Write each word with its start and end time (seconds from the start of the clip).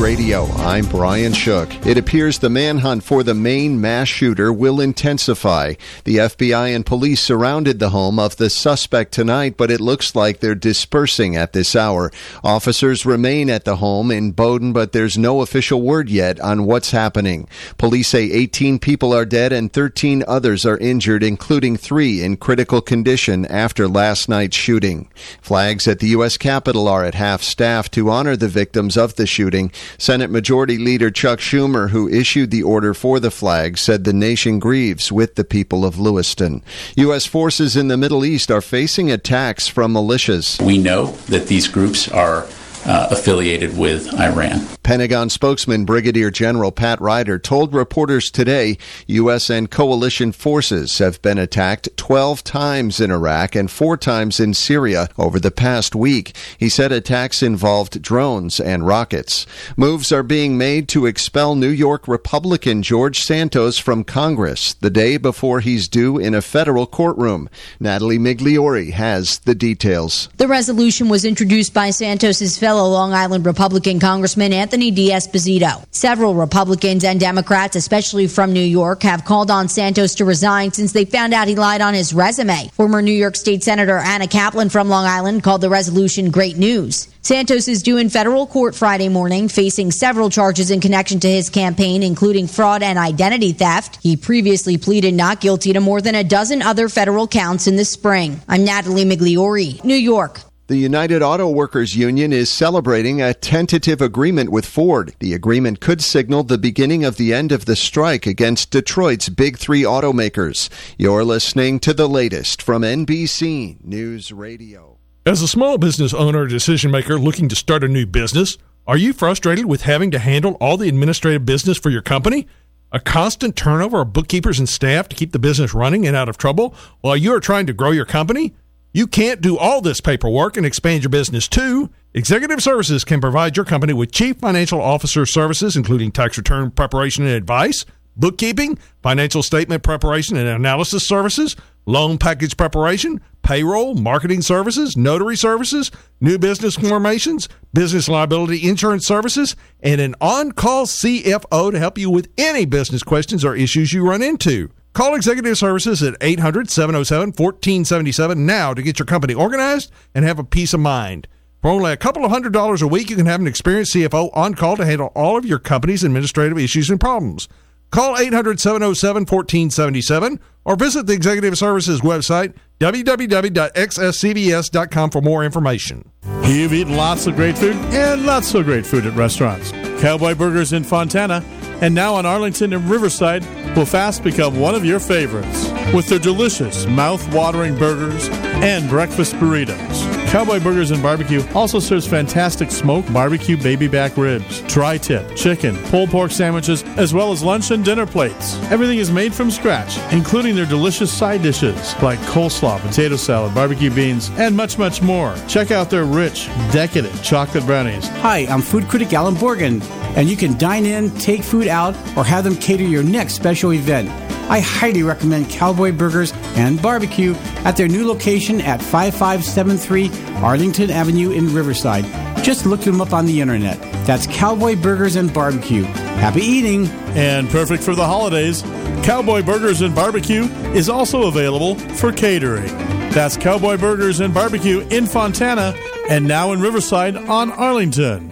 Radio, 0.00 0.46
I'm 0.52 0.86
Brian 0.86 1.34
Shook. 1.34 1.86
It 1.86 1.98
appears 1.98 2.38
the 2.38 2.48
manhunt 2.48 3.04
for 3.04 3.22
the 3.22 3.34
Maine 3.34 3.82
mass 3.82 4.08
shooter 4.08 4.50
will 4.50 4.80
intensify. 4.80 5.74
The 6.04 6.16
FBI 6.16 6.74
and 6.74 6.86
police 6.86 7.20
surrounded 7.20 7.78
the 7.78 7.90
home 7.90 8.18
of 8.18 8.38
the 8.38 8.48
suspect 8.48 9.12
tonight, 9.12 9.58
but 9.58 9.70
it 9.70 9.78
looks 9.78 10.14
like 10.14 10.40
they're 10.40 10.54
dispersing 10.54 11.36
at 11.36 11.52
this 11.52 11.76
hour. 11.76 12.10
Officers 12.42 13.04
remain 13.04 13.50
at 13.50 13.66
the 13.66 13.76
home 13.76 14.10
in 14.10 14.32
Bowdoin, 14.32 14.72
but 14.72 14.92
there's 14.92 15.18
no 15.18 15.42
official 15.42 15.82
word 15.82 16.08
yet 16.08 16.40
on 16.40 16.64
what's 16.64 16.92
happening. 16.92 17.46
Police 17.76 18.08
say 18.08 18.22
18 18.32 18.78
people 18.78 19.12
are 19.12 19.26
dead 19.26 19.52
and 19.52 19.70
13 19.70 20.24
others 20.26 20.64
are 20.64 20.78
injured, 20.78 21.22
including 21.22 21.76
three 21.76 22.22
in 22.22 22.38
critical 22.38 22.80
condition 22.80 23.44
after 23.44 23.86
last 23.86 24.30
night's 24.30 24.56
shooting. 24.56 25.10
Flags 25.42 25.86
at 25.86 25.98
the 25.98 26.08
U.S. 26.08 26.38
Capitol 26.38 26.88
are 26.88 27.04
at 27.04 27.14
half 27.14 27.42
staff 27.42 27.90
to 27.90 28.08
honor 28.08 28.34
the 28.34 28.48
victims 28.48 28.96
of 28.96 29.16
the 29.16 29.26
shooting. 29.26 29.70
Senate 29.98 30.30
Majority 30.30 30.78
Leader 30.78 31.10
Chuck 31.10 31.38
Schumer, 31.38 31.90
who 31.90 32.08
issued 32.08 32.50
the 32.50 32.62
order 32.62 32.94
for 32.94 33.20
the 33.20 33.30
flag, 33.30 33.78
said 33.78 34.04
the 34.04 34.12
nation 34.12 34.58
grieves 34.58 35.10
with 35.10 35.34
the 35.34 35.44
people 35.44 35.84
of 35.84 35.98
Lewiston. 35.98 36.62
U.S. 36.96 37.26
forces 37.26 37.76
in 37.76 37.88
the 37.88 37.96
Middle 37.96 38.24
East 38.24 38.50
are 38.50 38.60
facing 38.60 39.10
attacks 39.10 39.68
from 39.68 39.94
militias. 39.94 40.60
We 40.60 40.78
know 40.78 41.12
that 41.28 41.46
these 41.48 41.68
groups 41.68 42.08
are 42.08 42.46
uh, 42.90 43.06
affiliated 43.12 43.78
with 43.78 44.12
Iran. 44.18 44.66
Pentagon 44.82 45.30
spokesman 45.30 45.84
Brigadier 45.84 46.32
General 46.32 46.72
Pat 46.72 47.00
Ryder 47.00 47.38
told 47.38 47.72
reporters 47.72 48.32
today 48.32 48.78
U.S. 49.06 49.48
and 49.48 49.70
coalition 49.70 50.32
forces 50.32 50.98
have 50.98 51.22
been 51.22 51.38
attacked 51.38 51.88
12 51.96 52.42
times 52.42 52.98
in 52.98 53.12
Iraq 53.12 53.54
and 53.54 53.70
four 53.70 53.96
times 53.96 54.40
in 54.40 54.54
Syria 54.54 55.08
over 55.16 55.38
the 55.38 55.52
past 55.52 55.94
week. 55.94 56.34
He 56.58 56.68
said 56.68 56.90
attacks 56.90 57.44
involved 57.44 58.02
drones 58.02 58.58
and 58.58 58.84
rockets. 58.84 59.46
Moves 59.76 60.10
are 60.10 60.24
being 60.24 60.58
made 60.58 60.88
to 60.88 61.06
expel 61.06 61.54
New 61.54 61.68
York 61.68 62.08
Republican 62.08 62.82
George 62.82 63.20
Santos 63.22 63.78
from 63.78 64.02
Congress 64.02 64.74
the 64.74 64.90
day 64.90 65.16
before 65.16 65.60
he's 65.60 65.86
due 65.86 66.18
in 66.18 66.34
a 66.34 66.42
federal 66.42 66.88
courtroom. 66.88 67.48
Natalie 67.78 68.18
Migliori 68.18 68.90
has 68.90 69.38
the 69.40 69.54
details. 69.54 70.28
The 70.38 70.48
resolution 70.48 71.08
was 71.08 71.24
introduced 71.24 71.72
by 71.72 71.90
Santos's 71.90 72.58
fellow 72.58 72.79
Long 72.88 73.12
Island 73.12 73.46
Republican 73.46 74.00
Congressman 74.00 74.52
Anthony 74.52 74.90
D'Esposito. 74.90 75.84
Several 75.90 76.34
Republicans 76.34 77.04
and 77.04 77.18
Democrats, 77.20 77.76
especially 77.76 78.26
from 78.26 78.52
New 78.52 78.60
York, 78.60 79.02
have 79.02 79.24
called 79.24 79.50
on 79.50 79.68
Santos 79.68 80.14
to 80.16 80.24
resign 80.24 80.72
since 80.72 80.92
they 80.92 81.04
found 81.04 81.34
out 81.34 81.48
he 81.48 81.56
lied 81.56 81.80
on 81.80 81.94
his 81.94 82.12
resume. 82.12 82.68
Former 82.74 83.02
New 83.02 83.12
York 83.12 83.36
State 83.36 83.62
Senator 83.62 83.98
Anna 83.98 84.26
Kaplan 84.26 84.68
from 84.68 84.88
Long 84.88 85.06
Island 85.06 85.42
called 85.42 85.60
the 85.60 85.70
resolution 85.70 86.30
great 86.30 86.56
news. 86.56 87.08
Santos 87.22 87.68
is 87.68 87.82
due 87.82 87.98
in 87.98 88.08
federal 88.08 88.46
court 88.46 88.74
Friday 88.74 89.08
morning, 89.08 89.48
facing 89.48 89.90
several 89.90 90.30
charges 90.30 90.70
in 90.70 90.80
connection 90.80 91.20
to 91.20 91.28
his 91.28 91.50
campaign, 91.50 92.02
including 92.02 92.46
fraud 92.46 92.82
and 92.82 92.98
identity 92.98 93.52
theft. 93.52 93.98
He 94.02 94.16
previously 94.16 94.78
pleaded 94.78 95.14
not 95.14 95.40
guilty 95.40 95.74
to 95.74 95.80
more 95.80 96.00
than 96.00 96.14
a 96.14 96.24
dozen 96.24 96.62
other 96.62 96.88
federal 96.88 97.28
counts 97.28 97.66
in 97.66 97.76
the 97.76 97.84
spring. 97.84 98.40
I'm 98.48 98.64
Natalie 98.64 99.04
Migliori, 99.04 99.84
New 99.84 99.94
York. 99.94 100.40
The 100.70 100.78
United 100.78 101.20
Auto 101.20 101.50
Workers 101.50 101.96
Union 101.96 102.32
is 102.32 102.48
celebrating 102.48 103.20
a 103.20 103.34
tentative 103.34 104.00
agreement 104.00 104.52
with 104.52 104.64
Ford. 104.64 105.16
The 105.18 105.34
agreement 105.34 105.80
could 105.80 106.00
signal 106.00 106.44
the 106.44 106.58
beginning 106.58 107.04
of 107.04 107.16
the 107.16 107.34
end 107.34 107.50
of 107.50 107.64
the 107.64 107.74
strike 107.74 108.24
against 108.24 108.70
Detroit's 108.70 109.28
big 109.28 109.58
three 109.58 109.82
automakers. 109.82 110.68
You're 110.96 111.24
listening 111.24 111.80
to 111.80 111.92
the 111.92 112.08
latest 112.08 112.62
from 112.62 112.82
NBC 112.82 113.84
News 113.84 114.30
Radio. 114.30 114.98
As 115.26 115.42
a 115.42 115.48
small 115.48 115.76
business 115.76 116.14
owner 116.14 116.42
or 116.42 116.46
decision 116.46 116.92
maker 116.92 117.18
looking 117.18 117.48
to 117.48 117.56
start 117.56 117.82
a 117.82 117.88
new 117.88 118.06
business, 118.06 118.56
are 118.86 118.96
you 118.96 119.12
frustrated 119.12 119.66
with 119.66 119.82
having 119.82 120.12
to 120.12 120.20
handle 120.20 120.56
all 120.60 120.76
the 120.76 120.88
administrative 120.88 121.44
business 121.44 121.78
for 121.78 121.90
your 121.90 122.00
company? 122.00 122.46
A 122.92 123.00
constant 123.00 123.56
turnover 123.56 124.02
of 124.02 124.12
bookkeepers 124.12 124.60
and 124.60 124.68
staff 124.68 125.08
to 125.08 125.16
keep 125.16 125.32
the 125.32 125.40
business 125.40 125.74
running 125.74 126.06
and 126.06 126.14
out 126.14 126.28
of 126.28 126.38
trouble 126.38 126.76
while 127.00 127.16
you 127.16 127.34
are 127.34 127.40
trying 127.40 127.66
to 127.66 127.72
grow 127.72 127.90
your 127.90 128.04
company? 128.04 128.54
You 128.92 129.06
can't 129.06 129.40
do 129.40 129.56
all 129.56 129.80
this 129.80 130.00
paperwork 130.00 130.56
and 130.56 130.66
expand 130.66 131.04
your 131.04 131.10
business 131.10 131.46
too. 131.46 131.90
Executive 132.12 132.60
Services 132.60 133.04
can 133.04 133.20
provide 133.20 133.56
your 133.56 133.64
company 133.64 133.92
with 133.92 134.10
chief 134.10 134.38
financial 134.38 134.80
officer 134.80 135.24
services, 135.26 135.76
including 135.76 136.10
tax 136.10 136.36
return 136.36 136.72
preparation 136.72 137.24
and 137.24 137.32
advice, 137.32 137.84
bookkeeping, 138.16 138.78
financial 139.00 139.44
statement 139.44 139.84
preparation 139.84 140.36
and 140.36 140.48
analysis 140.48 141.06
services, 141.06 141.54
loan 141.86 142.18
package 142.18 142.56
preparation, 142.56 143.20
payroll, 143.42 143.94
marketing 143.94 144.42
services, 144.42 144.96
notary 144.96 145.36
services, 145.36 145.92
new 146.20 146.36
business 146.36 146.74
formations, 146.74 147.48
business 147.72 148.08
liability 148.08 148.68
insurance 148.68 149.06
services, 149.06 149.54
and 149.84 150.00
an 150.00 150.16
on 150.20 150.50
call 150.50 150.86
CFO 150.86 151.70
to 151.70 151.78
help 151.78 151.96
you 151.96 152.10
with 152.10 152.28
any 152.36 152.64
business 152.64 153.04
questions 153.04 153.44
or 153.44 153.54
issues 153.54 153.92
you 153.92 154.04
run 154.04 154.20
into. 154.20 154.68
Call 154.92 155.14
Executive 155.14 155.56
Services 155.56 156.02
at 156.02 156.16
800 156.20 156.68
707 156.68 157.28
1477 157.28 158.44
now 158.44 158.74
to 158.74 158.82
get 158.82 158.98
your 158.98 159.06
company 159.06 159.34
organized 159.34 159.92
and 160.16 160.24
have 160.24 160.40
a 160.40 160.44
peace 160.44 160.74
of 160.74 160.80
mind. 160.80 161.28
For 161.62 161.70
only 161.70 161.92
a 161.92 161.96
couple 161.96 162.24
of 162.24 162.32
hundred 162.32 162.52
dollars 162.52 162.82
a 162.82 162.88
week, 162.88 163.08
you 163.08 163.14
can 163.14 163.26
have 163.26 163.40
an 163.40 163.46
experienced 163.46 163.94
CFO 163.94 164.30
on 164.36 164.54
call 164.54 164.76
to 164.76 164.84
handle 164.84 165.12
all 165.14 165.36
of 165.36 165.44
your 165.44 165.60
company's 165.60 166.02
administrative 166.02 166.58
issues 166.58 166.90
and 166.90 166.98
problems. 166.98 167.48
Call 167.90 168.16
800 168.16 168.60
707 168.60 169.22
1477 169.22 170.38
or 170.64 170.76
visit 170.76 171.06
the 171.06 171.12
Executive 171.12 171.58
Services 171.58 172.00
website, 172.02 172.54
www.xscvs.com, 172.78 175.10
for 175.10 175.20
more 175.20 175.44
information. 175.44 176.10
You've 176.44 176.72
eaten 176.72 176.96
lots 176.96 177.26
of 177.26 177.34
great 177.36 177.58
food 177.58 177.76
and 177.76 178.24
not 178.24 178.44
so 178.44 178.62
great 178.62 178.86
food 178.86 179.04
at 179.06 179.14
restaurants. 179.14 179.72
Cowboy 180.00 180.34
Burgers 180.34 180.72
in 180.72 180.84
Fontana 180.84 181.44
and 181.80 181.94
now 181.94 182.14
on 182.14 182.26
Arlington 182.26 182.72
and 182.72 182.88
Riverside 182.90 183.44
will 183.76 183.86
fast 183.86 184.22
become 184.22 184.60
one 184.60 184.74
of 184.74 184.84
your 184.84 185.00
favorites 185.00 185.70
with 185.94 186.08
their 186.08 186.18
delicious, 186.18 186.86
mouth-watering 186.86 187.78
burgers 187.78 188.28
and 188.30 188.88
breakfast 188.88 189.34
burritos. 189.34 190.19
Cowboy 190.30 190.60
Burgers 190.60 190.92
and 190.92 191.02
Barbecue 191.02 191.42
also 191.56 191.80
serves 191.80 192.06
fantastic 192.06 192.70
smoked 192.70 193.12
barbecue 193.12 193.56
baby 193.56 193.88
back 193.88 194.16
ribs, 194.16 194.60
tri-tip, 194.72 195.34
chicken, 195.34 195.76
pulled 195.86 196.08
pork 196.10 196.30
sandwiches, 196.30 196.84
as 196.96 197.12
well 197.12 197.32
as 197.32 197.42
lunch 197.42 197.72
and 197.72 197.84
dinner 197.84 198.06
plates. 198.06 198.54
Everything 198.70 198.98
is 198.98 199.10
made 199.10 199.34
from 199.34 199.50
scratch, 199.50 199.98
including 200.12 200.54
their 200.54 200.66
delicious 200.66 201.12
side 201.12 201.42
dishes 201.42 202.00
like 202.00 202.20
coleslaw, 202.20 202.78
potato 202.80 203.16
salad, 203.16 203.52
barbecue 203.56 203.90
beans, 203.92 204.30
and 204.36 204.56
much, 204.56 204.78
much 204.78 205.02
more. 205.02 205.34
Check 205.48 205.72
out 205.72 205.90
their 205.90 206.04
rich, 206.04 206.46
decadent 206.70 207.24
chocolate 207.24 207.66
brownies. 207.66 208.06
Hi, 208.20 208.46
I'm 208.46 208.62
food 208.62 208.86
critic 208.86 209.12
Alan 209.12 209.34
Borgen, 209.34 209.82
and 210.16 210.28
you 210.28 210.36
can 210.36 210.56
dine 210.58 210.86
in, 210.86 211.10
take 211.16 211.42
food 211.42 211.66
out, 211.66 211.96
or 212.16 212.24
have 212.24 212.44
them 212.44 212.54
cater 212.54 212.84
your 212.84 213.02
next 213.02 213.34
special 213.34 213.72
event. 213.72 214.08
I 214.50 214.58
highly 214.58 215.04
recommend 215.04 215.48
Cowboy 215.48 215.92
Burgers 215.92 216.32
and 216.56 216.82
Barbecue 216.82 217.34
at 217.64 217.76
their 217.76 217.86
new 217.86 218.04
location 218.04 218.60
at 218.60 218.82
5573 218.82 220.08
Arlington 220.36 220.90
Avenue 220.90 221.30
in 221.30 221.52
Riverside. 221.54 222.04
Just 222.44 222.66
look 222.66 222.80
them 222.80 223.00
up 223.00 223.12
on 223.12 223.26
the 223.26 223.40
internet. 223.40 223.80
That's 224.06 224.26
Cowboy 224.26 224.76
Burgers 224.76 225.16
and 225.16 225.32
Barbecue. 225.32 225.82
Happy 225.82 226.40
eating! 226.40 226.86
And 227.16 227.48
perfect 227.50 227.82
for 227.82 227.94
the 227.94 228.06
holidays, 228.06 228.62
Cowboy 229.02 229.42
Burgers 229.42 229.80
and 229.80 229.94
Barbecue 229.94 230.44
is 230.74 230.88
also 230.88 231.28
available 231.28 231.74
for 231.74 232.12
catering. 232.12 232.68
That's 233.10 233.36
Cowboy 233.36 233.76
Burgers 233.76 234.20
and 234.20 234.32
Barbecue 234.32 234.80
in 234.90 235.06
Fontana 235.06 235.74
and 236.08 236.26
now 236.26 236.52
in 236.52 236.60
Riverside 236.60 237.16
on 237.16 237.50
Arlington. 237.52 238.29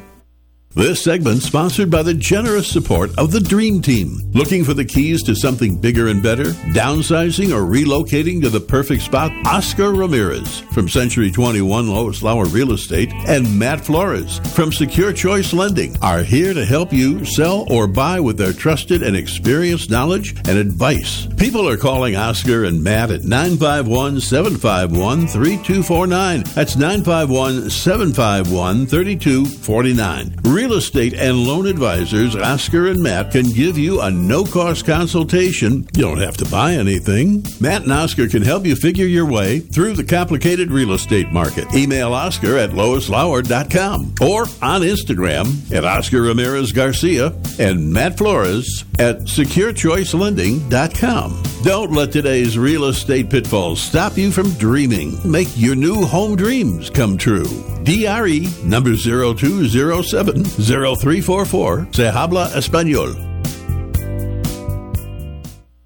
This 0.74 1.02
segment 1.02 1.42
sponsored 1.42 1.90
by 1.90 2.02
the 2.02 2.14
generous 2.14 2.70
support 2.70 3.10
of 3.18 3.32
the 3.32 3.40
Dream 3.40 3.80
Team. 3.82 4.18
Looking 4.32 4.62
for 4.64 4.74
the 4.74 4.84
keys 4.84 5.24
to 5.24 5.34
something 5.34 5.80
bigger 5.80 6.06
and 6.08 6.22
better? 6.22 6.44
Downsizing 6.72 7.50
or 7.52 7.62
relocating 7.62 8.40
to 8.42 8.48
the 8.50 8.60
perfect 8.60 9.02
spot? 9.02 9.32
Oscar 9.46 9.92
Ramirez 9.92 10.60
from 10.72 10.88
Century 10.88 11.32
21 11.32 11.88
Lois 11.88 12.22
Lauer 12.22 12.44
Real 12.44 12.72
Estate 12.72 13.10
and 13.26 13.58
Matt 13.58 13.80
Flores 13.80 14.38
from 14.54 14.70
Secure 14.70 15.12
Choice 15.12 15.52
Lending 15.52 15.96
are 16.00 16.22
here 16.22 16.54
to 16.54 16.64
help 16.64 16.92
you 16.92 17.24
sell 17.24 17.66
or 17.72 17.88
buy 17.88 18.20
with 18.20 18.36
their 18.36 18.52
trusted 18.52 19.02
and 19.02 19.16
experienced 19.16 19.90
knowledge 19.90 20.36
and 20.46 20.58
advice. 20.58 21.26
People 21.38 21.66
are 21.68 21.78
calling 21.78 22.14
Oscar 22.14 22.64
and 22.64 22.84
Matt 22.84 23.10
at 23.10 23.24
951 23.24 24.20
751 24.20 25.26
3249. 25.26 26.42
That's 26.54 26.76
951 26.76 27.70
751 27.70 28.86
3249. 28.86 30.36
Real 30.58 30.72
estate 30.72 31.14
and 31.14 31.46
loan 31.46 31.68
advisors 31.68 32.34
Oscar 32.34 32.88
and 32.88 33.00
Matt 33.00 33.30
can 33.30 33.48
give 33.50 33.78
you 33.78 34.00
a 34.00 34.10
no 34.10 34.42
cost 34.42 34.84
consultation. 34.84 35.86
You 35.94 36.02
don't 36.02 36.18
have 36.18 36.36
to 36.38 36.44
buy 36.46 36.72
anything. 36.72 37.44
Matt 37.60 37.82
and 37.82 37.92
Oscar 37.92 38.26
can 38.26 38.42
help 38.42 38.66
you 38.66 38.74
figure 38.74 39.06
your 39.06 39.24
way 39.24 39.60
through 39.60 39.92
the 39.92 40.02
complicated 40.02 40.72
real 40.72 40.94
estate 40.94 41.30
market. 41.30 41.72
Email 41.76 42.12
Oscar 42.12 42.58
at 42.58 42.70
loislauer.com 42.70 44.14
or 44.20 44.42
on 44.60 44.80
Instagram 44.80 45.72
at 45.72 45.84
Oscar 45.84 46.22
Ramirez 46.22 46.72
Garcia 46.72 47.32
and 47.60 47.92
Matt 47.92 48.18
Flores 48.18 48.84
at 48.98 49.20
securechoicelending.com. 49.20 51.42
Don't 51.62 51.92
let 51.92 52.10
today's 52.10 52.58
real 52.58 52.86
estate 52.86 53.30
pitfalls 53.30 53.80
stop 53.80 54.18
you 54.18 54.32
from 54.32 54.50
dreaming. 54.54 55.20
Make 55.24 55.50
your 55.54 55.76
new 55.76 56.04
home 56.04 56.34
dreams 56.34 56.90
come 56.90 57.16
true. 57.16 57.46
DRE 57.84 58.48
number 58.64 58.96
0207 58.96 60.47
0344. 60.56 61.88
Se 61.92 62.10
habla 62.10 62.50
español. 62.54 63.28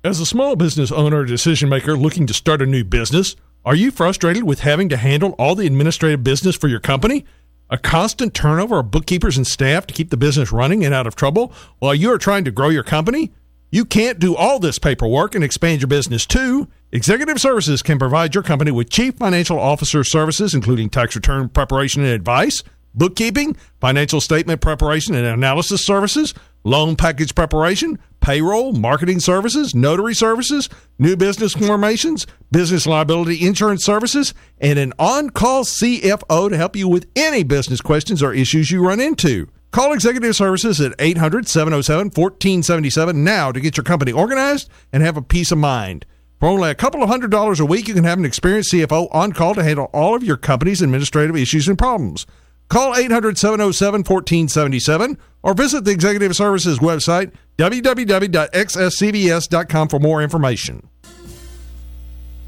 As 0.05 0.19
a 0.19 0.27
small 0.27 0.57
business 0.57 0.91
owner 0.91 1.19
or 1.19 1.25
decision 1.25 1.69
maker 1.69 1.97
looking 1.97 2.27
to 2.27 2.35
start 2.35 2.61
a 2.61 2.67
new 2.67 2.83
business, 2.83 3.37
are 3.65 3.77
you 3.77 3.93
frustrated 3.93 4.43
with 4.43 4.61
having 4.61 4.89
to 4.89 4.97
handle 4.97 5.37
all 5.39 5.55
the 5.55 5.67
administrative 5.67 6.25
business 6.25 6.57
for 6.57 6.67
your 6.67 6.81
company? 6.81 7.25
A 7.71 7.79
constant 7.79 8.35
turnover 8.35 8.81
of 8.81 8.91
bookkeepers 8.91 9.37
and 9.37 9.47
staff 9.47 9.87
to 9.87 9.95
keep 9.95 10.11
the 10.11 10.17
business 10.17 10.51
running 10.51 10.85
and 10.85 10.93
out 10.93 11.07
of 11.07 11.15
trouble 11.15 11.53
while 11.79 11.95
you 11.95 12.13
are 12.13 12.19
trying 12.19 12.45
to 12.45 12.51
grow 12.51 12.69
your 12.69 12.83
company? 12.83 13.31
You 13.71 13.85
can't 13.85 14.19
do 14.19 14.35
all 14.35 14.59
this 14.59 14.79
paperwork 14.79 15.35
and 15.35 15.45
expand 15.45 15.81
your 15.81 15.89
business 15.89 16.27
too. 16.27 16.69
Executive 16.91 17.41
Services 17.41 17.81
can 17.81 17.99
provide 17.99 18.35
your 18.35 18.43
company 18.43 18.71
with 18.71 18.91
chief 18.91 19.15
financial 19.15 19.59
officer 19.59 20.05
services, 20.05 20.53
including 20.53 20.91
tax 20.91 21.15
return 21.15 21.49
preparation 21.49 22.03
and 22.03 22.13
advice, 22.13 22.63
bookkeeping, 22.95 23.57
financial 23.81 24.21
statement 24.21 24.61
preparation 24.61 25.15
and 25.15 25.27
analysis 25.27 25.85
services, 25.85 26.35
loan 26.65 26.97
package 26.97 27.35
preparation, 27.35 27.99
payroll, 28.21 28.73
marketing 28.73 29.21
services, 29.21 29.75
notary 29.75 30.15
services, 30.15 30.69
new 30.99 31.17
business 31.17 31.53
formations, 31.55 32.27
business 32.51 32.87
liability 32.87 33.45
insurance 33.47 33.85
services, 33.85 34.33
and 34.61 34.79
an 34.79 34.93
on 34.99 35.31
call 35.31 35.65
CFO 35.65 36.49
to 36.49 36.57
help 36.57 36.77
you 36.77 36.89
with 36.89 37.09
any 37.17 37.43
business 37.43 37.81
questions 37.81 38.23
or 38.23 38.33
issues 38.33 38.71
you 38.71 38.87
run 38.87 39.01
into. 39.01 39.49
Call 39.73 39.95
Executive 39.95 40.37
Services 40.37 40.81
at 40.83 40.95
800 40.99 41.49
707 41.49 42.09
1477 42.09 43.25
now 43.25 43.51
to 43.51 43.59
get 43.59 43.77
your 43.77 43.85
company 43.85 44.13
organized 44.13 44.69
and 44.93 45.03
have 45.03 45.17
a 45.17 45.23
peace 45.23 45.51
of 45.51 45.59
mind. 45.59 46.05
For 46.39 46.49
only 46.49 46.71
a 46.71 46.75
couple 46.75 47.03
of 47.03 47.09
hundred 47.09 47.31
dollars 47.31 47.59
a 47.59 47.65
week, 47.65 47.89
you 47.89 47.95
can 47.95 48.05
have 48.05 48.19
an 48.19 48.25
experienced 48.25 48.73
CFO 48.73 49.09
on 49.13 49.33
call 49.33 49.55
to 49.55 49.63
handle 49.63 49.89
all 49.93 50.15
of 50.15 50.23
your 50.23 50.37
company's 50.37 50.83
administrative 50.83 51.37
issues 51.37 51.69
and 51.69 51.79
problems. 51.79 52.27
Call 52.73 52.97
800 52.97 53.37
707 53.37 54.01
1477 54.01 55.19
or 55.43 55.53
visit 55.53 55.85
the 55.85 55.91
Executive 55.91 56.35
Services 56.35 56.79
website, 56.79 57.33
www.xscbs.com, 57.59 59.89
for 59.89 60.01
more 60.01 60.23
information. 60.23 60.89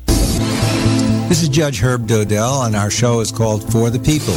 This 0.07 1.43
is 1.43 1.51
Judge 1.51 1.79
Herb 1.79 2.07
Dodell, 2.07 2.65
and 2.65 2.75
our 2.75 2.89
show 2.89 3.21
is 3.21 3.31
called 3.31 3.71
For 3.71 3.91
the 3.91 3.99
People. 3.99 4.37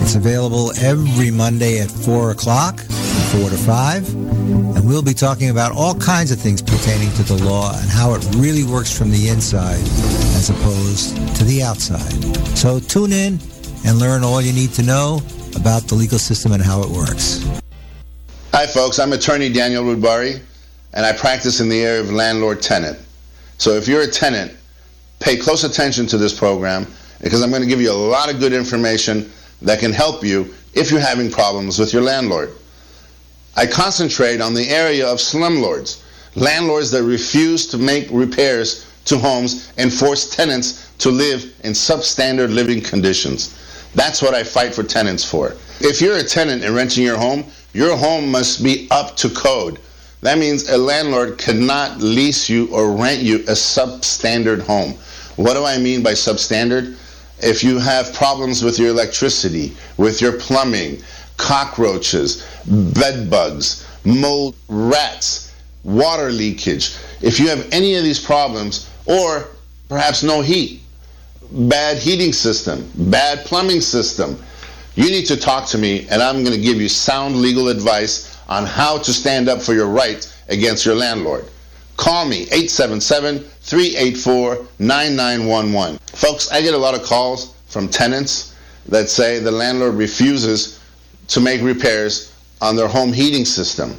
It's 0.00 0.14
available 0.14 0.72
every 0.80 1.30
Monday 1.30 1.80
at 1.80 1.90
4 1.90 2.30
o'clock, 2.30 2.80
4 2.80 3.50
to 3.50 3.58
5, 3.58 4.14
and 4.14 4.88
we'll 4.88 5.02
be 5.02 5.12
talking 5.12 5.50
about 5.50 5.72
all 5.72 5.94
kinds 5.96 6.30
of 6.30 6.40
things 6.40 6.62
pertaining 6.62 7.12
to 7.12 7.22
the 7.24 7.44
law 7.44 7.78
and 7.78 7.90
how 7.90 8.14
it 8.14 8.26
really 8.36 8.64
works 8.64 8.90
from 8.96 9.10
the 9.10 9.28
inside 9.28 9.82
as 10.38 10.48
opposed 10.48 11.14
to 11.36 11.44
the 11.44 11.62
outside. 11.62 12.10
So 12.56 12.80
tune 12.80 13.12
in 13.12 13.38
and 13.84 13.98
learn 13.98 14.22
all 14.22 14.40
you 14.40 14.52
need 14.52 14.70
to 14.72 14.82
know 14.82 15.20
about 15.56 15.82
the 15.84 15.94
legal 15.94 16.18
system 16.18 16.52
and 16.52 16.62
how 16.62 16.82
it 16.82 16.88
works. 16.88 17.44
Hi, 18.52 18.66
folks. 18.66 18.98
I'm 18.98 19.12
attorney 19.12 19.50
Danyal 19.50 19.84
Roodbari, 19.84 20.40
and 20.92 21.06
I 21.06 21.12
practice 21.12 21.60
in 21.60 21.68
the 21.68 21.82
area 21.82 22.00
of 22.00 22.10
landlord 22.10 22.60
tenant. 22.62 22.98
So 23.58 23.72
if 23.72 23.86
you're 23.86 24.02
a 24.02 24.10
tenant, 24.10 24.56
pay 25.20 25.36
close 25.36 25.64
attention 25.64 26.06
to 26.08 26.18
this 26.18 26.36
program 26.36 26.86
because 27.20 27.42
I'm 27.42 27.50
going 27.50 27.62
to 27.62 27.68
give 27.68 27.80
you 27.80 27.92
a 27.92 27.94
lot 27.94 28.32
of 28.32 28.40
good 28.40 28.52
information 28.52 29.30
that 29.62 29.78
can 29.78 29.92
help 29.92 30.24
you 30.24 30.54
if 30.74 30.90
you're 30.90 31.00
having 31.00 31.30
problems 31.30 31.78
with 31.78 31.92
your 31.92 32.02
landlord. 32.02 32.52
I 33.56 33.66
concentrate 33.66 34.40
on 34.40 34.54
the 34.54 34.68
area 34.68 35.06
of 35.06 35.18
slumlords, 35.18 36.02
landlords 36.36 36.90
that 36.92 37.02
refuse 37.02 37.66
to 37.68 37.78
make 37.78 38.08
repairs 38.10 38.86
to 39.06 39.18
homes 39.18 39.72
and 39.76 39.92
force 39.92 40.30
tenants 40.30 40.90
to 40.98 41.10
live 41.10 41.52
in 41.64 41.72
substandard 41.72 42.54
living 42.54 42.80
conditions. 42.80 43.56
That's 43.94 44.22
what 44.22 44.34
I 44.34 44.44
fight 44.44 44.74
for 44.74 44.82
tenants 44.82 45.24
for. 45.24 45.54
If 45.80 46.00
you're 46.00 46.16
a 46.16 46.22
tenant 46.24 46.62
and 46.62 46.74
renting 46.74 47.04
your 47.04 47.18
home, 47.18 47.44
your 47.72 47.96
home 47.96 48.30
must 48.30 48.62
be 48.62 48.86
up 48.90 49.16
to 49.18 49.30
code. 49.30 49.78
That 50.22 50.38
means 50.38 50.68
a 50.68 50.76
landlord 50.76 51.38
cannot 51.38 51.98
lease 51.98 52.48
you 52.48 52.68
or 52.72 52.92
rent 52.92 53.22
you 53.22 53.36
a 53.40 53.52
substandard 53.52 54.60
home. 54.60 54.94
What 55.36 55.54
do 55.54 55.64
I 55.64 55.78
mean 55.78 56.02
by 56.02 56.12
substandard? 56.12 56.96
If 57.42 57.64
you 57.64 57.78
have 57.78 58.12
problems 58.12 58.62
with 58.62 58.78
your 58.78 58.88
electricity, 58.88 59.74
with 59.96 60.20
your 60.20 60.32
plumbing, 60.32 61.02
cockroaches, 61.38 62.46
bed 62.66 63.30
bugs, 63.30 63.86
mold, 64.04 64.54
rats, 64.68 65.54
water 65.84 66.30
leakage, 66.30 66.96
if 67.22 67.40
you 67.40 67.48
have 67.48 67.66
any 67.72 67.94
of 67.94 68.04
these 68.04 68.22
problems, 68.22 68.90
or 69.06 69.48
perhaps 69.88 70.22
no 70.22 70.42
heat, 70.42 70.82
bad 71.52 71.98
heating 71.98 72.32
system, 72.32 72.90
bad 72.96 73.44
plumbing 73.44 73.80
system, 73.80 74.40
you 74.94 75.10
need 75.10 75.26
to 75.26 75.36
talk 75.36 75.66
to 75.68 75.78
me 75.78 76.06
and 76.10 76.22
I'm 76.22 76.44
going 76.44 76.54
to 76.56 76.60
give 76.60 76.80
you 76.80 76.88
sound 76.88 77.36
legal 77.36 77.68
advice 77.68 78.38
on 78.48 78.66
how 78.66 78.98
to 78.98 79.12
stand 79.12 79.48
up 79.48 79.62
for 79.62 79.74
your 79.74 79.88
rights 79.88 80.36
against 80.48 80.84
your 80.84 80.94
landlord. 80.94 81.44
Call 81.96 82.26
me 82.26 82.42
877 82.44 83.40
384 83.40 84.66
9911. 84.78 85.98
Folks, 86.06 86.50
I 86.50 86.60
get 86.62 86.74
a 86.74 86.78
lot 86.78 86.94
of 86.94 87.02
calls 87.02 87.54
from 87.68 87.88
tenants 87.88 88.56
that 88.86 89.08
say 89.08 89.38
the 89.38 89.50
landlord 89.50 89.94
refuses 89.94 90.80
to 91.28 91.40
make 91.40 91.62
repairs 91.62 92.34
on 92.60 92.74
their 92.74 92.88
home 92.88 93.12
heating 93.12 93.44
system. 93.44 93.96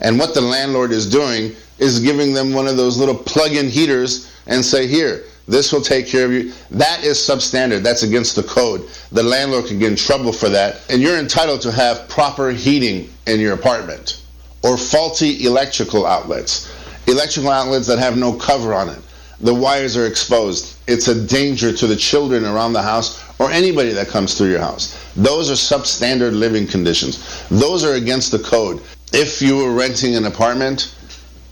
And 0.00 0.18
what 0.18 0.34
the 0.34 0.40
landlord 0.40 0.92
is 0.92 1.10
doing 1.10 1.54
is 1.78 2.00
giving 2.00 2.32
them 2.32 2.52
one 2.52 2.66
of 2.66 2.76
those 2.76 2.96
little 2.96 3.14
plug 3.14 3.52
in 3.52 3.68
heaters 3.68 4.32
and 4.46 4.64
say, 4.64 4.86
Here, 4.86 5.24
this 5.50 5.72
will 5.72 5.80
take 5.80 6.06
care 6.06 6.24
of 6.24 6.32
you. 6.32 6.52
That 6.70 7.02
is 7.02 7.18
substandard. 7.18 7.82
That's 7.82 8.04
against 8.04 8.36
the 8.36 8.44
code. 8.44 8.88
The 9.10 9.22
landlord 9.24 9.66
can 9.66 9.80
get 9.80 9.90
in 9.90 9.96
trouble 9.96 10.32
for 10.32 10.48
that. 10.48 10.88
And 10.88 11.02
you're 11.02 11.18
entitled 11.18 11.60
to 11.62 11.72
have 11.72 12.08
proper 12.08 12.50
heating 12.50 13.10
in 13.26 13.40
your 13.40 13.54
apartment 13.54 14.22
or 14.62 14.76
faulty 14.76 15.44
electrical 15.44 16.06
outlets. 16.06 16.72
Electrical 17.08 17.50
outlets 17.50 17.88
that 17.88 17.98
have 17.98 18.16
no 18.16 18.32
cover 18.32 18.72
on 18.72 18.90
it. 18.90 19.00
The 19.40 19.52
wires 19.52 19.96
are 19.96 20.06
exposed. 20.06 20.76
It's 20.86 21.08
a 21.08 21.26
danger 21.26 21.72
to 21.72 21.86
the 21.88 21.96
children 21.96 22.44
around 22.44 22.72
the 22.72 22.82
house 22.82 23.20
or 23.40 23.50
anybody 23.50 23.90
that 23.90 24.06
comes 24.06 24.38
through 24.38 24.50
your 24.50 24.60
house. 24.60 24.96
Those 25.16 25.50
are 25.50 25.54
substandard 25.54 26.38
living 26.38 26.68
conditions. 26.68 27.44
Those 27.48 27.82
are 27.82 27.94
against 27.94 28.30
the 28.30 28.38
code. 28.38 28.82
If 29.12 29.42
you 29.42 29.56
were 29.56 29.72
renting 29.72 30.14
an 30.14 30.26
apartment, 30.26 30.94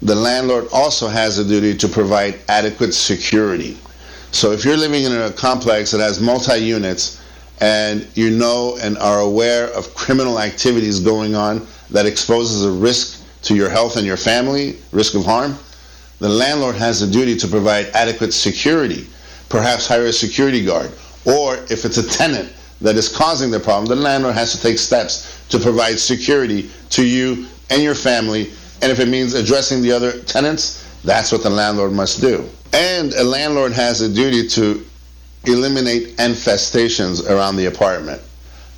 the 0.02 0.14
landlord 0.14 0.68
also 0.72 1.08
has 1.08 1.38
a 1.38 1.44
duty 1.44 1.76
to 1.78 1.88
provide 1.88 2.38
adequate 2.48 2.92
security. 2.92 3.76
So 4.30 4.52
if 4.52 4.64
you're 4.64 4.76
living 4.76 5.04
in 5.04 5.12
a 5.12 5.32
complex 5.32 5.90
that 5.92 6.00
has 6.00 6.20
multi 6.20 6.58
units 6.58 7.22
and 7.60 8.06
you 8.14 8.30
know 8.30 8.78
and 8.80 8.98
are 8.98 9.20
aware 9.20 9.68
of 9.68 9.94
criminal 9.94 10.38
activities 10.38 11.00
going 11.00 11.34
on 11.34 11.66
that 11.90 12.06
exposes 12.06 12.64
a 12.64 12.70
risk 12.70 13.24
to 13.42 13.54
your 13.54 13.70
health 13.70 13.96
and 13.96 14.06
your 14.06 14.16
family, 14.16 14.78
risk 14.92 15.14
of 15.14 15.24
harm, 15.24 15.56
the 16.18 16.28
landlord 16.28 16.74
has 16.74 17.02
a 17.02 17.10
duty 17.10 17.36
to 17.36 17.48
provide 17.48 17.86
adequate 17.94 18.32
security, 18.32 19.06
perhaps 19.48 19.86
hire 19.86 20.06
a 20.06 20.12
security 20.12 20.64
guard. 20.64 20.90
Or 21.24 21.56
if 21.70 21.84
it's 21.84 21.98
a 21.98 22.08
tenant 22.08 22.52
that 22.80 22.96
is 22.96 23.08
causing 23.08 23.50
the 23.50 23.60
problem, 23.60 23.86
the 23.86 23.96
landlord 23.96 24.34
has 24.34 24.52
to 24.52 24.60
take 24.60 24.78
steps 24.78 25.42
to 25.48 25.58
provide 25.58 25.98
security 25.98 26.70
to 26.90 27.04
you 27.04 27.46
and 27.70 27.82
your 27.82 27.94
family. 27.94 28.50
And 28.82 28.90
if 28.92 29.00
it 29.00 29.08
means 29.08 29.34
addressing 29.34 29.82
the 29.82 29.92
other 29.92 30.20
tenants, 30.22 30.77
that's 31.04 31.32
what 31.32 31.42
the 31.42 31.50
landlord 31.50 31.92
must 31.92 32.20
do. 32.20 32.48
And 32.72 33.12
a 33.14 33.24
landlord 33.24 33.72
has 33.72 34.00
a 34.00 34.12
duty 34.12 34.46
to 34.48 34.84
eliminate 35.44 36.16
infestations 36.16 37.28
around 37.28 37.56
the 37.56 37.66
apartment 37.66 38.22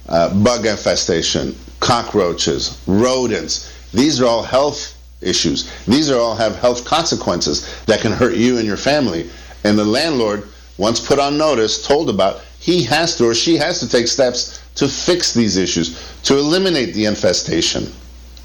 uh, 0.09 0.35
bug 0.43 0.67
infestation, 0.67 1.55
cockroaches, 1.79 2.83
rodents. 2.87 3.73
These 3.93 4.21
are 4.21 4.27
all 4.27 4.43
health 4.43 4.97
issues. 5.21 5.71
These 5.87 6.11
are 6.11 6.19
all 6.19 6.35
have 6.35 6.57
health 6.57 6.85
consequences 6.85 7.85
that 7.85 8.01
can 8.01 8.13
hurt 8.13 8.35
you 8.35 8.59
and 8.59 8.67
your 8.67 8.77
family. 8.77 9.31
And 9.65 9.79
the 9.79 9.85
landlord, 9.85 10.49
once 10.79 11.01
put 11.01 11.19
on 11.19 11.39
notice, 11.39 11.87
told 11.87 12.11
about, 12.11 12.43
he 12.59 12.83
has 12.85 13.17
to 13.17 13.29
or 13.29 13.35
she 13.35 13.57
has 13.57 13.81
to 13.81 13.89
take 13.89 14.09
steps 14.09 14.61
to 14.75 14.89
fix 14.89 15.33
these 15.33 15.57
issues, 15.57 16.13
to 16.25 16.37
eliminate 16.37 16.95
the 16.95 17.05
infestation. 17.05 17.93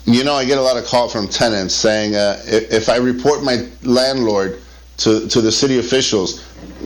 You 0.05 0.23
know, 0.23 0.35
I 0.35 0.45
get 0.45 0.59
a 0.59 0.61
lot 0.61 0.77
of 0.77 0.85
call 0.85 1.09
from 1.09 1.27
tenants 1.27 1.73
saying, 1.73 2.15
uh, 2.15 2.41
if, 2.45 2.71
if 2.71 2.89
I 2.89 2.97
report 2.97 3.43
my 3.43 3.67
landlord 3.81 4.61
to, 4.97 5.27
to 5.27 5.41
the 5.41 5.51
city 5.51 5.79
officials, 5.79 6.45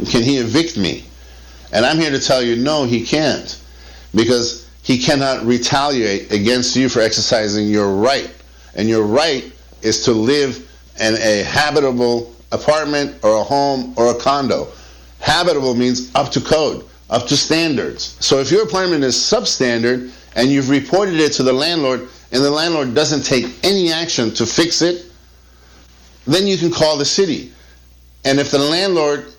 can 0.09 0.23
he 0.23 0.37
evict 0.37 0.77
me? 0.77 1.03
And 1.73 1.85
I'm 1.85 1.97
here 1.97 2.11
to 2.11 2.19
tell 2.19 2.41
you, 2.41 2.55
no, 2.55 2.85
he 2.85 3.05
can't. 3.05 3.59
Because 4.15 4.69
he 4.83 4.97
cannot 4.97 5.45
retaliate 5.45 6.31
against 6.31 6.75
you 6.75 6.87
for 6.87 7.01
exercising 7.01 7.67
your 7.67 7.93
right. 7.93 8.33
And 8.75 8.87
your 8.87 9.03
right 9.03 9.51
is 9.81 10.03
to 10.05 10.13
live 10.13 10.67
in 10.99 11.15
a 11.15 11.43
habitable 11.43 12.33
apartment 12.51 13.23
or 13.23 13.37
a 13.37 13.43
home 13.43 13.93
or 13.97 14.11
a 14.11 14.15
condo. 14.15 14.69
Habitable 15.19 15.75
means 15.75 16.13
up 16.15 16.31
to 16.31 16.41
code, 16.41 16.85
up 17.09 17.27
to 17.27 17.35
standards. 17.35 18.15
So 18.21 18.39
if 18.39 18.49
your 18.49 18.63
apartment 18.63 19.03
is 19.03 19.15
substandard 19.15 20.11
and 20.35 20.49
you've 20.49 20.69
reported 20.69 21.15
it 21.15 21.33
to 21.33 21.43
the 21.43 21.53
landlord 21.53 22.07
and 22.31 22.43
the 22.43 22.51
landlord 22.51 22.93
doesn't 22.93 23.23
take 23.23 23.45
any 23.63 23.91
action 23.91 24.33
to 24.35 24.45
fix 24.45 24.81
it, 24.81 25.05
then 26.25 26.45
you 26.45 26.57
can 26.57 26.71
call 26.71 26.97
the 26.97 27.05
city. 27.05 27.51
And 28.25 28.39
if 28.39 28.51
the 28.51 28.59
landlord 28.59 29.33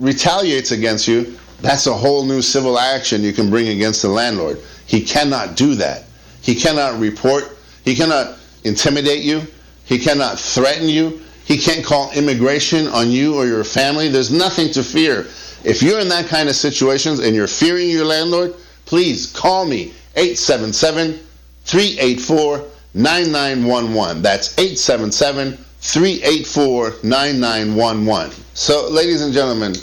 retaliates 0.00 0.70
against 0.70 1.06
you, 1.06 1.36
that's 1.60 1.86
a 1.86 1.94
whole 1.94 2.24
new 2.24 2.42
civil 2.42 2.78
action 2.78 3.22
you 3.22 3.32
can 3.32 3.50
bring 3.50 3.68
against 3.68 4.02
the 4.02 4.08
landlord. 4.08 4.60
He 4.86 5.02
cannot 5.02 5.56
do 5.56 5.74
that. 5.76 6.04
He 6.40 6.54
cannot 6.54 6.98
report. 6.98 7.56
He 7.84 7.94
cannot 7.94 8.38
intimidate 8.64 9.22
you. 9.22 9.42
He 9.84 9.98
cannot 9.98 10.38
threaten 10.38 10.88
you. 10.88 11.20
He 11.44 11.58
can't 11.58 11.84
call 11.84 12.10
immigration 12.12 12.86
on 12.88 13.10
you 13.10 13.34
or 13.36 13.46
your 13.46 13.64
family. 13.64 14.08
There's 14.08 14.30
nothing 14.30 14.70
to 14.72 14.82
fear. 14.82 15.26
If 15.62 15.82
you're 15.82 16.00
in 16.00 16.08
that 16.08 16.26
kind 16.26 16.48
of 16.48 16.56
situations 16.56 17.20
and 17.20 17.34
you're 17.36 17.46
fearing 17.46 17.90
your 17.90 18.04
landlord, 18.04 18.54
please 18.86 19.30
call 19.30 19.66
me 19.66 19.92
877 20.16 21.20
384 21.64 22.64
9911. 22.94 24.22
That's 24.22 24.56
877 24.58 25.58
384 25.80 26.94
9911. 27.02 28.44
So, 28.54 28.88
ladies 28.90 29.22
and 29.22 29.32
gentlemen, 29.32 29.74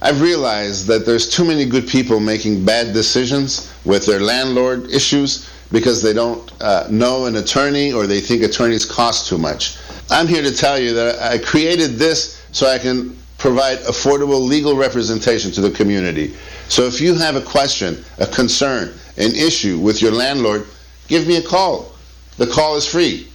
I've 0.00 0.20
realized 0.20 0.86
that 0.86 1.04
there's 1.06 1.28
too 1.28 1.44
many 1.44 1.64
good 1.64 1.88
people 1.88 2.20
making 2.20 2.64
bad 2.64 2.92
decisions 2.92 3.72
with 3.84 4.06
their 4.06 4.20
landlord 4.20 4.90
issues 4.90 5.50
because 5.72 6.02
they 6.02 6.12
don't 6.12 6.50
uh, 6.62 6.86
know 6.90 7.26
an 7.26 7.36
attorney 7.36 7.92
or 7.92 8.06
they 8.06 8.20
think 8.20 8.42
attorneys 8.42 8.84
cost 8.84 9.28
too 9.28 9.38
much. 9.38 9.76
I'm 10.10 10.26
here 10.26 10.42
to 10.42 10.54
tell 10.54 10.78
you 10.78 10.94
that 10.94 11.20
I 11.20 11.38
created 11.38 11.92
this 11.92 12.42
so 12.52 12.66
I 12.66 12.78
can 12.78 13.16
provide 13.38 13.78
affordable 13.80 14.40
legal 14.46 14.76
representation 14.76 15.52
to 15.52 15.60
the 15.60 15.70
community. 15.70 16.34
So 16.68 16.84
if 16.84 17.00
you 17.00 17.14
have 17.14 17.36
a 17.36 17.40
question, 17.40 18.04
a 18.18 18.26
concern, 18.26 18.94
an 19.16 19.34
issue 19.34 19.78
with 19.78 20.00
your 20.00 20.12
landlord, 20.12 20.66
give 21.08 21.26
me 21.26 21.36
a 21.36 21.42
call. 21.42 21.92
The 22.36 22.46
call 22.46 22.76
is 22.76 22.86
free. 22.86 23.28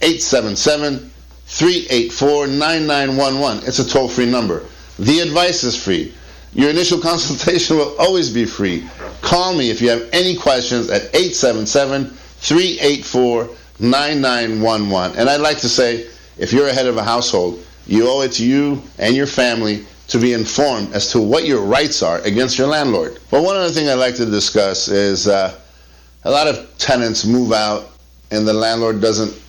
877 0.00 1.10
384 1.46 2.46
9911. 2.46 3.68
It's 3.68 3.78
a 3.78 3.88
toll 3.88 4.08
free 4.08 4.30
number. 4.30 4.64
The 4.98 5.20
advice 5.20 5.62
is 5.64 5.82
free. 5.82 6.14
Your 6.52 6.70
initial 6.70 6.98
consultation 7.10 7.76
will 7.76 7.94
always 7.98 8.30
be 8.30 8.44
free. 8.44 8.88
Call 9.20 9.54
me 9.54 9.70
if 9.70 9.80
you 9.80 9.90
have 9.90 10.08
any 10.12 10.36
questions 10.36 10.88
at 10.88 11.02
877 11.14 12.06
384 12.06 13.48
9911. 13.80 15.18
And 15.18 15.28
I'd 15.28 15.40
like 15.40 15.58
to 15.58 15.68
say, 15.68 16.06
if 16.38 16.52
you're 16.52 16.68
a 16.68 16.72
head 16.72 16.86
of 16.86 16.96
a 16.96 17.02
household, 17.02 17.64
you 17.86 18.08
owe 18.08 18.22
it 18.22 18.32
to 18.32 18.46
you 18.46 18.82
and 18.98 19.14
your 19.14 19.26
family 19.26 19.84
to 20.08 20.18
be 20.18 20.32
informed 20.32 20.92
as 20.92 21.10
to 21.12 21.20
what 21.20 21.44
your 21.44 21.62
rights 21.62 22.02
are 22.02 22.18
against 22.20 22.58
your 22.58 22.66
landlord. 22.66 23.18
But 23.30 23.42
one 23.42 23.56
other 23.56 23.70
thing 23.70 23.88
I'd 23.88 23.94
like 23.94 24.16
to 24.16 24.26
discuss 24.26 24.88
is 24.88 25.28
uh, 25.28 25.58
a 26.24 26.30
lot 26.30 26.46
of 26.46 26.76
tenants 26.78 27.24
move 27.24 27.52
out 27.52 27.90
and 28.30 28.46
the 28.48 28.52
landlord 28.52 29.00
doesn't 29.00 29.40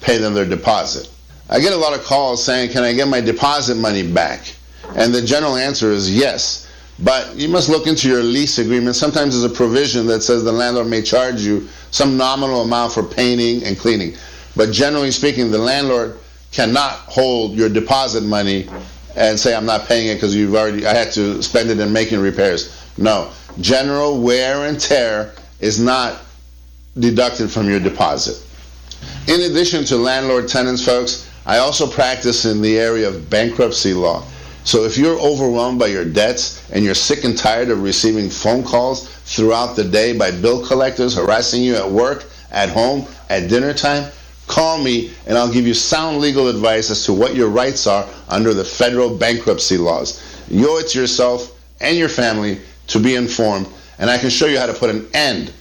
pay 0.00 0.18
them 0.18 0.34
their 0.34 0.44
deposit. 0.44 1.10
I 1.48 1.58
get 1.60 1.72
a 1.72 1.76
lot 1.76 1.98
of 1.98 2.04
calls 2.04 2.44
saying, 2.44 2.70
Can 2.70 2.84
I 2.84 2.92
get 2.92 3.08
my 3.08 3.20
deposit 3.20 3.76
money 3.76 4.10
back? 4.10 4.54
And 4.94 5.14
the 5.14 5.22
general 5.22 5.56
answer 5.56 5.90
is 5.90 6.14
yes. 6.14 6.68
But 7.02 7.34
you 7.34 7.48
must 7.48 7.68
look 7.68 7.86
into 7.86 8.08
your 8.08 8.22
lease 8.22 8.58
agreement. 8.58 8.94
Sometimes 8.94 9.32
there's 9.32 9.50
a 9.50 9.54
provision 9.54 10.06
that 10.08 10.20
says 10.20 10.44
the 10.44 10.52
landlord 10.52 10.86
may 10.86 11.00
charge 11.00 11.40
you 11.40 11.66
some 11.90 12.16
nominal 12.16 12.62
amount 12.62 12.92
for 12.92 13.02
painting 13.02 13.64
and 13.64 13.78
cleaning. 13.78 14.14
But 14.54 14.70
generally 14.70 15.10
speaking, 15.10 15.50
the 15.50 15.58
landlord 15.58 16.18
cannot 16.52 16.92
hold 17.06 17.52
your 17.52 17.68
deposit 17.68 18.22
money 18.22 18.68
and 19.16 19.38
say, 19.38 19.54
I'm 19.54 19.64
not 19.64 19.86
paying 19.86 20.08
it 20.08 20.14
because 20.14 20.36
you've 20.36 20.54
already, 20.54 20.86
I 20.86 20.92
had 20.92 21.12
to 21.12 21.42
spend 21.42 21.70
it 21.70 21.80
in 21.80 21.92
making 21.92 22.20
repairs. 22.20 22.76
No. 22.98 23.30
General 23.60 24.20
wear 24.20 24.66
and 24.66 24.78
tear 24.78 25.32
is 25.60 25.80
not 25.80 26.20
deducted 26.98 27.50
from 27.50 27.68
your 27.68 27.80
deposit. 27.80 28.44
In 29.28 29.40
addition 29.50 29.84
to 29.86 29.96
landlord 29.96 30.48
tenants, 30.48 30.84
folks, 30.84 31.30
I 31.46 31.58
also 31.58 31.86
practice 31.86 32.44
in 32.44 32.60
the 32.60 32.78
area 32.78 33.08
of 33.08 33.30
bankruptcy 33.30 33.94
law. 33.94 34.24
So 34.64 34.84
if 34.84 34.98
you're 34.98 35.18
overwhelmed 35.18 35.78
by 35.78 35.86
your 35.86 36.04
debts 36.04 36.70
and 36.70 36.84
you're 36.84 36.94
sick 36.94 37.24
and 37.24 37.36
tired 37.36 37.70
of 37.70 37.82
receiving 37.82 38.28
phone 38.28 38.62
calls 38.62 39.08
throughout 39.24 39.74
the 39.74 39.84
day 39.84 40.16
by 40.16 40.30
bill 40.30 40.64
collectors 40.66 41.16
harassing 41.16 41.62
you 41.62 41.76
at 41.76 41.90
work, 41.90 42.26
at 42.50 42.68
home, 42.68 43.06
at 43.30 43.48
dinner 43.48 43.72
time, 43.72 44.10
call 44.46 44.78
me 44.78 45.12
and 45.26 45.38
I'll 45.38 45.52
give 45.52 45.66
you 45.66 45.74
sound 45.74 46.18
legal 46.18 46.48
advice 46.48 46.90
as 46.90 47.04
to 47.06 47.12
what 47.12 47.34
your 47.34 47.48
rights 47.48 47.86
are 47.86 48.06
under 48.28 48.52
the 48.52 48.64
federal 48.64 49.16
bankruptcy 49.16 49.78
laws. 49.78 50.22
You 50.50 50.70
owe 50.70 50.78
it 50.78 50.88
to 50.88 51.00
yourself 51.00 51.58
and 51.80 51.96
your 51.96 52.08
family 52.08 52.60
to 52.88 52.98
be 52.98 53.14
informed, 53.14 53.66
and 54.00 54.10
I 54.10 54.18
can 54.18 54.30
show 54.30 54.46
you 54.46 54.58
how 54.58 54.66
to 54.66 54.74
put 54.74 54.90
an 54.90 55.06
end 55.14 55.52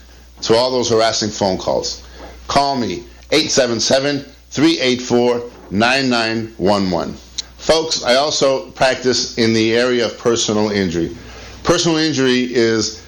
to 0.41 0.55
all 0.55 0.71
those 0.71 0.89
harassing 0.89 1.29
phone 1.29 1.57
calls. 1.57 2.07
Call 2.47 2.75
me 2.75 3.03
877 3.31 4.21
384 4.49 5.43
9911. 5.69 7.13
Folks, 7.57 8.03
I 8.03 8.15
also 8.15 8.71
practice 8.71 9.37
in 9.37 9.53
the 9.53 9.75
area 9.75 10.05
of 10.05 10.17
personal 10.17 10.71
injury. 10.71 11.15
Personal 11.63 11.97
injury 11.97 12.53
is 12.53 13.05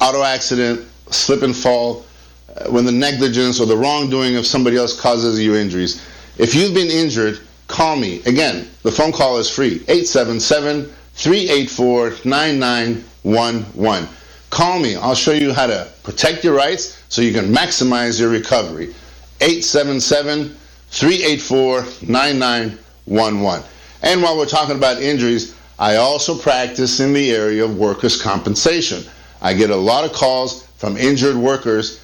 auto 0.00 0.22
accident, 0.24 0.88
slip 1.10 1.42
and 1.42 1.54
fall, 1.54 2.04
uh, 2.56 2.68
when 2.70 2.84
the 2.84 2.92
negligence 2.92 3.60
or 3.60 3.66
the 3.66 3.76
wrongdoing 3.76 4.36
of 4.36 4.46
somebody 4.46 4.76
else 4.76 4.98
causes 4.98 5.38
you 5.38 5.54
injuries. 5.54 6.02
If 6.38 6.54
you've 6.54 6.74
been 6.74 6.90
injured, 6.90 7.40
call 7.68 7.96
me. 7.96 8.22
Again, 8.24 8.68
the 8.82 8.90
phone 8.90 9.12
call 9.12 9.36
is 9.36 9.48
free 9.50 9.84
877 9.86 10.90
384 11.12 12.14
9911. 12.24 14.08
Call 14.50 14.80
me. 14.80 14.96
I'll 14.96 15.14
show 15.14 15.32
you 15.32 15.52
how 15.52 15.66
to 15.68 15.88
protect 16.02 16.44
your 16.44 16.54
rights 16.54 17.02
so 17.08 17.22
you 17.22 17.32
can 17.32 17.46
maximize 17.46 18.20
your 18.20 18.30
recovery. 18.30 18.94
877 19.40 20.56
384 20.90 21.84
9911. 22.08 23.68
And 24.02 24.22
while 24.22 24.36
we're 24.36 24.46
talking 24.46 24.76
about 24.76 25.00
injuries, 25.00 25.54
I 25.78 25.96
also 25.96 26.36
practice 26.36 27.00
in 27.00 27.12
the 27.12 27.30
area 27.30 27.64
of 27.64 27.78
workers' 27.78 28.20
compensation. 28.20 29.04
I 29.40 29.54
get 29.54 29.70
a 29.70 29.76
lot 29.76 30.04
of 30.04 30.12
calls 30.12 30.66
from 30.76 30.96
injured 30.96 31.36
workers 31.36 32.00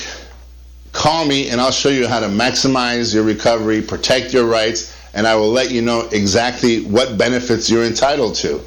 call 0.93 1.25
me 1.25 1.49
and 1.49 1.59
I'll 1.59 1.73
show 1.73 1.89
you 1.89 2.07
how 2.07 2.21
to 2.21 2.29
maximize 2.29 3.15
your 3.15 3.25
recovery, 3.25 3.81
protect 3.81 4.35
your 4.35 4.45
rights, 4.45 4.95
and 5.15 5.27
I 5.27 5.35
will 5.35 5.51
let 5.51 5.71
you 5.71 5.83
know 5.83 6.09
exactly 6.13 6.85
what 6.85 7.19
benefits 7.19 7.71
you're 7.71 7.85
entitled 7.85 8.35
to. 8.37 8.61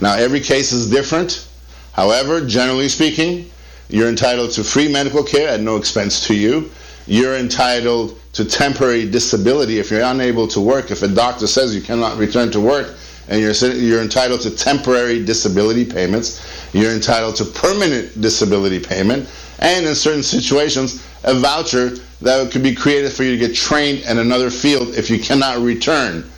Now, 0.00 0.14
every 0.14 0.40
case 0.40 0.72
is 0.72 0.90
different. 0.90 1.46
However, 1.92 2.44
generally 2.46 2.88
speaking, 2.88 3.50
you're 3.88 4.08
entitled 4.08 4.50
to 4.52 4.64
free 4.64 4.90
medical 4.90 5.22
care 5.22 5.48
at 5.48 5.60
no 5.60 5.76
expense 5.76 6.26
to 6.26 6.34
you. 6.34 6.70
You're 7.06 7.36
entitled 7.36 8.18
to 8.32 8.44
temporary 8.44 9.08
disability 9.08 9.78
if 9.78 9.90
you're 9.90 10.02
unable 10.02 10.48
to 10.48 10.60
work. 10.60 10.90
If 10.90 11.02
a 11.02 11.08
doctor 11.08 11.46
says 11.46 11.74
you 11.74 11.82
cannot 11.82 12.18
return 12.18 12.50
to 12.52 12.60
work, 12.60 12.94
and 13.28 13.40
you're 13.40 13.54
you're 13.74 14.02
entitled 14.02 14.40
to 14.42 14.50
temporary 14.50 15.24
disability 15.24 15.84
payments. 15.84 16.42
You're 16.72 16.92
entitled 16.92 17.36
to 17.36 17.44
permanent 17.44 18.20
disability 18.20 18.80
payment, 18.80 19.28
and 19.60 19.86
in 19.86 19.94
certain 19.94 20.22
situations, 20.22 21.02
a 21.24 21.34
voucher 21.34 21.90
that 22.20 22.50
could 22.52 22.62
be 22.62 22.74
created 22.74 23.12
for 23.12 23.24
you 23.24 23.32
to 23.32 23.38
get 23.38 23.54
trained 23.54 24.00
in 24.00 24.18
another 24.18 24.50
field 24.50 24.94
if 24.94 25.10
you 25.10 25.18
cannot 25.18 25.58
return 25.58 26.30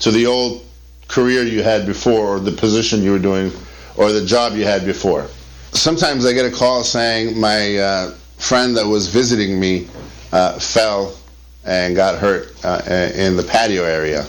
to 0.00 0.10
the 0.10 0.26
old 0.26 0.64
career 1.08 1.42
you 1.42 1.62
had 1.62 1.86
before, 1.86 2.36
or 2.36 2.40
the 2.40 2.52
position 2.52 3.02
you 3.02 3.12
were 3.12 3.18
doing, 3.18 3.52
or 3.96 4.12
the 4.12 4.24
job 4.24 4.54
you 4.54 4.64
had 4.64 4.84
before. 4.84 5.26
Sometimes 5.72 6.24
I 6.24 6.32
get 6.32 6.46
a 6.46 6.54
call 6.54 6.84
saying 6.84 7.38
my 7.38 7.76
uh, 7.76 8.10
friend 8.38 8.76
that 8.76 8.86
was 8.86 9.08
visiting 9.08 9.58
me 9.58 9.88
uh, 10.32 10.58
fell 10.58 11.16
and 11.64 11.96
got 11.96 12.18
hurt 12.18 12.54
uh, 12.64 12.82
in 13.14 13.36
the 13.36 13.42
patio 13.42 13.84
area. 13.84 14.26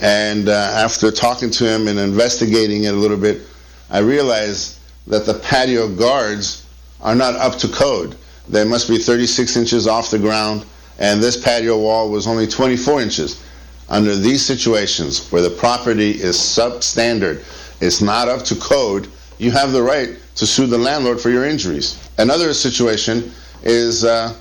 And 0.00 0.48
uh, 0.48 0.52
after 0.52 1.10
talking 1.10 1.50
to 1.52 1.64
him 1.64 1.88
and 1.88 1.98
investigating 1.98 2.84
it 2.84 2.94
a 2.94 2.96
little 2.96 3.16
bit, 3.16 3.42
I 3.90 3.98
realized 3.98 4.78
that 5.06 5.24
the 5.24 5.34
patio 5.34 5.88
guards 5.88 6.66
are 7.00 7.14
not 7.14 7.34
up 7.36 7.56
to 7.58 7.68
code. 7.68 8.16
They 8.48 8.64
must 8.64 8.88
be 8.88 8.98
36 8.98 9.56
inches 9.56 9.86
off 9.86 10.10
the 10.10 10.18
ground, 10.18 10.64
and 10.98 11.22
this 11.22 11.36
patio 11.42 11.78
wall 11.78 12.10
was 12.10 12.26
only 12.26 12.46
24 12.46 13.02
inches. 13.02 13.42
Under 13.88 14.16
these 14.16 14.44
situations, 14.44 15.30
where 15.30 15.42
the 15.42 15.50
property 15.50 16.10
is 16.10 16.36
substandard, 16.36 17.42
it's 17.80 18.00
not 18.00 18.28
up 18.28 18.42
to 18.46 18.56
code, 18.56 19.08
you 19.38 19.50
have 19.50 19.72
the 19.72 19.82
right 19.82 20.16
to 20.36 20.46
sue 20.46 20.66
the 20.66 20.78
landlord 20.78 21.20
for 21.20 21.30
your 21.30 21.44
injuries. 21.44 22.08
Another 22.18 22.52
situation 22.54 23.30
is 23.62 24.04
uh, 24.04 24.34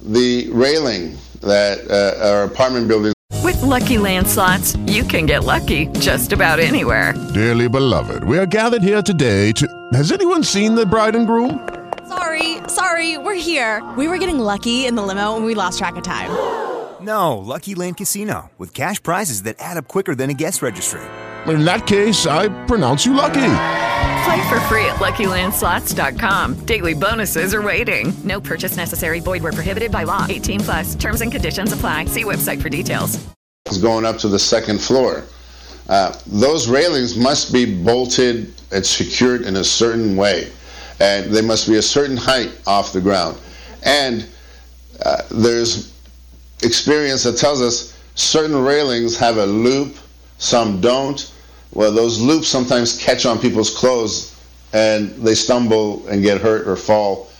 the 0.00 0.48
railing 0.50 1.16
that 1.40 1.78
uh, 1.90 2.26
our 2.26 2.44
apartment 2.44 2.88
building. 2.88 3.12
With 3.42 3.60
lucky 3.62 3.96
landslots, 3.96 4.76
you 4.90 5.04
can 5.04 5.26
get 5.26 5.44
lucky 5.44 5.86
just 5.98 6.32
about 6.32 6.58
anywhere. 6.58 7.14
Dearly 7.34 7.68
beloved, 7.68 8.24
we 8.24 8.38
are 8.38 8.46
gathered 8.46 8.82
here 8.82 9.02
today 9.02 9.52
to. 9.52 9.66
Has 9.94 10.12
anyone 10.12 10.42
seen 10.42 10.74
the 10.74 10.86
bride 10.86 11.14
and 11.16 11.26
groom? 11.26 11.81
Sorry, 12.12 12.58
sorry, 12.68 13.16
we're 13.16 13.34
here. 13.40 13.82
We 13.96 14.06
were 14.06 14.18
getting 14.18 14.38
lucky 14.38 14.84
in 14.84 14.96
the 14.96 15.02
limo 15.02 15.34
and 15.36 15.46
we 15.46 15.54
lost 15.54 15.78
track 15.78 15.96
of 15.96 16.02
time. 16.02 16.30
No, 17.00 17.38
Lucky 17.38 17.74
Land 17.74 17.96
Casino, 17.96 18.50
with 18.58 18.74
cash 18.74 19.02
prizes 19.02 19.44
that 19.44 19.56
add 19.58 19.78
up 19.78 19.88
quicker 19.88 20.14
than 20.14 20.28
a 20.28 20.34
guest 20.34 20.60
registry. 20.60 21.00
In 21.46 21.64
that 21.64 21.86
case, 21.86 22.26
I 22.26 22.48
pronounce 22.66 23.06
you 23.06 23.14
lucky. 23.14 23.54
Play 24.24 24.48
for 24.48 24.60
free 24.68 24.84
at 24.84 25.00
LuckyLandSlots.com. 25.00 26.66
Daily 26.66 26.94
bonuses 26.94 27.54
are 27.54 27.62
waiting. 27.62 28.12
No 28.24 28.40
purchase 28.40 28.76
necessary. 28.76 29.20
Void 29.20 29.42
where 29.42 29.52
prohibited 29.52 29.90
by 29.90 30.02
law. 30.04 30.26
18 30.28 30.60
plus. 30.60 30.94
Terms 30.94 31.22
and 31.22 31.32
conditions 31.32 31.72
apply. 31.72 32.04
See 32.04 32.24
website 32.24 32.60
for 32.60 32.68
details. 32.68 33.18
Going 33.80 34.04
up 34.04 34.18
to 34.18 34.28
the 34.28 34.38
second 34.38 34.80
floor. 34.80 35.24
Uh, 35.88 36.14
those 36.26 36.68
railings 36.68 37.16
must 37.16 37.52
be 37.52 37.82
bolted 37.82 38.52
and 38.70 38.84
secured 38.84 39.42
in 39.42 39.56
a 39.56 39.64
certain 39.64 40.14
way, 40.16 40.52
and 41.02 41.32
they 41.32 41.42
must 41.42 41.68
be 41.68 41.76
a 41.76 41.82
certain 41.82 42.16
height 42.16 42.52
off 42.66 42.92
the 42.92 43.00
ground. 43.00 43.36
And 43.84 44.26
uh, 45.04 45.22
there's 45.30 45.92
experience 46.62 47.24
that 47.24 47.36
tells 47.36 47.60
us 47.60 47.98
certain 48.14 48.56
railings 48.56 49.16
have 49.18 49.36
a 49.36 49.46
loop, 49.46 49.96
some 50.38 50.80
don't 50.80 51.32
well, 51.72 51.90
those 51.90 52.20
loops 52.20 52.48
sometimes 52.48 52.98
catch 52.98 53.24
on 53.24 53.38
people's 53.38 53.70
clothes 53.70 54.38
and 54.74 55.10
they 55.16 55.34
stumble 55.34 56.06
and 56.08 56.22
get 56.22 56.40
hurt 56.40 56.68
or 56.68 56.76
fall. 56.76 57.30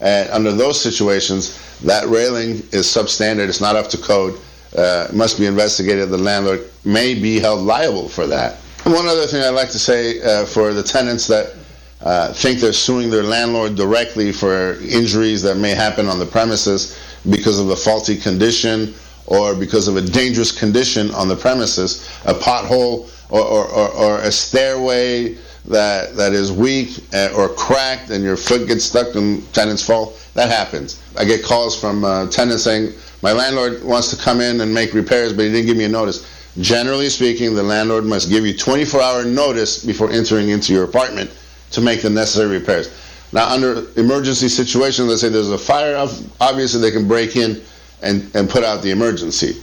And 0.00 0.30
under 0.30 0.52
those 0.52 0.80
situations, 0.80 1.58
that 1.80 2.08
railing 2.08 2.62
is 2.70 2.86
substandard, 2.86 3.48
it's 3.48 3.60
not 3.60 3.76
up 3.76 3.88
to 3.90 3.98
code, 3.98 4.38
uh, 4.76 5.08
must 5.12 5.38
be 5.38 5.46
investigated. 5.46 6.10
The 6.10 6.18
landlord 6.18 6.70
may 6.84 7.14
be 7.14 7.40
held 7.40 7.60
liable 7.60 8.08
for 8.08 8.26
that. 8.28 8.56
One 8.84 9.06
other 9.06 9.26
thing 9.26 9.42
I'd 9.42 9.50
like 9.50 9.70
to 9.70 9.78
say 9.78 10.20
uh, 10.22 10.44
for 10.44 10.72
the 10.72 10.82
tenants 10.82 11.26
that 11.28 11.54
uh, 12.02 12.32
think 12.32 12.58
they're 12.58 12.72
suing 12.72 13.10
their 13.10 13.22
landlord 13.22 13.76
directly 13.76 14.32
for 14.32 14.74
injuries 14.80 15.40
that 15.42 15.56
may 15.56 15.70
happen 15.70 16.08
on 16.08 16.18
the 16.18 16.26
premises 16.26 16.98
because 17.30 17.60
of 17.60 17.70
a 17.70 17.76
faulty 17.76 18.16
condition 18.16 18.92
or 19.26 19.54
because 19.54 19.86
of 19.86 19.96
a 19.96 20.00
dangerous 20.00 20.50
condition 20.50 21.12
on 21.12 21.28
the 21.28 21.36
premises, 21.36 22.08
a 22.26 22.34
pothole 22.34 23.08
or, 23.30 23.40
or, 23.40 23.68
or, 23.68 23.88
or 23.90 24.18
a 24.18 24.32
stairway 24.32 25.36
that 25.64 26.16
that 26.16 26.32
is 26.32 26.50
weak 26.50 26.98
uh, 27.14 27.28
or 27.36 27.48
cracked 27.48 28.10
and 28.10 28.24
your 28.24 28.36
foot 28.36 28.66
gets 28.66 28.84
stuck 28.84 29.14
and 29.14 29.52
tenants 29.54 29.86
fall, 29.86 30.14
that 30.34 30.50
happens. 30.50 31.00
I 31.16 31.24
get 31.24 31.44
calls 31.44 31.80
from 31.80 32.04
uh, 32.04 32.26
tenants 32.30 32.64
saying, 32.64 32.94
my 33.22 33.32
landlord 33.32 33.84
wants 33.84 34.08
to 34.10 34.16
come 34.16 34.40
in 34.40 34.60
and 34.60 34.74
make 34.74 34.92
repairs, 34.92 35.32
but 35.32 35.44
he 35.44 35.52
didn't 35.52 35.66
give 35.66 35.76
me 35.76 35.84
a 35.84 35.88
notice. 35.88 36.28
Generally 36.58 37.10
speaking, 37.10 37.54
the 37.54 37.62
landlord 37.62 38.04
must 38.04 38.28
give 38.28 38.44
you 38.44 38.54
24-hour 38.54 39.24
notice 39.24 39.84
before 39.84 40.10
entering 40.10 40.48
into 40.48 40.72
your 40.72 40.82
apartment 40.82 41.30
to 41.72 41.80
make 41.80 42.02
the 42.02 42.10
necessary 42.10 42.58
repairs. 42.58 42.90
Now, 43.32 43.48
under 43.48 43.86
emergency 43.98 44.48
situations, 44.48 45.08
let's 45.08 45.22
say 45.22 45.28
there's 45.28 45.50
a 45.50 45.58
fire, 45.58 45.96
obviously 46.40 46.80
they 46.80 46.90
can 46.90 47.08
break 47.08 47.36
in 47.36 47.62
and, 48.02 48.30
and 48.34 48.48
put 48.48 48.62
out 48.62 48.82
the 48.82 48.90
emergency. 48.90 49.60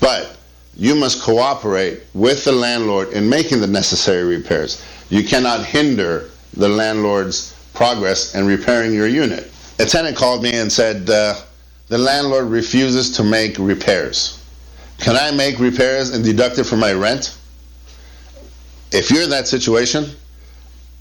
But 0.00 0.36
you 0.76 0.94
must 0.94 1.22
cooperate 1.22 2.02
with 2.14 2.44
the 2.44 2.52
landlord 2.52 3.12
in 3.12 3.28
making 3.28 3.60
the 3.60 3.66
necessary 3.66 4.24
repairs. 4.24 4.84
You 5.10 5.22
cannot 5.22 5.64
hinder 5.64 6.30
the 6.54 6.68
landlord's 6.68 7.54
progress 7.72 8.34
in 8.34 8.46
repairing 8.46 8.92
your 8.92 9.06
unit. 9.06 9.52
A 9.78 9.84
tenant 9.84 10.16
called 10.16 10.42
me 10.42 10.54
and 10.54 10.70
said, 10.70 11.08
uh, 11.08 11.34
The 11.88 11.98
landlord 11.98 12.46
refuses 12.46 13.10
to 13.12 13.24
make 13.24 13.58
repairs. 13.58 14.40
Can 14.98 15.16
I 15.16 15.30
make 15.30 15.58
repairs 15.58 16.10
and 16.10 16.24
deduct 16.24 16.58
it 16.58 16.64
from 16.64 16.80
my 16.80 16.92
rent? 16.92 17.36
If 18.92 19.10
you're 19.10 19.22
in 19.22 19.30
that 19.30 19.48
situation, 19.48 20.10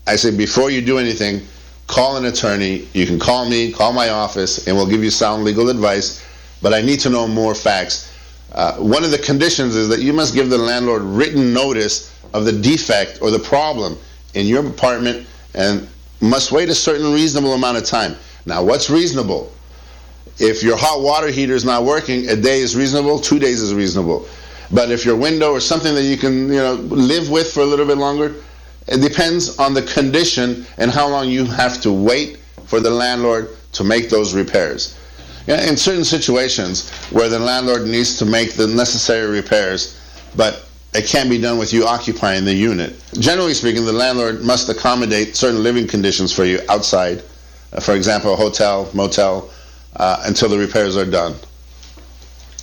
I 0.08 0.16
say 0.16 0.36
before 0.36 0.70
you 0.70 0.82
do 0.82 0.98
anything, 0.98 1.42
call 1.88 2.18
an 2.18 2.26
attorney. 2.26 2.88
You 2.94 3.06
can 3.06 3.20
call 3.20 3.50
me, 3.50 3.72
call 3.72 3.94
my 3.94 4.10
office, 4.10 4.68
and 4.68 4.76
we'll 4.76 4.90
give 4.90 5.04
you 5.04 5.10
sound 5.12 5.44
legal 5.44 5.70
advice. 5.70 6.26
But 6.62 6.74
I 6.74 6.82
need 6.82 7.00
to 7.02 7.10
know 7.10 7.28
more 7.28 7.56
facts 7.56 8.14
uh, 8.54 8.76
one 8.76 9.04
of 9.04 9.12
the 9.12 9.18
conditions 9.18 9.76
is 9.76 9.90
that 9.90 10.02
you 10.02 10.14
must 10.14 10.34
give 10.34 10.50
the 10.50 10.58
landlord 10.58 11.02
written 11.02 11.54
notice 11.54 12.14
of 12.34 12.46
the 12.46 12.52
defect 12.52 13.20
or 13.22 13.32
the 13.32 13.40
problem 13.40 13.98
in 14.36 14.46
your 14.46 14.66
apartment 14.66 15.28
and 15.56 15.88
must 16.22 16.52
wait 16.52 16.70
a 16.70 16.76
certain 16.76 17.12
reasonable 17.14 17.54
amount 17.54 17.78
of 17.78 17.86
time. 17.86 18.16
Now, 18.46 18.64
what's 18.64 18.90
reasonable? 18.90 19.52
If 20.40 20.64
your 20.64 20.78
hot 20.78 21.02
water 21.02 21.28
heater 21.30 21.54
is 21.54 21.66
not 21.66 21.84
working, 21.84 22.30
a 22.30 22.36
day 22.36 22.60
is 22.60 22.76
reasonable, 22.76 23.20
two 23.20 23.40
days 23.40 23.62
is 23.62 23.74
reasonable. 23.74 24.28
But 24.72 24.92
if 24.92 25.06
your 25.06 25.16
window 25.16 25.52
or 25.52 25.60
something 25.60 25.94
that 25.96 26.04
you 26.04 26.18
can, 26.18 26.48
you 26.48 26.60
know, 26.60 26.74
live 26.74 27.30
with 27.30 27.52
for 27.52 27.62
a 27.62 27.66
little 27.66 27.86
bit 27.86 27.98
longer, 27.98 28.36
it 28.88 29.02
depends 29.02 29.58
on 29.58 29.74
the 29.74 29.82
condition 29.82 30.66
and 30.78 30.92
how 30.92 31.08
long 31.08 31.30
you 31.30 31.46
have 31.46 31.82
to 31.82 31.92
wait 31.92 32.40
for 32.66 32.80
the 32.80 32.90
landlord 32.90 33.50
to 33.74 33.84
make 33.84 34.10
those 34.10 34.34
repairs 34.34 34.96
in 35.48 35.78
certain 35.78 36.04
situations 36.06 36.90
where 37.12 37.30
the 37.30 37.40
landlord 37.40 37.86
needs 37.86 38.18
to 38.18 38.26
make 38.26 38.54
the 38.54 38.68
necessary 38.68 39.30
repairs, 39.30 40.00
but 40.36 40.66
it 40.94 41.06
can't 41.06 41.30
be 41.30 41.40
done 41.40 41.58
with 41.58 41.74
you 41.74 41.86
occupying 41.86 42.46
the 42.46 42.54
unit. 42.54 42.94
Generally 43.20 43.56
speaking, 43.56 43.84
the 43.84 43.92
landlord 43.92 44.42
must 44.42 44.70
accommodate 44.70 45.36
certain 45.36 45.64
living 45.64 45.88
conditions 45.88 46.32
for 46.32 46.46
you 46.46 46.60
outside, 46.70 47.24
uh, 47.74 47.80
for 47.80 47.96
example, 47.96 48.34
a 48.34 48.36
hotel, 48.36 48.90
motel, 48.94 49.50
uh, 49.96 50.22
until 50.26 50.50
the 50.50 50.58
repairs 50.58 50.96
are 50.96 51.06
done. 51.06 51.36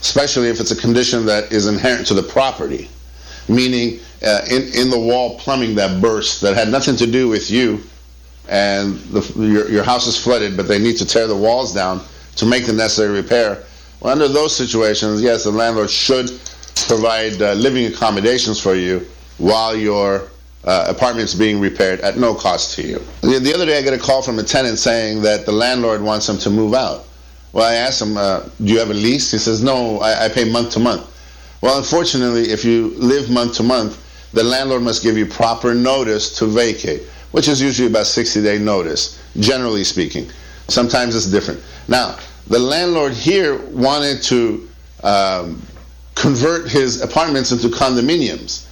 Especially 0.00 0.48
if 0.48 0.60
it's 0.60 0.70
a 0.70 0.76
condition 0.76 1.26
that 1.26 1.52
is 1.52 1.66
inherent 1.66 2.06
to 2.06 2.14
the 2.14 2.22
property, 2.22 2.88
meaning 3.48 4.00
uh, 4.22 4.42
in, 4.50 4.62
in 4.74 4.90
the 4.90 4.98
wall 4.98 5.38
plumbing 5.38 5.74
that 5.76 6.00
burst 6.00 6.40
that 6.42 6.54
had 6.54 6.68
nothing 6.68 6.96
to 6.96 7.06
do 7.06 7.28
with 7.28 7.50
you, 7.50 7.82
and 8.48 8.98
the, 9.12 9.20
your, 9.36 9.70
your 9.70 9.84
house 9.84 10.06
is 10.06 10.22
flooded, 10.22 10.56
but 10.56 10.68
they 10.68 10.78
need 10.78 10.96
to 10.98 11.06
tear 11.06 11.26
the 11.26 11.36
walls 11.36 11.72
down 11.72 12.02
to 12.36 12.46
make 12.46 12.66
the 12.66 12.72
necessary 12.72 13.20
repair. 13.20 13.62
Well, 14.00 14.12
under 14.12 14.28
those 14.28 14.54
situations, 14.54 15.22
yes, 15.22 15.44
the 15.44 15.50
landlord 15.50 15.90
should 15.90 16.30
provide 16.86 17.40
uh, 17.40 17.52
living 17.52 17.86
accommodations 17.86 18.60
for 18.60 18.74
you 18.74 19.06
while 19.38 19.76
your 19.76 20.28
uh, 20.64 20.84
apartment's 20.88 21.34
being 21.34 21.60
repaired 21.60 22.00
at 22.00 22.18
no 22.18 22.34
cost 22.34 22.74
to 22.76 22.82
you. 22.82 23.02
The, 23.22 23.38
the, 23.38 23.54
other 23.54 23.66
day, 23.66 23.78
I 23.78 23.82
get 23.82 23.94
a 23.94 23.98
call 23.98 24.22
from 24.22 24.38
a 24.38 24.42
tenant 24.42 24.78
saying 24.78 25.22
that 25.22 25.46
the 25.46 25.52
landlord 25.52 26.02
wants 26.02 26.28
him 26.28 26.38
to 26.38 26.50
move 26.50 26.74
out. 26.74 27.06
Well, 27.52 27.64
I 27.64 27.74
asked 27.74 28.00
him, 28.00 28.16
uh, 28.16 28.48
"Do 28.58 28.72
you 28.72 28.78
have 28.78 28.90
a 28.90 28.94
lease?" 28.94 29.30
He 29.30 29.38
says, 29.38 29.62
"No, 29.62 29.98
I, 30.00 30.26
I 30.26 30.28
pay 30.28 30.44
month 30.44 30.72
to 30.72 30.80
month." 30.80 31.06
Well, 31.62 31.78
unfortunately, 31.78 32.50
if 32.50 32.64
you 32.64 32.94
live 32.96 33.30
month 33.30 33.56
to 33.56 33.62
month, 33.62 33.98
the 34.32 34.44
landlord 34.44 34.82
must 34.82 35.02
give 35.02 35.16
you 35.16 35.26
proper 35.26 35.74
notice 35.74 36.36
to 36.38 36.46
vacate, 36.46 37.02
which 37.32 37.48
is 37.48 37.60
usually 37.60 37.88
about 37.88 38.06
60 38.06 38.42
day 38.42 38.58
notice, 38.58 39.20
generally 39.38 39.84
speaking. 39.84 40.30
Sometimes 40.68 41.16
it's 41.16 41.26
different. 41.26 41.62
Now, 41.88 42.18
the 42.46 42.58
landlord 42.58 43.12
here 43.12 43.58
wanted 43.66 44.22
to 44.24 44.68
um, 45.02 45.62
convert 46.14 46.68
his 46.68 47.00
apartments 47.00 47.52
into 47.52 47.68
condominiums. 47.68 48.66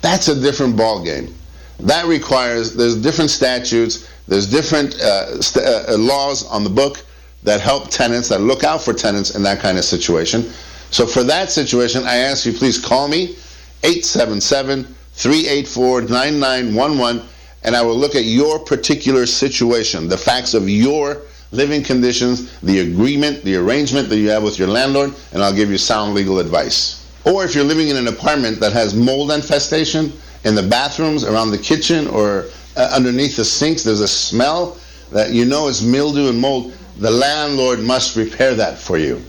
That's 0.00 0.28
a 0.28 0.40
different 0.40 0.76
ball 0.76 1.04
game. 1.04 1.34
That 1.80 2.06
requires, 2.06 2.74
there's 2.76 2.96
different 2.96 3.30
statutes, 3.30 4.08
there's 4.28 4.48
different 4.48 4.94
uh, 5.00 5.40
st- 5.40 5.66
uh, 5.66 5.96
laws 5.96 6.44
on 6.46 6.62
the 6.62 6.70
book 6.70 7.04
that 7.42 7.60
help 7.60 7.88
tenants, 7.88 8.28
that 8.28 8.40
look 8.40 8.64
out 8.64 8.82
for 8.82 8.92
tenants 8.92 9.34
in 9.34 9.42
that 9.42 9.60
kind 9.60 9.78
of 9.78 9.84
situation. 9.84 10.52
So 10.90 11.06
for 11.06 11.22
that 11.24 11.50
situation, 11.50 12.04
I 12.04 12.16
ask 12.16 12.44
you 12.44 12.52
please 12.52 12.78
call 12.78 13.08
me 13.08 13.36
877 13.82 14.94
384 15.20 16.02
9911 16.02 17.28
and 17.62 17.76
I 17.76 17.82
will 17.82 17.96
look 17.96 18.14
at 18.14 18.24
your 18.24 18.58
particular 18.58 19.26
situation, 19.26 20.08
the 20.08 20.16
facts 20.16 20.54
of 20.54 20.68
your 20.68 21.22
living 21.52 21.82
conditions, 21.82 22.58
the 22.60 22.80
agreement, 22.80 23.42
the 23.44 23.56
arrangement 23.56 24.08
that 24.08 24.16
you 24.16 24.30
have 24.30 24.42
with 24.42 24.58
your 24.58 24.68
landlord, 24.68 25.14
and 25.32 25.42
I'll 25.42 25.54
give 25.54 25.70
you 25.70 25.76
sound 25.76 26.14
legal 26.14 26.38
advice. 26.38 27.06
Or 27.26 27.44
if 27.44 27.54
you're 27.54 27.64
living 27.64 27.88
in 27.88 27.96
an 27.96 28.08
apartment 28.08 28.60
that 28.60 28.72
has 28.72 28.94
mold 28.94 29.30
infestation 29.30 30.12
in 30.44 30.54
the 30.54 30.62
bathrooms, 30.62 31.24
around 31.24 31.50
the 31.50 31.58
kitchen, 31.58 32.06
or 32.06 32.46
uh, 32.76 32.90
underneath 32.94 33.36
the 33.36 33.44
sinks, 33.44 33.82
there's 33.82 34.00
a 34.00 34.08
smell 34.08 34.78
that 35.12 35.32
you 35.32 35.44
know 35.44 35.68
is 35.68 35.84
mildew 35.84 36.30
and 36.30 36.40
mold, 36.40 36.72
the 36.96 37.10
landlord 37.10 37.80
must 37.80 38.16
repair 38.16 38.54
that 38.54 38.78
for 38.78 38.96
you. 38.96 39.22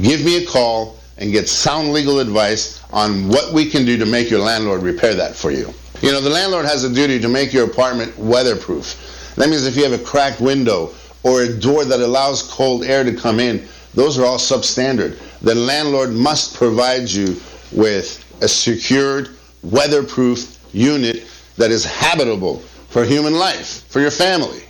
Give 0.00 0.24
me 0.24 0.44
a 0.44 0.46
call 0.46 0.98
and 1.18 1.32
get 1.32 1.48
sound 1.48 1.92
legal 1.92 2.18
advice 2.18 2.82
on 2.92 3.28
what 3.28 3.52
we 3.52 3.70
can 3.70 3.84
do 3.84 3.96
to 3.96 4.06
make 4.06 4.30
your 4.30 4.40
landlord 4.40 4.82
repair 4.82 5.14
that 5.14 5.34
for 5.34 5.50
you. 5.50 5.72
You 6.02 6.12
know, 6.12 6.20
the 6.20 6.30
landlord 6.30 6.64
has 6.66 6.84
a 6.84 6.92
duty 6.92 7.20
to 7.20 7.28
make 7.28 7.52
your 7.52 7.66
apartment 7.66 8.18
weatherproof. 8.18 9.32
That 9.36 9.48
means 9.48 9.66
if 9.66 9.76
you 9.76 9.84
have 9.84 9.98
a 9.98 10.04
cracked 10.04 10.40
window 10.40 10.92
or 11.22 11.42
a 11.42 11.52
door 11.52 11.84
that 11.84 12.00
allows 12.00 12.42
cold 12.42 12.84
air 12.84 13.04
to 13.04 13.14
come 13.14 13.40
in, 13.40 13.66
those 13.94 14.18
are 14.18 14.24
all 14.24 14.38
substandard. 14.38 15.18
The 15.40 15.54
landlord 15.54 16.12
must 16.12 16.54
provide 16.54 17.08
you 17.08 17.40
with 17.72 18.24
a 18.42 18.48
secured, 18.48 19.30
weatherproof 19.62 20.58
unit 20.74 21.26
that 21.56 21.70
is 21.70 21.84
habitable 21.84 22.58
for 22.88 23.04
human 23.04 23.34
life, 23.34 23.84
for 23.88 24.00
your 24.00 24.10
family. 24.10 24.62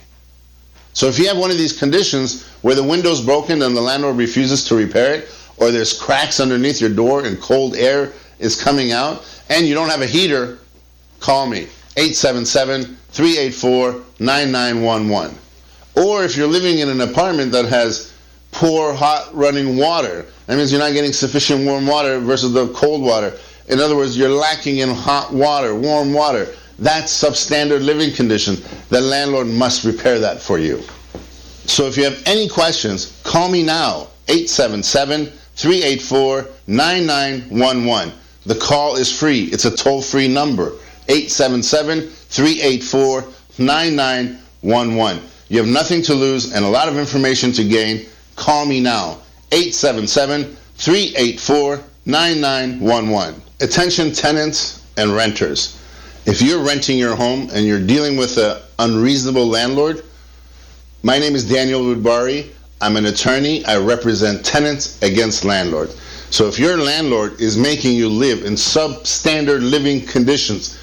So 0.93 1.07
if 1.07 1.19
you 1.19 1.27
have 1.27 1.37
one 1.37 1.51
of 1.51 1.57
these 1.57 1.77
conditions 1.77 2.47
where 2.61 2.75
the 2.75 2.83
window's 2.83 3.21
broken 3.21 3.61
and 3.61 3.75
the 3.75 3.81
landlord 3.81 4.15
refuses 4.15 4.63
to 4.65 4.75
repair 4.75 5.15
it, 5.15 5.29
or 5.57 5.71
there's 5.71 5.93
cracks 5.99 6.39
underneath 6.39 6.81
your 6.81 6.89
door 6.89 7.25
and 7.25 7.39
cold 7.39 7.75
air 7.75 8.11
is 8.39 8.61
coming 8.61 8.91
out, 8.91 9.25
and 9.49 9.65
you 9.65 9.73
don't 9.73 9.89
have 9.89 10.01
a 10.01 10.07
heater, 10.07 10.59
call 11.19 11.47
me 11.47 11.67
877 11.97 12.97
384 13.09 14.03
9911. 14.19 15.37
Or 15.95 16.23
if 16.23 16.35
you're 16.35 16.47
living 16.47 16.79
in 16.79 16.89
an 16.89 17.01
apartment 17.01 17.51
that 17.53 17.65
has 17.65 18.13
poor 18.51 18.93
hot 18.93 19.29
running 19.33 19.77
water, 19.77 20.25
that 20.47 20.57
means 20.57 20.71
you're 20.71 20.81
not 20.81 20.93
getting 20.93 21.13
sufficient 21.13 21.65
warm 21.65 21.87
water 21.87 22.19
versus 22.19 22.53
the 22.53 22.67
cold 22.73 23.01
water. 23.01 23.37
In 23.69 23.79
other 23.79 23.95
words, 23.95 24.17
you're 24.17 24.29
lacking 24.29 24.79
in 24.79 24.89
hot 24.89 25.33
water, 25.33 25.73
warm 25.73 26.13
water. 26.13 26.53
That's 26.77 27.11
substandard 27.11 27.83
living 27.83 28.13
condition. 28.13 28.57
The 28.89 28.99
landlord 28.99 29.47
must 29.47 29.85
repair 29.85 30.19
that 30.19 30.41
for 30.41 30.59
you. 30.59 30.83
So 31.65 31.87
if 31.87 31.97
you 31.97 32.03
have 32.03 32.21
any 32.25 32.47
questions, 32.47 33.19
call 33.23 33.49
me 33.49 33.63
now 33.63 34.07
877 34.27 35.31
384 35.55 36.47
9911. 36.67 38.13
The 38.45 38.55
call 38.55 38.95
is 38.95 39.17
free. 39.17 39.45
It's 39.45 39.65
a 39.65 39.75
toll 39.75 40.01
free 40.01 40.27
number 40.27 40.73
877 41.07 42.07
384 42.07 43.23
9911. 43.57 45.23
You 45.47 45.59
have 45.59 45.67
nothing 45.67 46.01
to 46.03 46.13
lose 46.13 46.53
and 46.53 46.65
a 46.65 46.67
lot 46.67 46.87
of 46.87 46.97
information 46.97 47.51
to 47.53 47.63
gain. 47.63 48.05
Call 48.35 48.65
me 48.65 48.81
now 48.81 49.19
877 49.51 50.55
384 50.75 51.81
9911. 52.05 53.41
Attention 53.61 54.11
tenants 54.11 54.85
and 54.97 55.13
renters. 55.13 55.81
If 56.25 56.41
you're 56.41 56.63
renting 56.63 56.97
your 56.97 57.15
home 57.15 57.49
and 57.53 57.65
you're 57.65 57.85
dealing 57.85 58.17
with 58.17 58.37
an 58.37 58.61
unreasonable 58.79 59.47
landlord, 59.47 60.03
my 61.03 61.19
name 61.19 61.35
is 61.35 61.45
Danyal 61.45 61.95
Roodbari. 61.95 62.49
I'm 62.81 62.97
an 62.97 63.05
attorney. 63.05 63.63
I 63.65 63.77
represent 63.77 64.45
tenants 64.45 65.01
against 65.01 65.45
landlords. 65.45 65.99
So 66.29 66.47
if 66.47 66.59
your 66.59 66.77
landlord 66.77 67.39
is 67.39 67.57
making 67.57 67.95
you 67.95 68.09
live 68.09 68.43
in 68.43 68.53
substandard 68.53 69.69
living 69.69 70.05
conditions, 70.05 70.77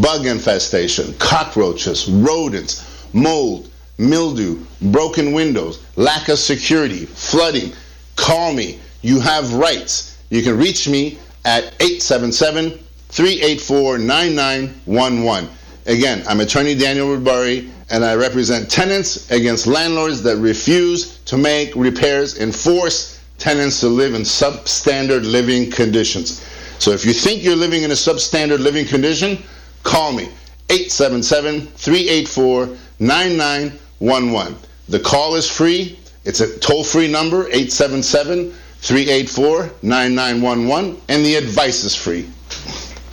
bug 0.00 0.26
infestation, 0.26 1.14
cockroaches, 1.18 2.08
rodents, 2.08 3.12
mold, 3.12 3.70
mildew, 3.98 4.64
broken 4.80 5.32
windows, 5.32 5.84
lack 5.96 6.28
of 6.28 6.38
security, 6.38 7.06
flooding, 7.06 7.72
call 8.16 8.52
me. 8.52 8.80
You 9.02 9.20
have 9.20 9.52
rights. 9.52 10.18
You 10.30 10.42
can 10.42 10.56
reach 10.56 10.88
me 10.88 11.18
at 11.44 11.64
877 11.80 12.78
384 13.08 13.98
9911. 13.98 15.50
Again, 15.86 16.24
I'm 16.28 16.40
attorney 16.40 16.74
Danyal 16.74 17.16
Roodbari, 17.16 17.70
and 17.90 18.04
I 18.04 18.16
represent 18.16 18.68
tenants 18.68 19.30
against 19.30 19.68
landlords 19.68 20.20
that 20.22 20.36
refuse 20.36 21.18
to 21.26 21.36
make 21.36 21.76
repairs 21.76 22.38
and 22.38 22.54
force 22.54 23.20
tenants 23.38 23.78
to 23.80 23.88
live 23.88 24.14
in 24.14 24.22
substandard 24.22 25.30
living 25.30 25.70
conditions. 25.70 26.44
So 26.80 26.90
if 26.90 27.04
you 27.04 27.12
think 27.12 27.44
you're 27.44 27.54
living 27.54 27.84
in 27.84 27.92
a 27.92 27.94
substandard 27.94 28.58
living 28.58 28.84
condition, 28.84 29.38
call 29.84 30.12
me 30.12 30.24
877 30.70 31.68
384 31.68 32.76
9911. 32.98 34.56
The 34.88 35.00
call 35.00 35.36
is 35.36 35.48
free. 35.48 35.98
It's 36.24 36.40
a 36.40 36.58
toll 36.58 36.82
free 36.82 37.06
number 37.06 37.46
877 37.46 38.52
384 38.80 39.70
9911, 39.82 41.00
and 41.08 41.24
the 41.24 41.36
advice 41.36 41.84
is 41.84 41.94
free. 41.94 42.28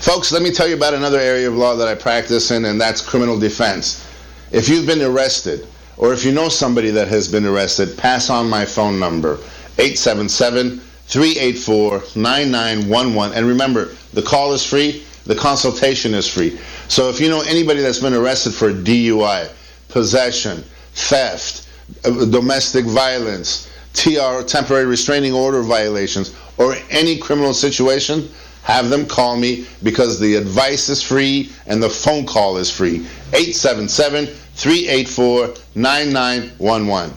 Folks, 0.03 0.33
let 0.33 0.41
me 0.41 0.51
tell 0.51 0.67
you 0.67 0.75
about 0.75 0.93
another 0.93 1.17
area 1.17 1.47
of 1.47 1.55
law 1.55 1.77
that 1.77 1.87
I 1.87 1.95
practice 1.95 2.51
in, 2.51 2.65
and 2.65 2.79
that's 2.79 2.99
criminal 2.99 3.39
defense. 3.39 4.05
If 4.51 4.67
you've 4.67 4.85
been 4.85 5.01
arrested, 5.01 5.65
or 5.95 6.11
if 6.11 6.25
you 6.25 6.33
know 6.33 6.49
somebody 6.49 6.89
that 6.91 7.07
has 7.07 7.29
been 7.29 7.45
arrested, 7.45 7.97
pass 7.97 8.29
on 8.29 8.49
my 8.49 8.65
phone 8.65 8.99
number 8.99 9.35
877 9.79 10.81
384 11.05 12.03
9911. 12.17 13.37
And 13.37 13.47
remember, 13.47 13.95
the 14.11 14.21
call 14.21 14.51
is 14.51 14.65
free, 14.65 15.05
the 15.25 15.35
consultation 15.35 16.13
is 16.13 16.27
free. 16.27 16.59
So 16.89 17.07
if 17.07 17.21
you 17.21 17.29
know 17.29 17.41
anybody 17.47 17.79
that's 17.79 18.01
been 18.01 18.13
arrested 18.13 18.53
for 18.53 18.73
DUI, 18.73 19.49
possession, 19.87 20.65
theft, 20.95 21.69
uh, 22.03 22.25
domestic 22.25 22.83
violence, 22.83 23.71
TR, 23.93 24.43
temporary 24.45 24.85
restraining 24.85 25.31
order 25.31 25.61
violations, 25.61 26.35
or 26.57 26.75
any 26.89 27.17
criminal 27.17 27.53
situation, 27.53 28.27
have 28.63 28.89
them 28.89 29.05
call 29.05 29.37
me 29.37 29.65
because 29.83 30.19
the 30.19 30.35
advice 30.35 30.89
is 30.89 31.01
free 31.01 31.51
and 31.67 31.83
the 31.83 31.89
phone 31.89 32.25
call 32.25 32.57
is 32.57 32.71
free. 32.71 33.05
877 33.33 34.25
384 34.25 35.53
9911. 35.75 37.13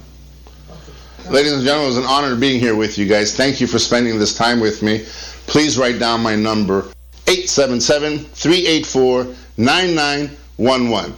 Ladies 1.31 1.53
and 1.53 1.65
gentlemen, 1.65 1.87
it 1.87 1.89
was 1.89 1.99
an 1.99 2.05
honor 2.05 2.37
being 2.37 2.61
here 2.61 2.77
with 2.77 2.99
you 2.99 3.07
guys. 3.07 3.37
Thank 3.37 3.61
you 3.61 3.67
for 3.67 3.79
spending 3.79 4.19
this 4.19 4.37
time 4.37 4.61
with 4.61 4.83
me. 4.83 5.05
Please 5.47 5.79
write 5.79 5.99
down 5.99 6.21
my 6.21 6.37
number 6.37 6.89
877 7.27 8.19
384 8.19 9.27
9911. 9.57 11.15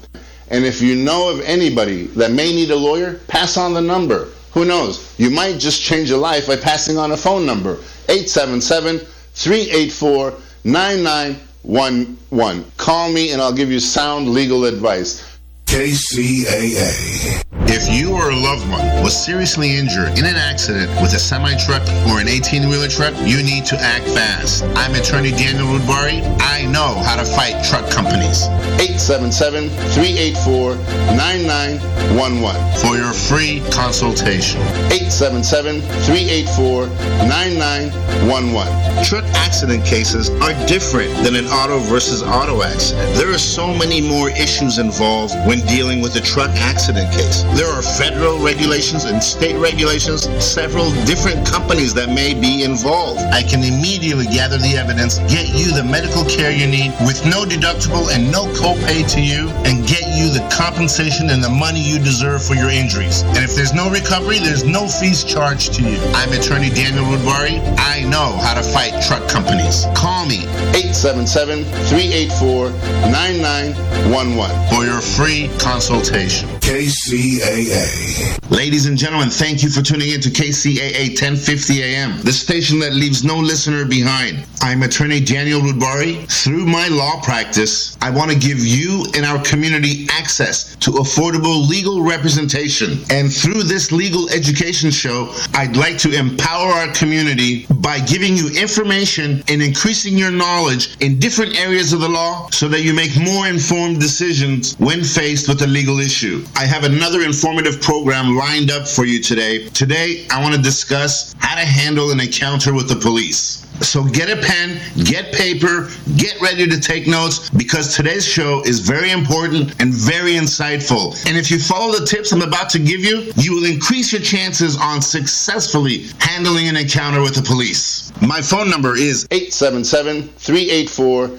And 0.51 0.64
if 0.64 0.81
you 0.81 0.95
know 0.95 1.29
of 1.29 1.41
anybody 1.41 2.07
that 2.09 2.33
may 2.33 2.53
need 2.53 2.71
a 2.71 2.77
lawyer, 2.77 3.21
pass 3.29 3.57
on 3.57 3.75
the 3.75 3.83
number. 3.83 4.29
Who 4.53 4.64
knows? 4.64 5.14
You 5.19 5.31
might 5.31 5.59
just 5.59 5.83
change 5.83 6.11
a 6.11 6.17
life 6.17 6.47
by 6.47 6.57
passing 6.57 6.97
on 6.97 7.12
a 7.12 7.17
phone 7.17 7.45
number 7.45 7.75
877 8.09 9.01
384 9.38 10.35
9911. 10.64 12.72
Call 12.77 13.12
me 13.12 13.31
and 13.31 13.40
I'll 13.40 13.53
give 13.53 13.70
you 13.70 13.79
sound 13.79 14.29
legal 14.29 14.64
advice. 14.64 15.28
KCAA. 15.69 17.45
If 17.71 17.93
you 17.93 18.15
or 18.15 18.31
a 18.31 18.35
loved 18.35 18.67
one 18.71 19.03
was 19.05 19.13
seriously 19.15 19.77
injured 19.77 20.17
in 20.19 20.25
an 20.25 20.37
accident 20.37 20.91
with 21.03 21.13
a 21.13 21.19
semi 21.19 21.55
truck 21.57 21.83
or 22.09 22.19
an 22.19 22.27
18 22.27 22.67
wheeler 22.71 22.89
truck, 22.89 23.13
you 23.29 23.43
need 23.43 23.67
to 23.67 23.77
act 23.77 24.07
fast. 24.07 24.65
I'm 24.75 24.95
attorney 24.95 25.33
Danyal 25.33 25.79
Roodbari. 25.79 26.25
I 26.41 26.65
know 26.65 26.97
how 27.05 27.17
to 27.17 27.25
fight 27.27 27.63
truck 27.63 27.91
companies. 27.91 28.49
877 28.81 29.69
384 29.93 30.77
9911 31.13 32.81
for 32.81 32.97
your 32.97 33.13
free 33.13 33.61
consultation. 33.71 34.63
877 34.89 35.83
384 36.09 36.89
9911. 37.29 39.05
Truck 39.05 39.25
accident 39.37 39.85
cases 39.85 40.31
are 40.41 40.57
different 40.67 41.13
than 41.23 41.37
an 41.37 41.45
auto 41.53 41.79
versus 41.81 42.23
auto 42.23 42.63
accident. 42.63 43.15
There 43.15 43.31
are 43.31 43.39
so 43.39 43.75
many 43.75 44.01
more 44.01 44.31
issues 44.31 44.79
involved 44.79 45.37
when 45.47 45.58
dealing 45.62 46.01
with 46.01 46.16
a 46.16 46.21
truck 46.21 46.51
accident 46.57 47.12
case. 47.12 47.42
There 47.55 47.68
are 47.68 47.83
federal 47.83 48.38
regulations 48.38 49.05
and 49.05 49.23
state 49.23 49.57
regulations, 49.57 50.29
several 50.44 50.90
different 51.05 51.47
companies 51.47 51.94
that 51.94 52.09
may 52.09 52.35
be 52.35 52.62
involved. 52.64 53.21
I 53.33 53.42
can 53.42 53.62
immediately 53.62 54.27
gather 54.27 54.59
the 54.59 54.77
evidence, 54.77 55.18
get 55.31 55.49
you 55.49 55.73
the 55.75 55.85
medical 55.85 56.25
care 56.25 56.51
you 56.51 56.66
need 56.66 56.92
with 57.07 57.25
no 57.27 57.44
deductible 57.44 58.11
and 58.14 58.31
no 58.31 58.47
copay 58.55 59.09
to 59.14 59.21
you, 59.21 59.49
and 59.64 59.87
get 59.87 60.05
you 60.14 60.31
the 60.31 60.47
compensation 60.53 61.31
and 61.31 61.42
the 61.42 61.49
money 61.49 61.81
you 61.81 61.99
deserve 61.99 62.44
for 62.44 62.55
your 62.55 62.71
injuries. 62.71 63.23
And 63.35 63.38
if 63.38 63.55
there's 63.55 63.75
no 63.75 63.90
recovery, 63.90 64.38
there's 64.38 64.64
no 64.64 64.87
fees 64.88 65.25
charged 65.25 65.75
to 65.75 65.83
you. 65.83 65.99
I'm 66.14 66.33
attorney 66.33 66.71
Danyal 66.71 67.05
Roodbari. 67.11 67.59
I 67.79 68.03
know 68.09 68.37
how 68.42 68.55
to 68.55 68.62
fight 68.62 69.03
truck 69.03 69.29
companies. 69.29 69.87
Call 69.94 70.27
me 70.27 70.44
877 70.77 71.64
384 71.88 72.71
9911 73.11 74.68
for 74.68 74.85
your 74.85 75.01
free 75.01 75.48
consultation. 75.59 76.49
KCAA. 76.61 78.51
Ladies 78.51 78.87
and 78.87 78.99
gentlemen, 78.99 79.31
thank 79.31 79.63
you 79.63 79.71
for 79.71 79.83
tuning 79.83 80.11
in 80.11 80.21
to 80.21 80.31
KCAA 80.31 81.09
1050 81.11 81.83
AM, 81.83 82.21
the 82.23 82.33
station 82.33 82.79
that 82.81 82.93
leaves 82.93 83.25
no 83.25 83.39
listener 83.39 83.85
behind. 83.85 84.45
I'm 84.61 84.83
attorney 84.83 85.21
Danyal 85.21 85.61
Roodbari. 85.61 86.27
Through 86.43 86.67
my 86.67 86.89
law 86.89 87.21
practice, 87.23 87.97
I 88.03 88.11
want 88.11 88.31
to 88.31 88.39
give 88.39 88.59
you 88.59 89.05
and 89.15 89.25
our 89.25 89.43
community 89.45 90.07
access 90.11 90.75
to 90.77 90.93
affordable 90.93 91.69
legal 91.69 92.03
representation. 92.03 92.99
And 93.11 93.33
through 93.33 93.63
this 93.63 93.93
legal 93.93 94.29
education 94.31 94.91
show, 94.91 95.33
I'd 95.55 95.77
like 95.77 95.99
to 95.99 96.13
empower 96.13 96.73
our 96.73 96.93
community 96.93 97.67
by 97.81 98.01
giving 98.01 98.37
you 98.37 98.49
information 98.49 99.45
and 99.49 99.63
increasing 99.63 100.19
your 100.19 100.31
knowledge 100.31 100.97
in 101.01 101.19
different 101.19 101.57
areas 101.59 101.93
of 101.93 102.01
the 102.01 102.09
law 102.09 102.49
so 102.51 102.67
that 102.69 102.83
you 102.83 102.93
make 102.93 103.17
more 103.17 103.47
informed 103.47 104.01
decisions 104.01 104.75
when 104.79 105.05
faced 105.05 105.38
with 105.46 105.62
a 105.62 105.66
legal 105.66 106.01
issue. 106.01 106.44
I 106.57 106.64
have 106.64 106.85
another 106.85 107.22
informative 107.22 107.81
program 107.81 108.35
lined 108.35 108.70
up 108.70 108.88
for 108.88 109.05
you 109.05 109.22
today. 109.22 109.68
Today, 109.68 110.27
I 110.31 110.42
want 110.42 110.55
to 110.55 110.62
discuss 110.62 111.35
how 111.38 111.55
to 111.55 111.64
handle 111.64 112.11
an 112.11 112.18
encounter 112.20 112.72
with 112.72 112.88
the 112.88 112.96
police. 112.96 113.66
So 113.81 114.03
get 114.03 114.29
a 114.29 114.40
pen, 114.44 114.81
get 115.05 115.33
paper, 115.33 115.88
get 116.16 116.40
ready 116.40 116.66
to 116.66 116.81
take 116.81 117.07
notes 117.07 117.48
because 117.51 117.94
today's 117.94 118.27
show 118.27 118.62
is 118.62 118.81
very 118.81 119.12
important 119.12 119.81
and 119.81 119.94
very 119.94 120.33
insightful. 120.33 121.14
And 121.27 121.37
if 121.37 121.51
you 121.51 121.61
follow 121.61 121.96
the 121.96 122.05
tips 122.05 122.33
I'm 122.33 122.42
about 122.42 122.70
to 122.70 122.79
give 122.81 123.05
you, 123.05 123.33
you 123.37 123.55
will 123.55 123.66
increase 123.66 124.12
your 124.12 124.20
chances 124.20 124.77
on 124.77 125.01
successfully 125.01 126.07
handling 126.18 126.68
an 126.68 126.77
encounter 126.77 127.20
with 127.20 127.37
the 127.37 127.42
police. 127.42 128.11
My 128.20 128.42
phone 128.42 128.68
number 128.68 128.96
is 128.96 129.29
877 129.31 130.29
384 130.38 131.38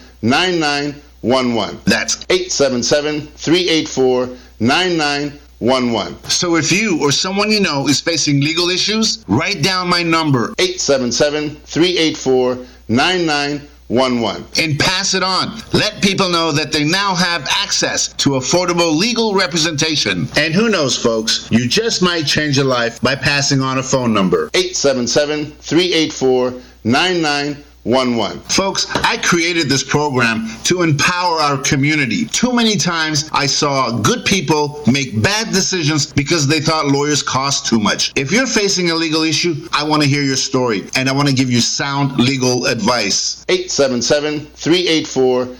9911. 1.23 1.81
That's 1.85 2.25
877 2.29 3.21
384 3.35 4.29
9911. 4.59 6.29
So 6.29 6.55
if 6.55 6.71
you 6.71 7.01
or 7.01 7.11
someone 7.11 7.51
you 7.51 7.59
know 7.59 7.87
is 7.87 7.99
facing 7.99 8.39
legal 8.41 8.69
issues, 8.69 9.23
write 9.27 9.61
down 9.61 9.89
my 9.89 10.03
number 10.03 10.53
877 10.57 11.55
384 11.65 12.65
9911 12.87 14.45
and 14.59 14.79
pass 14.79 15.13
it 15.13 15.23
on. 15.23 15.59
Let 15.73 16.01
people 16.01 16.29
know 16.29 16.51
that 16.53 16.71
they 16.71 16.85
now 16.85 17.15
have 17.15 17.45
access 17.49 18.07
to 18.13 18.31
affordable 18.31 18.95
legal 18.95 19.33
representation. 19.33 20.27
And 20.37 20.53
who 20.53 20.69
knows, 20.69 20.97
folks, 20.97 21.49
you 21.51 21.67
just 21.67 22.01
might 22.01 22.25
change 22.25 22.57
a 22.57 22.63
life 22.63 23.01
by 23.01 23.15
passing 23.15 23.61
on 23.61 23.77
a 23.79 23.83
phone 23.83 24.13
number 24.13 24.49
877 24.53 25.47
384 25.47 26.53
9911. 26.85 27.65
11. 27.85 28.39
Folks, 28.41 28.87
I 28.95 29.17
created 29.17 29.69
this 29.69 29.83
program 29.83 30.47
to 30.65 30.81
empower 30.81 31.39
our 31.39 31.57
community. 31.57 32.25
Too 32.25 32.53
many 32.53 32.75
times 32.75 33.29
I 33.31 33.45
saw 33.45 33.97
good 33.99 34.25
people 34.25 34.81
make 34.91 35.21
bad 35.21 35.53
decisions 35.53 36.11
because 36.11 36.47
they 36.47 36.59
thought 36.59 36.87
lawyers 36.87 37.23
cost 37.23 37.67
too 37.67 37.79
much. 37.79 38.11
If 38.15 38.31
you're 38.31 38.47
facing 38.47 38.91
a 38.91 38.95
legal 38.95 39.23
issue, 39.23 39.67
I 39.71 39.83
want 39.83 40.03
to 40.03 40.07
hear 40.09 40.23
your 40.23 40.35
story 40.35 40.83
and 40.95 41.09
I 41.09 41.13
want 41.13 41.27
to 41.27 41.33
give 41.33 41.49
you 41.49 41.61
sound 41.61 42.19
legal 42.19 42.65
advice. 42.65 43.45
877 43.47 44.45
384 44.55 45.55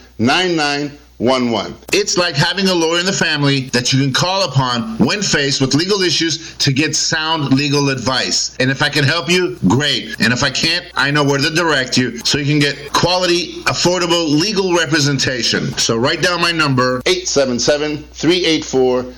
9911. 1.20 1.76
It's 1.92 2.18
like 2.18 2.36
having 2.36 2.68
a 2.68 2.74
lawyer 2.74 3.00
in 3.00 3.06
the 3.06 3.12
family 3.12 3.70
that 3.70 3.92
you 3.92 4.00
can 4.00 4.14
call 4.14 4.44
upon 4.44 4.98
when 5.00 5.22
faced 5.22 5.60
with 5.60 5.76
legal 5.76 6.02
issues 6.02 6.56
to 6.58 6.72
get 6.72 6.96
sound 6.96 7.52
legal 7.52 7.90
advice. 7.90 8.56
And 8.60 8.72
if 8.72 8.82
I 8.82 8.88
can 8.90 9.04
help 9.04 9.30
you, 9.30 9.58
great. 9.68 10.16
And 10.22 10.32
if 10.32 10.44
I 10.44 10.50
can't, 10.50 10.86
I 10.96 11.12
know 11.12 11.24
where 11.24 11.38
to 11.38 11.50
direct 11.50 11.98
you 11.98 12.20
so 12.20 12.38
you 12.38 12.46
can 12.46 12.60
get 12.60 12.94
quality, 12.94 13.62
affordable 13.64 14.30
legal 14.30 14.74
representation. 14.74 15.78
So 15.78 15.98
write 15.98 16.22
down 16.22 16.40
my 16.40 16.54
number 16.54 17.02
877 17.06 17.98
384 17.98 19.14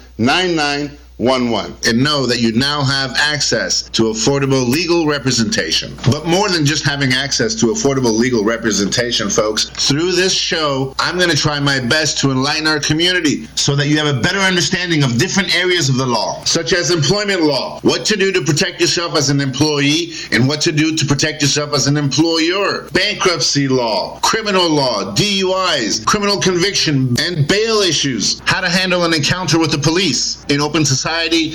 9911 1.21 1.77
and 1.87 2.03
know 2.03 2.25
that 2.25 2.39
you 2.39 2.51
now 2.53 2.81
have 2.81 3.13
access 3.15 3.83
to 3.89 4.03
affordable 4.03 4.67
legal 4.67 5.05
representation. 5.05 5.93
But 6.09 6.25
more 6.25 6.49
than 6.49 6.65
just 6.65 6.83
having 6.83 7.13
access 7.13 7.53
to 7.55 7.67
affordable 7.67 8.17
legal 8.17 8.43
representation, 8.43 9.29
folks, 9.29 9.69
through 9.69 10.13
this 10.13 10.33
show, 10.33 10.95
I'm 10.97 11.17
going 11.17 11.29
to 11.29 11.37
try 11.37 11.59
my 11.59 11.79
best 11.79 12.17
to 12.19 12.31
enlighten 12.31 12.65
our 12.65 12.79
community 12.79 13.45
so 13.55 13.75
that 13.75 13.87
you 13.87 13.97
have 13.99 14.15
a 14.15 14.19
better 14.19 14.39
understanding 14.39 15.03
of 15.03 15.19
different 15.19 15.55
areas 15.55 15.89
of 15.89 15.97
the 15.97 16.05
law, 16.05 16.43
such 16.43 16.73
as 16.73 16.89
employment 16.89 17.43
law, 17.43 17.79
what 17.81 18.03
to 18.05 18.17
do 18.17 18.31
to 18.31 18.41
protect 18.41 18.81
yourself 18.81 19.15
as 19.15 19.29
an 19.29 19.41
employee, 19.41 20.13
and 20.31 20.47
what 20.47 20.59
to 20.61 20.71
do 20.71 20.95
to 20.95 21.05
protect 21.05 21.41
yourself 21.43 21.73
as 21.73 21.85
an 21.85 21.97
employer, 21.97 22.89
bankruptcy 22.93 23.67
law, 23.67 24.19
criminal 24.21 24.67
law, 24.67 25.13
DUIs, 25.13 26.03
criminal 26.05 26.39
conviction, 26.41 27.15
and 27.19 27.47
bail 27.47 27.77
issues, 27.79 28.39
how 28.45 28.61
to 28.61 28.69
handle 28.69 29.03
an 29.03 29.13
encounter 29.13 29.59
with 29.59 29.71
the 29.71 29.77
police 29.77 30.43
in 30.45 30.59
open 30.59 30.83
society 30.83 31.10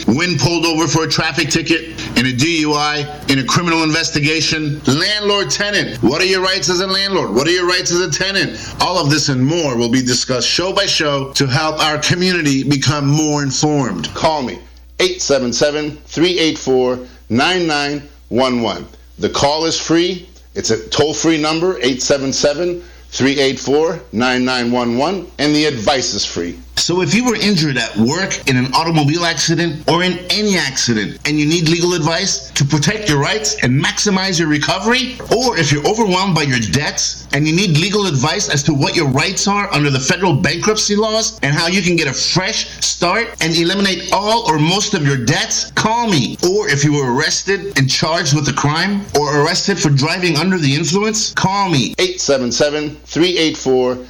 when 0.06 0.36
pulled 0.38 0.66
over 0.66 0.86
for 0.86 1.04
a 1.04 1.08
traffic 1.08 1.48
ticket, 1.48 1.88
in 2.18 2.26
a 2.26 2.32
DUI, 2.32 3.30
in 3.30 3.38
a 3.38 3.44
criminal 3.44 3.84
investigation, 3.84 4.82
landlord 4.84 5.50
tenant. 5.50 6.02
What 6.02 6.20
are 6.20 6.26
your 6.26 6.42
rights 6.42 6.68
as 6.68 6.80
a 6.80 6.86
landlord? 6.86 7.34
What 7.34 7.46
are 7.46 7.50
your 7.50 7.66
rights 7.66 7.90
as 7.90 8.00
a 8.00 8.10
tenant? 8.10 8.58
All 8.80 8.98
of 8.98 9.08
this 9.08 9.30
and 9.30 9.44
more 9.44 9.76
will 9.76 9.90
be 9.90 10.02
discussed 10.02 10.46
show 10.46 10.74
by 10.74 10.84
show 10.84 11.32
to 11.32 11.46
help 11.46 11.80
our 11.80 11.96
community 11.98 12.64
become 12.68 13.06
more 13.06 13.42
informed. 13.42 14.12
Call 14.14 14.42
me 14.42 14.58
877 15.00 15.96
384 16.04 17.06
9911. 17.30 18.86
The 19.18 19.30
call 19.30 19.64
is 19.64 19.80
free. 19.80 20.28
It's 20.54 20.70
a 20.70 20.86
toll 20.90 21.14
free 21.14 21.40
number 21.40 21.76
877 21.78 22.82
384 23.08 24.00
9911, 24.12 25.32
and 25.38 25.54
the 25.54 25.64
advice 25.64 26.12
is 26.12 26.26
free. 26.26 26.58
So 26.78 27.00
if 27.00 27.14
you 27.14 27.24
were 27.24 27.34
injured 27.34 27.78
at 27.78 27.96
work, 27.96 28.48
in 28.48 28.56
an 28.56 28.72
automobile 28.72 29.24
accident, 29.24 29.88
or 29.90 30.04
in 30.04 30.18
any 30.30 30.56
accident, 30.56 31.18
and 31.26 31.38
you 31.38 31.44
need 31.44 31.68
legal 31.68 31.94
advice 31.94 32.50
to 32.52 32.64
protect 32.64 33.08
your 33.08 33.18
rights 33.18 33.56
and 33.64 33.72
maximize 33.84 34.38
your 34.38 34.48
recovery, 34.48 35.16
or 35.36 35.58
if 35.58 35.72
you're 35.72 35.86
overwhelmed 35.86 36.34
by 36.34 36.42
your 36.42 36.60
debts 36.60 37.26
and 37.32 37.48
you 37.48 37.56
need 37.56 37.76
legal 37.78 38.06
advice 38.06 38.48
as 38.48 38.62
to 38.62 38.72
what 38.72 38.94
your 38.94 39.08
rights 39.08 39.48
are 39.48 39.72
under 39.72 39.90
the 39.90 39.98
federal 39.98 40.34
bankruptcy 40.34 40.94
laws 40.94 41.40
and 41.42 41.52
how 41.54 41.66
you 41.66 41.82
can 41.82 41.96
get 41.96 42.06
a 42.06 42.12
fresh 42.12 42.68
start 42.84 43.34
and 43.40 43.56
eliminate 43.56 44.12
all 44.12 44.48
or 44.48 44.58
most 44.58 44.94
of 44.94 45.04
your 45.04 45.24
debts, 45.24 45.72
call 45.72 46.08
me. 46.08 46.36
Or 46.48 46.68
if 46.68 46.84
you 46.84 46.92
were 46.92 47.14
arrested 47.14 47.76
and 47.78 47.90
charged 47.90 48.34
with 48.34 48.48
a 48.48 48.52
crime 48.52 49.02
or 49.18 49.42
arrested 49.42 49.78
for 49.78 49.90
driving 49.90 50.36
under 50.36 50.58
the 50.58 50.74
influence, 50.74 51.32
call 51.32 51.68
me 51.68 51.94
877 51.98 52.96
384 53.04 54.06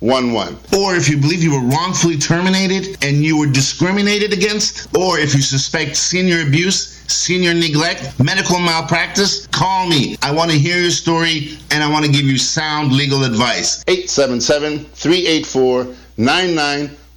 9911. 0.00 0.78
Or 0.78 0.94
if 0.94 1.08
you 1.08 1.18
believe 1.18 1.42
you 1.42 1.52
were 1.52 1.66
wrongfully 1.66 2.16
terminated 2.16 3.02
and 3.04 3.24
you 3.24 3.38
were 3.38 3.46
discriminated 3.46 4.32
against, 4.32 4.94
or 4.96 5.18
if 5.18 5.34
you 5.34 5.42
suspect 5.42 5.96
senior 5.96 6.42
abuse, 6.46 7.02
senior 7.10 7.52
neglect, 7.54 8.18
medical 8.22 8.58
malpractice, 8.58 9.46
call 9.48 9.88
me. 9.88 10.16
I 10.22 10.30
want 10.30 10.50
to 10.50 10.58
hear 10.58 10.78
your 10.80 10.90
story 10.90 11.58
and 11.70 11.82
I 11.82 11.90
want 11.90 12.04
to 12.04 12.12
give 12.12 12.24
you 12.24 12.38
sound 12.38 12.92
legal 12.92 13.24
advice. 13.24 13.82
877 13.88 14.84
384 14.84 15.94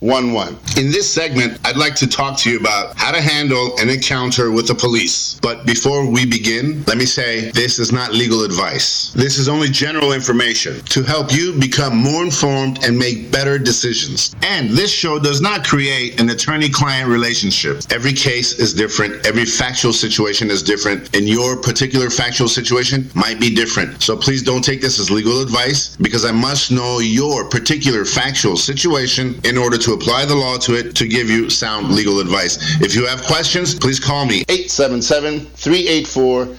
9911. 0.02 0.84
In 0.84 0.92
this 0.92 1.12
segment, 1.12 1.60
I'd 1.64 1.78
like 1.78 1.94
to 1.96 2.08
talk 2.08 2.36
to 2.40 2.50
you 2.50 2.58
about 2.58 2.98
how 2.98 3.12
to 3.12 3.22
handle 3.22 3.78
an 3.78 3.88
encounter 3.88 4.50
with 4.50 4.66
the 4.66 4.74
police. 4.74 5.40
But 5.42 5.68
before 5.68 6.10
we 6.10 6.26
begin, 6.26 6.84
let 6.88 6.98
me 6.98 7.06
say 7.06 7.52
this 7.52 7.78
is 7.78 7.92
not 7.92 8.12
legal 8.12 8.44
advice. 8.44 9.12
This 9.14 9.38
is 9.38 9.48
only 9.48 9.70
general 9.70 10.14
information 10.14 10.82
to 10.86 11.04
help 11.04 11.32
you 11.32 11.54
become 11.60 11.96
more 11.96 12.24
informed 12.24 12.84
and 12.84 12.98
make 12.98 13.32
better 13.32 13.60
decisions. 13.60 14.36
And 14.42 14.72
this 14.72 14.92
show 14.92 15.20
does 15.20 15.40
not 15.40 15.64
create 15.68 16.20
an 16.20 16.32
attorney 16.32 16.70
client 16.70 17.08
relationship. 17.08 17.84
Every 17.92 18.14
case 18.14 18.54
is 18.54 18.74
different, 18.74 19.24
every 19.28 19.46
factual 19.46 19.94
situation 19.94 20.50
is 20.50 20.64
different, 20.64 21.16
and 21.16 21.30
your 21.30 21.58
particular 21.58 22.10
factual 22.10 22.48
situation 22.48 23.08
might 23.14 23.40
be 23.40 23.54
different. 23.54 24.02
So 24.02 24.18
please 24.18 24.42
don't 24.42 24.64
take 24.64 24.82
this 24.82 25.00
as 25.00 25.12
legal 25.12 25.44
advice 25.44 25.96
because 25.98 26.26
I 26.26 26.32
must 26.32 26.72
know 26.72 26.98
your 26.98 27.48
particular 27.48 28.04
factual 28.04 28.58
situation 28.58 29.40
in 29.44 29.60
order 29.60 29.78
to 29.78 29.91
apply 29.94 30.26
the 30.26 30.36
law 30.36 30.58
to 30.58 30.76
it 30.76 30.96
to 30.96 31.08
give 31.08 31.30
you 31.30 31.50
sound 31.50 31.92
legal 31.92 32.20
advice. 32.20 32.82
If 32.82 32.96
you 32.96 33.06
have 33.08 33.24
questions, 33.24 33.74
please 33.74 34.00
call 34.00 34.26
me 34.26 34.44
877 34.50 35.46
384 35.46 36.56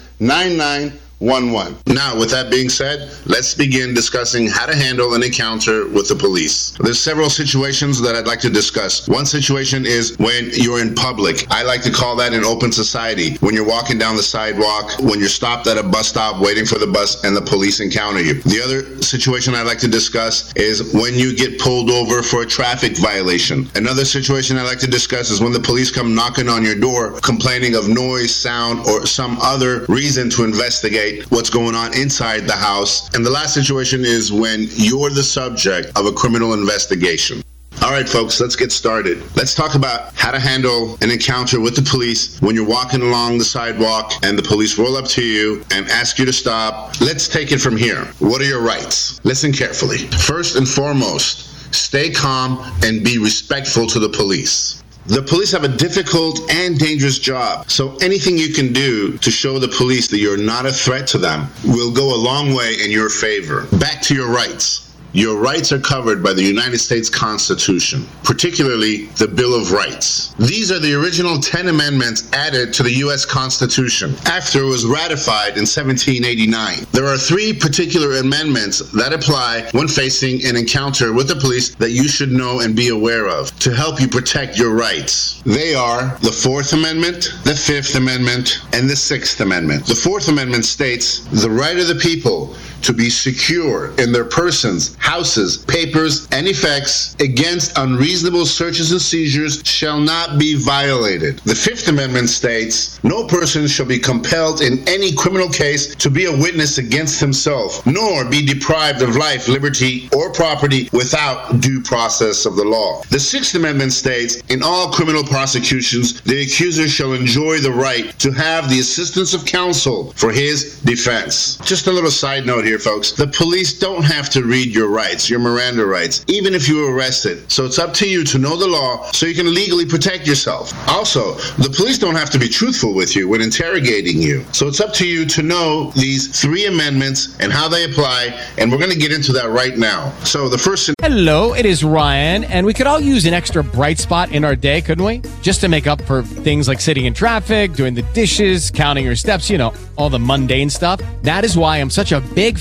9911. 1.23 1.53
911. 1.53 1.95
Now, 1.95 2.19
with 2.19 2.31
that 2.31 2.51
being 2.51 2.69
said, 2.69 3.11
let's 3.27 3.55
begin 3.55 3.95
discussing 3.95 4.49
how 4.49 4.67
to 4.67 4.75
handle 4.75 5.15
an 5.15 5.23
encounter 5.23 5.89
with 5.89 6.09
the 6.09 6.15
police. 6.15 6.73
There's 6.81 7.01
several 7.01 7.31
situations 7.31 8.01
that 8.01 8.15
I'd 8.15 8.27
like 8.27 8.41
to 8.41 8.51
discuss. 8.51 9.09
One 9.09 9.27
situation 9.27 9.87
is 9.87 10.17
when 10.19 10.51
you're 10.53 10.81
in 10.81 10.95
public. 10.95 11.47
I 11.51 11.63
like 11.63 11.83
to 11.83 11.93
call 11.93 12.17
that 12.17 12.33
an 12.33 12.45
open 12.45 12.73
society. 12.73 13.37
When 13.39 13.55
you're 13.55 13.67
walking 13.67 13.99
down 13.99 14.17
the 14.17 14.23
sidewalk, 14.23 14.99
when 15.01 15.21
you're 15.21 15.29
stopped 15.29 15.67
at 15.67 15.79
a 15.79 15.83
bus 15.83 16.09
stop 16.09 16.41
waiting 16.41 16.67
for 16.67 16.79
the 16.79 16.87
bus 16.87 17.23
and 17.25 17.37
the 17.37 17.43
police 17.43 17.81
encounter 17.81 18.21
you. 18.21 18.35
The 18.43 18.63
other 18.63 19.03
situation 19.03 19.55
I'd 19.55 19.67
like 19.67 19.79
to 19.79 19.89
discuss 19.89 20.53
is 20.57 20.93
when 20.95 21.15
you 21.15 21.37
get 21.37 21.59
pulled 21.59 21.91
over 21.91 22.23
for 22.23 22.43
a 22.43 22.47
traffic 22.47 22.97
violation. 22.97 23.69
Another 23.75 24.05
situation 24.05 24.57
I'd 24.57 24.67
like 24.67 24.81
to 24.81 24.91
discuss 24.91 25.31
is 25.31 25.41
when 25.41 25.53
the 25.53 25.61
police 25.61 25.91
come 25.91 26.15
knocking 26.15 26.49
on 26.49 26.65
your 26.65 26.75
door 26.75 27.13
complaining 27.21 27.75
of 27.75 27.89
noise, 27.89 28.35
sound, 28.35 28.87
or 28.87 29.07
some 29.07 29.39
other 29.41 29.85
reason 29.89 30.31
to 30.31 30.45
investigate 30.45 31.12
what's 31.29 31.51
going 31.51 31.75
on 31.75 31.95
inside 31.95 32.47
the 32.47 32.57
house. 32.57 33.15
And 33.15 33.25
the 33.25 33.31
last 33.31 33.55
situation 33.55 34.05
is 34.05 34.33
when 34.33 34.67
you're 34.71 35.11
the 35.11 35.23
subject 35.23 35.93
of 35.97 36.07
a 36.07 36.13
criminal 36.13 36.55
investigation. 36.55 37.43
All 37.83 37.91
right, 37.91 38.09
folks, 38.09 38.41
let's 38.41 38.55
get 38.55 38.71
started. 38.71 39.23
Let's 39.37 39.57
talk 39.57 39.75
about 39.75 40.15
how 40.15 40.31
to 40.31 40.39
handle 40.39 40.97
an 41.01 41.11
encounter 41.11 41.59
with 41.59 41.75
the 41.75 41.83
police 41.83 42.41
when 42.41 42.55
you're 42.55 42.67
walking 42.67 43.03
along 43.03 43.39
the 43.39 43.45
sidewalk 43.45 44.13
and 44.23 44.39
the 44.39 44.43
police 44.43 44.79
roll 44.79 44.97
up 44.97 45.07
to 45.07 45.23
you 45.23 45.65
and 45.73 45.89
ask 45.89 46.17
you 46.17 46.25
to 46.25 46.33
stop. 46.33 47.01
Let's 47.01 47.27
take 47.27 47.51
it 47.51 47.61
from 47.61 47.77
here. 47.77 48.05
What 48.21 48.41
are 48.41 48.45
your 48.45 48.63
rights? 48.63 49.23
Listen 49.25 49.53
carefully. 49.53 49.99
First 49.99 50.55
and 50.55 50.69
foremost, 50.69 51.75
stay 51.75 52.11
calm 52.11 52.61
and 52.85 53.05
be 53.05 53.19
respectful 53.19 53.89
to 53.89 53.99
the 53.99 54.09
police. 54.09 54.83
The 55.07 55.21
police 55.21 55.51
have 55.51 55.65
a 55.65 55.69
difficult 55.69 56.49
and 56.49 56.79
dangerous 56.79 57.19
job, 57.19 57.69
so 57.69 57.97
anything 57.97 58.39
you 58.39 58.55
can 58.55 58.73
do 58.73 59.19
to 59.19 59.31
show 59.33 59.59
the 59.59 59.67
police 59.67 60.07
that 60.09 60.19
you're 60.19 60.37
not 60.37 60.65
a 60.65 60.71
threat 60.73 61.09
to 61.09 61.19
them 61.19 61.49
will 61.65 61.93
go 61.93 62.15
a 62.15 62.17
long 62.17 62.55
way 62.55 62.75
in 62.75 62.91
your 62.93 63.11
favor. 63.11 63.67
Back 63.79 64.01
to 64.03 64.15
your 64.15 64.29
rights. 64.29 64.92
Your 65.15 65.37
rights 65.37 65.73
are 65.73 65.79
covered 65.79 66.23
by 66.23 66.33
the 66.33 66.43
United 66.43 66.79
States 66.79 67.11
Constitution, 67.11 68.07
particularly 68.25 69.07
the 69.19 69.29
Bill 69.29 69.55
of 69.55 69.71
Rights. 69.71 70.33
These 70.39 70.73
are 70.73 70.79
the 70.79 70.95
original 70.95 71.39
10 71.39 71.69
amendments 71.69 72.33
added 72.33 72.73
to 72.73 72.83
the 72.83 72.93
U.S. 73.05 73.27
Constitution 73.27 74.15
after 74.25 74.61
it 74.61 74.67
was 74.67 74.87
ratified 74.87 75.59
in 75.59 75.69
1789. 75.69 76.87
There 76.93 77.05
are 77.05 77.19
three 77.19 77.53
particular 77.53 78.21
amendments 78.21 78.79
that 78.93 79.13
apply 79.13 79.69
when 79.73 79.87
facing 79.87 80.47
an 80.47 80.57
encounter 80.57 81.13
with 81.13 81.29
the 81.29 81.37
police 81.37 81.75
that 81.75 81.91
you 81.91 82.09
should 82.09 82.33
know 82.33 82.61
and 82.61 82.75
be 82.75 82.89
aware 82.89 83.29
of 83.29 83.55
to 83.59 83.75
help 83.75 84.01
you 84.01 84.09
protect 84.09 84.57
your 84.57 84.75
rights. 84.75 85.43
They 85.45 85.75
are 85.75 86.17
the 86.23 86.33
Fourth 86.33 86.73
Amendment, 86.73 87.35
the 87.45 87.55
Fifth 87.55 87.97
Amendment, 87.97 88.63
and 88.73 88.89
the 88.89 88.97
Sixth 88.97 89.41
Amendment. 89.41 89.85
The 89.85 89.95
Fourth 89.95 90.29
Amendment 90.29 90.65
states 90.65 91.19
the 91.43 91.51
right 91.51 91.79
of 91.79 91.89
the 91.89 91.97
people 91.97 92.57
to 92.83 92.93
be 92.93 93.11
secure 93.11 93.93
in 93.99 94.13
their 94.13 94.25
persons, 94.25 94.97
houses, 94.97 95.59
papers, 95.59 96.29
and 96.33 96.47
effects 96.47 97.15
against 97.21 97.77
unreasonable 97.79 98.47
searches 98.47 98.93
and 98.93 99.01
seizures 99.01 99.63
shall 99.65 100.01
not 100.01 100.39
be 100.39 100.55
violated. 100.55 101.39
The 101.41 101.55
Fifth 101.55 101.89
Amendment 101.89 102.29
states 102.29 103.03
no 103.05 103.27
person 103.27 103.67
shall 103.67 103.87
be 103.87 103.99
compelled 103.99 104.61
in 104.61 104.87
any 104.89 105.13
criminal 105.13 105.49
case 105.49 105.95
to 105.97 106.11
be 106.11 106.27
a 106.27 106.33
witness 106.33 106.79
against 106.79 107.21
himself, 107.21 107.85
nor 107.87 108.25
be 108.25 108.45
deprived 108.45 109.03
of 109.03 109.17
life, 109.17 109.49
liberty, 109.49 110.09
or 110.15 110.33
property 110.33 110.89
without 110.93 111.61
due 111.61 111.81
process 111.83 112.47
of 112.47 112.57
the 112.57 112.65
law. 112.65 113.03
The 113.11 113.21
Sixth 113.21 113.55
Amendment 113.55 113.93
states 113.93 114.37
in 114.49 114.63
all 114.63 114.93
criminal 114.93 115.25
prosecutions, 115.25 116.21
the 116.23 116.43
accuser 116.43 116.89
shall 116.89 117.13
enjoy 117.13 117.59
the 117.59 117.73
right 117.73 118.19
to 118.19 118.31
have 118.33 118.69
the 118.69 118.81
assistance 118.81 119.35
of 119.35 119.45
counsel 119.45 120.13
for 120.13 120.33
his 120.33 120.81
defense. 120.81 121.57
Just 121.65 121.87
a 121.87 121.93
little 121.93 122.11
side 122.11 122.47
note 122.47 122.65
here 122.65 122.72
here, 122.73 122.79
folks. 122.79 123.13
The 123.13 123.27
police 123.27 123.79
don't 123.79 124.03
have 124.03 124.31
to 124.31 124.45
read 124.45 124.75
your 124.75 124.89
rights, 124.89 125.29
your 125.29 125.41
Miranda 125.41 125.85
rights, 125.85 126.25
even 126.27 126.55
if 126.55 126.71
you 126.71 126.77
were 126.77 126.95
arrested. 126.95 127.53
So 127.53 127.67
it's 127.67 127.79
up 127.79 127.93
to 127.95 128.09
you 128.09 128.25
to 128.25 128.39
know 128.39 128.57
the 128.57 128.67
law 128.67 129.11
so 129.13 129.27
you 129.27 129.35
can 129.35 129.53
legally 129.53 129.85
protect 129.85 130.27
yourself. 130.27 130.73
Also, 130.89 131.35
the 131.59 131.69
police 131.69 131.99
don't 131.99 132.15
have 132.15 132.31
to 132.31 132.39
be 132.39 132.49
truthful 132.49 132.95
with 132.95 133.15
you 133.15 133.29
when 133.29 133.43
interrogating 133.43 134.23
you. 134.23 134.43
So 134.53 134.69
it's 134.69 134.81
up 134.81 134.95
to 134.95 135.07
you 135.07 135.27
to 135.27 135.43
know 135.43 135.91
these 135.97 136.41
three 136.41 136.65
amendments 136.65 137.39
and 137.41 137.53
how 137.53 137.69
they 137.69 137.85
apply, 137.85 138.41
and 138.57 138.73
we're 138.73 138.79
going 138.79 138.91
to 138.91 138.99
get 138.99 139.13
into 139.13 139.33
that 139.33 139.51
right 139.51 139.77
now. 139.77 140.11
So 140.25 140.49
the 140.49 140.57
first. 140.57 140.91
Hello, 141.03 141.53
it 141.53 141.67
is 141.67 141.85
Ryan, 141.85 142.45
and 142.45 142.65
we 142.65 142.73
could 142.73 142.87
all 142.87 143.01
use 143.01 143.27
an 143.27 143.35
extra 143.35 143.63
bright 143.63 143.99
spot 143.99 144.33
in 144.33 144.47
our 144.47 144.57
day, 144.57 144.81
couldn't 144.81 145.05
we? 145.05 145.21
Just 145.43 145.61
to 145.61 145.69
make 145.69 145.87
up 145.87 146.01
for 146.03 146.23
things 146.23 146.69
like 146.69 146.81
sitting 146.81 147.05
in 147.05 147.13
traffic, 147.13 147.75
doing 147.75 147.93
the 147.93 148.03
dishes, 148.15 148.71
counting 148.71 149.05
your 149.05 149.17
steps, 149.17 149.51
you 149.51 149.59
know, 149.59 149.75
all 149.99 150.09
the 150.09 150.19
mundane 150.19 150.71
stuff. 150.71 151.03
That 151.23 151.45
is 151.45 151.55
why 151.55 151.77
I'm 151.77 151.91
such 151.91 152.13
a 152.13 152.21
big 152.35 152.59